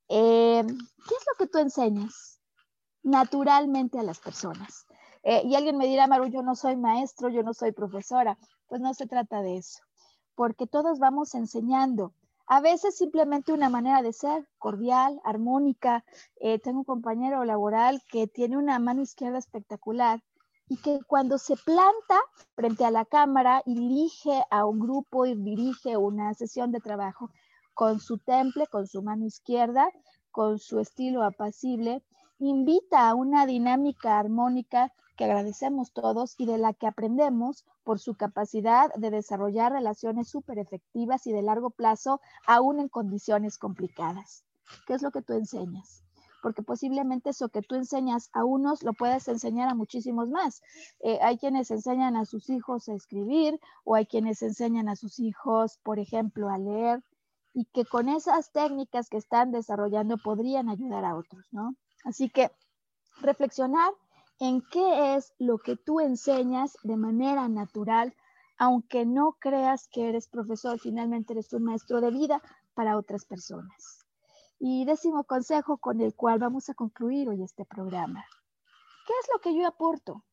Eh, 0.09 0.63
¿Qué 0.65 1.15
es 1.15 1.25
lo 1.27 1.37
que 1.37 1.47
tú 1.47 1.59
enseñas 1.59 2.39
naturalmente 3.03 3.99
a 3.99 4.03
las 4.03 4.19
personas? 4.19 4.85
Eh, 5.23 5.43
y 5.45 5.55
alguien 5.55 5.77
me 5.77 5.87
dirá, 5.87 6.07
Maru, 6.07 6.27
yo 6.27 6.41
no 6.41 6.55
soy 6.55 6.75
maestro, 6.75 7.29
yo 7.29 7.43
no 7.43 7.53
soy 7.53 7.71
profesora. 7.71 8.37
Pues 8.67 8.81
no 8.81 8.93
se 8.93 9.07
trata 9.07 9.41
de 9.41 9.57
eso, 9.57 9.79
porque 10.35 10.67
todos 10.67 10.99
vamos 10.99 11.35
enseñando. 11.35 12.13
A 12.53 12.59
veces 12.59 12.97
simplemente 12.97 13.53
una 13.53 13.69
manera 13.69 14.01
de 14.01 14.11
ser 14.11 14.45
cordial, 14.57 15.21
armónica. 15.23 16.03
Eh, 16.35 16.59
tengo 16.59 16.79
un 16.79 16.83
compañero 16.83 17.45
laboral 17.45 18.01
que 18.09 18.27
tiene 18.27 18.57
una 18.57 18.77
mano 18.77 19.01
izquierda 19.01 19.37
espectacular 19.37 20.21
y 20.67 20.75
que 20.81 20.99
cuando 21.07 21.37
se 21.37 21.55
planta 21.55 22.19
frente 22.53 22.83
a 22.83 22.91
la 22.91 23.05
cámara 23.05 23.63
y 23.65 23.75
dirige 23.75 24.43
a 24.49 24.65
un 24.65 24.81
grupo 24.81 25.25
y 25.25 25.33
dirige 25.33 25.95
una 25.95 26.33
sesión 26.33 26.73
de 26.73 26.81
trabajo 26.81 27.29
con 27.73 28.01
su 28.01 28.17
temple, 28.17 28.67
con 28.67 28.85
su 28.85 29.01
mano 29.01 29.25
izquierda, 29.25 29.89
con 30.29 30.59
su 30.59 30.81
estilo 30.81 31.23
apacible, 31.23 32.03
invita 32.37 33.07
a 33.07 33.15
una 33.15 33.45
dinámica 33.45 34.19
armónica 34.19 34.91
que 35.21 35.25
agradecemos 35.25 35.93
todos 35.93 36.33
y 36.39 36.47
de 36.47 36.57
la 36.57 36.73
que 36.73 36.87
aprendemos 36.87 37.63
por 37.83 37.99
su 37.99 38.15
capacidad 38.15 38.91
de 38.95 39.11
desarrollar 39.11 39.71
relaciones 39.71 40.29
súper 40.29 40.57
efectivas 40.57 41.27
y 41.27 41.31
de 41.31 41.43
largo 41.43 41.69
plazo, 41.69 42.21
aún 42.47 42.79
en 42.79 42.89
condiciones 42.89 43.59
complicadas. 43.59 44.43
¿Qué 44.87 44.95
es 44.95 45.03
lo 45.03 45.11
que 45.11 45.21
tú 45.21 45.33
enseñas? 45.33 46.03
porque 46.41 46.63
posiblemente 46.63 47.29
eso 47.29 47.49
que 47.49 47.61
tú 47.61 47.75
enseñas 47.75 48.31
a 48.33 48.43
unos 48.43 48.81
lo 48.81 48.93
puedes 48.93 49.27
enseñar 49.27 49.69
a 49.69 49.75
muchísimos 49.75 50.27
más. 50.27 50.63
Eh, 51.01 51.19
hay 51.21 51.37
quienes 51.37 51.69
enseñan 51.69 52.15
a 52.15 52.25
sus 52.25 52.49
hijos 52.49 52.89
a 52.89 52.95
escribir 52.95 53.59
o 53.83 53.93
hay 53.93 54.07
quienes 54.07 54.41
enseñan 54.41 54.89
a 54.89 54.95
sus 54.95 55.19
hijos, 55.19 55.77
por 55.83 55.99
ejemplo, 55.99 56.49
a 56.49 56.57
leer 56.57 57.03
y 57.53 57.65
que 57.65 57.85
con 57.85 58.09
esas 58.09 58.51
técnicas 58.51 59.07
que 59.07 59.17
están 59.17 59.51
desarrollando 59.51 60.17
podrían 60.17 60.67
ayudar 60.67 61.05
a 61.05 61.15
otros, 61.15 61.45
¿no? 61.51 61.75
Así 62.05 62.27
que 62.27 62.49
reflexionar 63.21 63.93
en 64.41 64.63
qué 64.71 65.15
es 65.15 65.35
lo 65.37 65.59
que 65.59 65.77
tú 65.77 65.99
enseñas 65.99 66.75
de 66.81 66.97
manera 66.97 67.47
natural, 67.47 68.15
aunque 68.57 69.05
no 69.05 69.33
creas 69.33 69.87
que 69.87 70.09
eres 70.09 70.27
profesor, 70.27 70.79
finalmente 70.79 71.33
eres 71.33 71.53
un 71.53 71.65
maestro 71.65 72.01
de 72.01 72.09
vida 72.09 72.41
para 72.73 72.97
otras 72.97 73.23
personas. 73.25 74.03
Y 74.57 74.83
décimo 74.85 75.25
consejo 75.25 75.77
con 75.77 76.01
el 76.01 76.15
cual 76.15 76.39
vamos 76.39 76.69
a 76.69 76.73
concluir 76.73 77.29
hoy 77.29 77.43
este 77.43 77.65
programa. 77.65 78.25
¿Qué 79.05 79.13
es 79.21 79.29
lo 79.31 79.39
que 79.41 79.55
yo 79.55 79.67
aporto? 79.67 80.23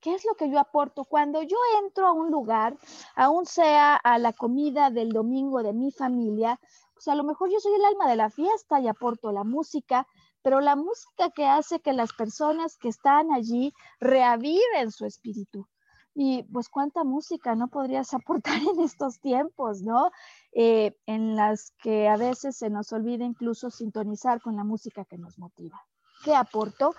¿Qué 0.00 0.12
es 0.12 0.24
lo 0.24 0.34
que 0.34 0.50
yo 0.50 0.58
aporto? 0.58 1.04
Cuando 1.04 1.40
yo 1.40 1.56
entro 1.84 2.08
a 2.08 2.12
un 2.12 2.32
lugar, 2.32 2.76
aún 3.14 3.46
sea 3.46 3.94
a 3.94 4.18
la 4.18 4.32
comida 4.32 4.90
del 4.90 5.10
domingo 5.10 5.62
de 5.62 5.72
mi 5.72 5.92
familia, 5.92 6.58
pues 6.94 7.06
a 7.06 7.14
lo 7.14 7.22
mejor 7.22 7.48
yo 7.48 7.60
soy 7.60 7.74
el 7.74 7.84
alma 7.84 8.10
de 8.10 8.16
la 8.16 8.28
fiesta 8.28 8.80
y 8.80 8.88
aporto 8.88 9.30
la 9.30 9.44
música, 9.44 10.08
pero 10.42 10.60
la 10.60 10.76
música 10.76 11.30
que 11.30 11.46
hace 11.46 11.80
que 11.80 11.92
las 11.92 12.12
personas 12.12 12.76
que 12.76 12.88
están 12.88 13.32
allí 13.32 13.72
reaviven 14.00 14.90
su 14.90 15.06
espíritu. 15.06 15.68
Y 16.14 16.42
pues 16.44 16.68
cuánta 16.68 17.04
música 17.04 17.54
no 17.54 17.68
podrías 17.68 18.12
aportar 18.12 18.54
en 18.74 18.80
estos 18.80 19.20
tiempos, 19.20 19.82
¿no? 19.82 20.10
Eh, 20.52 20.94
en 21.06 21.36
las 21.36 21.72
que 21.82 22.08
a 22.08 22.16
veces 22.16 22.56
se 22.56 22.68
nos 22.68 22.92
olvida 22.92 23.24
incluso 23.24 23.70
sintonizar 23.70 24.40
con 24.42 24.56
la 24.56 24.64
música 24.64 25.04
que 25.04 25.16
nos 25.16 25.38
motiva. 25.38 25.80
¿Qué 26.24 26.34
aporto? 26.34 26.94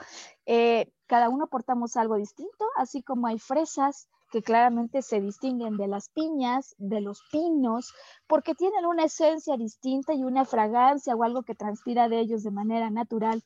Eh, 0.46 0.91
cada 1.06 1.30
uno 1.30 1.46
aportamos 1.46 1.96
algo 1.96 2.16
distinto, 2.16 2.66
así 2.76 3.04
como 3.04 3.28
hay 3.28 3.39
fresas 3.39 4.10
que 4.34 4.42
claramente 4.42 5.04
se 5.04 5.22
distinguen 5.22 5.78
de 5.78 5.88
las 5.88 6.10
piñas, 6.10 6.74
de 6.80 7.02
los 7.02 7.22
pinos, 7.32 7.94
porque 8.26 8.56
tienen 8.56 8.84
una 8.88 9.04
esencia 9.04 9.58
distinta 9.58 10.16
y 10.16 10.24
una 10.24 10.44
fragancia 10.44 11.16
o 11.16 11.24
algo 11.24 11.44
que 11.44 11.54
transpira 11.54 12.10
de 12.10 12.20
ellos 12.20 12.42
de 12.42 12.50
manera 12.50 12.90
natural, 12.90 13.44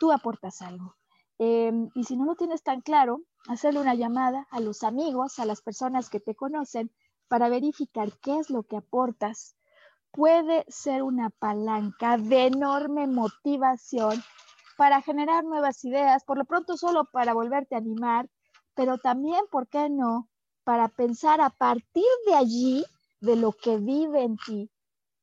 tú 0.00 0.10
aportas 0.10 0.60
algo. 0.60 0.96
Em, 1.38 1.88
y 1.94 2.02
si 2.02 2.16
no 2.16 2.24
lo 2.24 2.34
tienes 2.34 2.64
tan 2.64 2.80
claro, 2.80 3.20
hacerle 3.46 3.80
una 3.80 3.94
llamada 3.94 4.48
a 4.50 4.58
los 4.58 4.82
amigos, 4.82 5.38
a 5.38 5.44
las 5.44 5.62
personas 5.62 6.10
que 6.10 6.18
te 6.18 6.34
conocen, 6.34 6.90
para 7.28 7.48
verificar 7.48 8.10
qué 8.20 8.36
es 8.40 8.50
lo 8.50 8.64
que 8.64 8.78
aportas. 8.78 9.54
Puede 10.10 10.64
ser 10.66 11.04
una 11.04 11.30
palanca 11.30 12.18
de 12.18 12.46
enorme 12.46 13.06
motivación 13.06 14.20
para 14.76 15.00
generar 15.00 15.44
nuevas 15.44 15.84
ideas, 15.84 16.24
por 16.24 16.38
lo 16.38 16.44
pronto 16.44 16.76
solo 16.76 17.04
para 17.04 17.34
volverte 17.34 17.76
a 17.76 17.78
animar, 17.78 18.28
pero 18.74 18.98
también, 18.98 19.44
¿por 19.50 19.68
qué 19.68 19.88
no?, 19.88 20.28
para 20.64 20.88
pensar 20.88 21.40
a 21.40 21.50
partir 21.50 22.04
de 22.26 22.34
allí, 22.34 22.84
de 23.20 23.36
lo 23.36 23.52
que 23.52 23.78
vive 23.78 24.22
en 24.22 24.36
ti, 24.36 24.70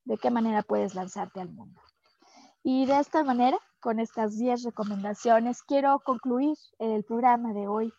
de 0.06 0.18
qué 0.18 0.30
manera 0.32 0.62
puedes 0.64 0.96
lanzarte 0.96 1.42
al 1.42 1.50
mundo. 1.50 1.82
Y 2.64 2.86
de 2.86 3.00
esta 3.00 3.24
manera, 3.24 3.58
con 3.80 4.00
estas 4.00 4.38
10 4.38 4.64
recomendaciones, 4.64 5.64
quiero 5.64 6.00
concluir 6.00 6.56
el 6.80 7.04
programa 7.04 7.54
de 7.54 7.68
hoy, 7.68 7.94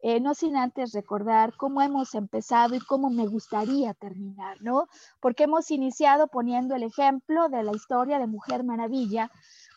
eh, 0.00 0.20
no 0.20 0.34
sin 0.34 0.56
antes 0.56 0.92
recordar 0.92 1.56
cómo 1.56 1.82
hemos 1.82 2.14
empezado 2.14 2.74
y 2.76 2.80
cómo 2.80 3.10
me 3.10 3.26
gustaría 3.26 3.94
terminar, 3.94 4.56
¿no? 4.60 4.86
Porque 5.20 5.44
hemos 5.44 5.70
iniciado 5.72 6.28
poniendo 6.28 6.76
el 6.76 6.84
ejemplo 6.84 7.48
de 7.48 7.64
la 7.64 7.72
historia 7.72 8.18
de 8.18 8.28
Mujer 8.28 8.62
Maravilla, 8.62 9.30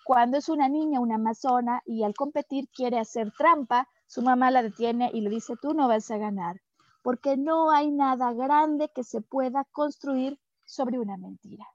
cuando 0.03 0.37
es 0.37 0.49
una 0.49 0.69
niña, 0.69 0.99
una 0.99 1.15
amazona, 1.15 1.81
y 1.85 2.03
al 2.03 2.13
competir 2.13 2.67
quiere 2.69 2.99
hacer 2.99 3.31
trampa, 3.35 3.87
su 4.11 4.21
mamá 4.21 4.51
la 4.51 4.61
detiene 4.61 5.09
y 5.13 5.21
le 5.21 5.29
dice, 5.29 5.55
tú 5.55 5.73
no 5.73 5.87
vas 5.87 6.11
a 6.11 6.17
ganar, 6.17 6.59
porque 7.01 7.37
no 7.37 7.71
hay 7.71 7.91
nada 7.91 8.33
grande 8.33 8.89
que 8.93 9.05
se 9.05 9.21
pueda 9.21 9.63
construir 9.71 10.37
sobre 10.65 10.99
una 10.99 11.15
mentira. 11.15 11.65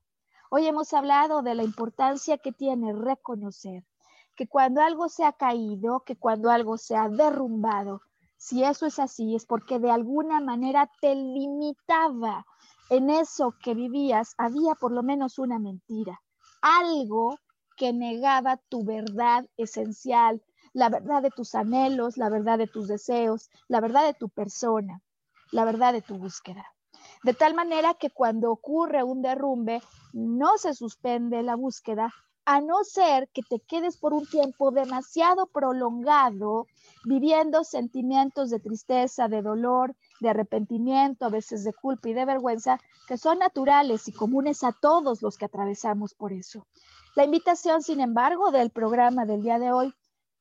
Hoy 0.51 0.67
hemos 0.67 0.93
hablado 0.93 1.41
de 1.41 1.55
la 1.55 1.63
importancia 1.63 2.37
que 2.37 2.53
tiene 2.53 2.93
reconocer 2.93 3.85
que 4.37 4.47
cuando 4.47 4.83
algo 4.83 5.09
se 5.09 5.25
ha 5.25 5.33
caído, 5.33 6.01
que 6.01 6.17
cuando 6.17 6.51
algo 6.51 6.77
se 6.77 6.95
ha 6.95 7.09
derrumbado, 7.09 8.03
si 8.37 8.63
eso 8.65 8.85
es 8.85 8.99
así, 8.99 9.35
es 9.35 9.47
porque 9.47 9.79
de 9.79 9.91
alguna 9.91 10.43
manera 10.43 10.91
te 11.01 11.15
limitaba 11.15 12.45
en 12.91 13.09
eso 13.09 13.55
que 13.63 13.73
vivías, 13.73 14.35
había 14.37 14.75
por 14.75 14.93
lo 14.93 15.03
menos 15.03 15.39
una 15.39 15.59
mentira, 15.59 16.21
algo 16.61 17.39
que 17.79 17.95
negaba 17.95 18.59
tu 18.69 18.85
verdad 18.85 19.47
esencial, 19.57 20.43
la 20.77 20.91
verdad 20.91 21.23
de 21.23 21.31
tus 21.31 21.55
anhelos, 21.55 22.19
la 22.19 22.29
verdad 22.29 22.59
de 22.59 22.67
tus 22.67 22.87
deseos, 22.87 23.49
la 23.67 23.81
verdad 23.81 24.05
de 24.05 24.13
tu 24.13 24.29
persona, 24.29 25.01
la 25.51 25.65
verdad 25.65 25.95
de 25.95 26.03
tu 26.03 26.19
búsqueda. 26.19 26.67
De 27.23 27.33
tal 27.33 27.55
manera 27.55 27.95
que 27.95 28.11
cuando 28.11 28.51
ocurre 28.53 29.03
un 29.03 29.23
derrumbe, 29.23 29.81
no 30.13 30.59
se 30.59 30.75
suspende 30.75 31.43
la 31.43 31.57
búsqueda, 31.57 32.13
a 32.45 32.61
no 32.61 32.85
ser 32.85 33.31
que 33.31 33.41
te 33.41 33.59
quedes 33.61 33.97
por 33.97 34.13
un 34.13 34.27
tiempo 34.27 34.71
demasiado 34.71 35.47
prolongado 35.47 36.67
viviendo 37.07 37.65
sentimientos 37.65 38.51
de 38.51 38.61
tristeza, 38.61 39.29
de 39.29 39.41
dolor, 39.41 39.97
de 40.21 40.29
arrepentimiento, 40.29 41.25
a 41.25 41.31
veces 41.31 41.65
de 41.65 41.73
culpa 41.73 42.11
y 42.11 42.13
de 42.13 42.27
vergüenza, 42.27 42.79
que 43.09 43.17
son 43.17 43.39
naturales 43.39 44.09
y 44.09 44.13
comunes 44.13 44.63
a 44.63 44.73
todos 44.73 45.23
los 45.23 45.39
que 45.39 45.47
atravesamos 45.47 46.13
por 46.13 46.35
eso. 46.35 46.67
La 47.15 47.25
invitación, 47.25 47.83
sin 47.83 48.01
embargo, 48.01 48.51
del 48.51 48.69
programa 48.69 49.25
del 49.25 49.41
día 49.41 49.59
de 49.59 49.73
hoy 49.73 49.95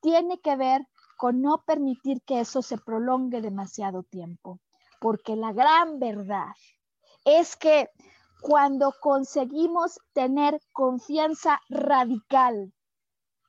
tiene 0.06 0.38
que 0.38 0.56
ver 0.56 0.88
con 1.18 1.42
no 1.42 1.64
permitir 1.66 2.22
que 2.22 2.40
eso 2.40 2.62
se 2.62 2.78
prolongue 2.78 3.42
demasiado 3.42 4.04
tiempo, 4.04 4.60
porque 5.00 5.36
la 5.36 5.52
gran 5.52 5.98
verdad 5.98 6.50
es 7.26 7.56
que 7.56 7.90
cuando 8.40 8.94
conseguimos 9.02 10.00
tener 10.14 10.62
confianza 10.74 11.60
radical, 11.70 12.72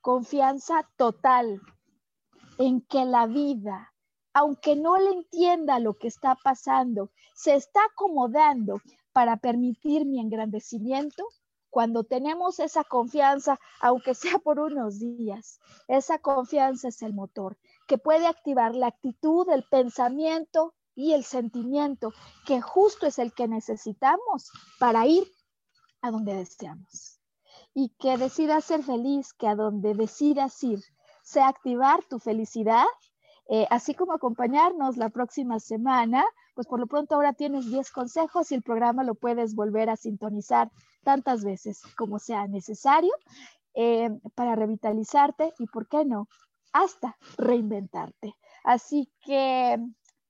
confianza 0.01 0.89
total 0.97 1.61
en 2.57 2.81
que 2.81 3.05
la 3.05 3.27
vida, 3.27 3.93
aunque 4.33 4.75
no 4.75 4.97
le 4.97 5.11
entienda 5.11 5.77
lo 5.77 5.93
que 5.93 6.07
está 6.07 6.35
pasando, 6.43 7.11
se 7.35 7.53
está 7.53 7.81
acomodando 7.91 8.81
para 9.13 9.37
permitir 9.37 10.07
mi 10.07 10.19
engrandecimiento, 10.19 11.23
cuando 11.77 12.03
tenemos 12.03 12.59
esa 12.59 12.83
confianza, 12.83 13.59
aunque 13.81 14.15
sea 14.15 14.39
por 14.43 14.59
unos 14.59 14.97
días, 14.97 15.59
esa 15.87 16.17
confianza 16.17 16.87
es 16.87 17.03
el 17.03 17.13
motor 17.13 17.55
que 17.87 17.99
puede 17.99 18.25
activar 18.25 18.73
la 18.73 18.87
actitud, 18.87 19.47
el 19.51 19.63
pensamiento 19.69 20.73
y 20.95 21.13
el 21.13 21.23
sentimiento, 21.23 22.13
que 22.47 22.61
justo 22.61 23.05
es 23.05 23.19
el 23.19 23.31
que 23.31 23.47
necesitamos 23.47 24.51
para 24.79 25.05
ir 25.05 25.31
a 26.01 26.09
donde 26.09 26.33
deseamos. 26.33 27.19
Y 27.75 27.89
que 27.99 28.17
decidas 28.17 28.65
ser 28.65 28.81
feliz, 28.81 29.33
que 29.33 29.47
a 29.47 29.53
donde 29.53 29.93
decidas 29.93 30.63
ir, 30.63 30.79
sea 31.21 31.47
activar 31.47 32.03
tu 32.05 32.17
felicidad, 32.17 32.87
eh, 33.49 33.67
así 33.69 33.93
como 33.93 34.13
acompañarnos 34.13 34.97
la 34.97 35.09
próxima 35.09 35.59
semana 35.59 36.25
pues 36.57 36.65
por 36.65 36.79
lo 36.79 36.87
pronto 36.87 37.13
ahora 37.13 37.33
tienes 37.33 37.69
10 37.69 37.91
consejos 37.91 38.51
y 38.51 38.55
el 38.55 38.63
programa 38.63 39.03
lo 39.03 39.13
puedes 39.13 39.53
volver 39.53 39.91
a 39.91 39.95
sintonizar 39.95 40.71
tantas 41.03 41.43
veces 41.43 41.81
como 41.97 42.19
sea 42.19 42.47
necesario 42.47 43.13
eh, 43.73 44.09
para 44.35 44.55
revitalizarte 44.55 45.53
y, 45.59 45.67
¿por 45.67 45.87
qué 45.87 46.05
no? 46.05 46.27
Hasta 46.73 47.17
reinventarte. 47.37 48.35
Así 48.63 49.09
que, 49.21 49.77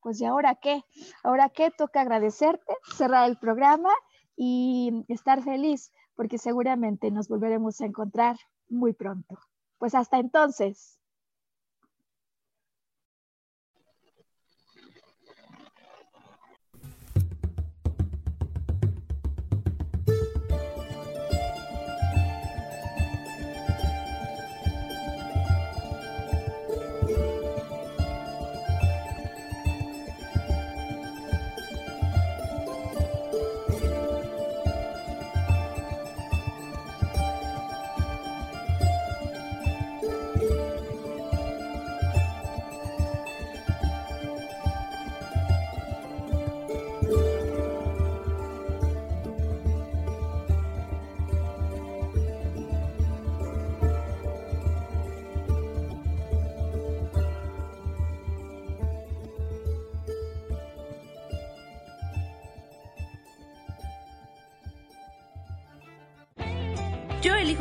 pues, 0.01 0.22
¿y 0.22 0.26
ahora 0.26 0.55
qué? 0.55 0.84
¿Ahora 1.24 1.49
qué? 1.49 1.72
Toca 1.72 2.01
agradecerte, 2.01 2.76
cerrar 2.95 3.30
el 3.30 3.38
programa 3.38 3.91
y 4.36 5.05
estar 5.07 5.41
feliz 5.43 5.91
porque 6.15 6.38
seguramente 6.38 7.11
nos 7.11 7.30
volveremos 7.30 7.80
a 7.80 7.86
encontrar 7.86 8.38
muy 8.70 8.91
pronto. 8.93 9.38
Pues 9.78 9.95
hasta 9.95 10.18
entonces. 10.20 10.99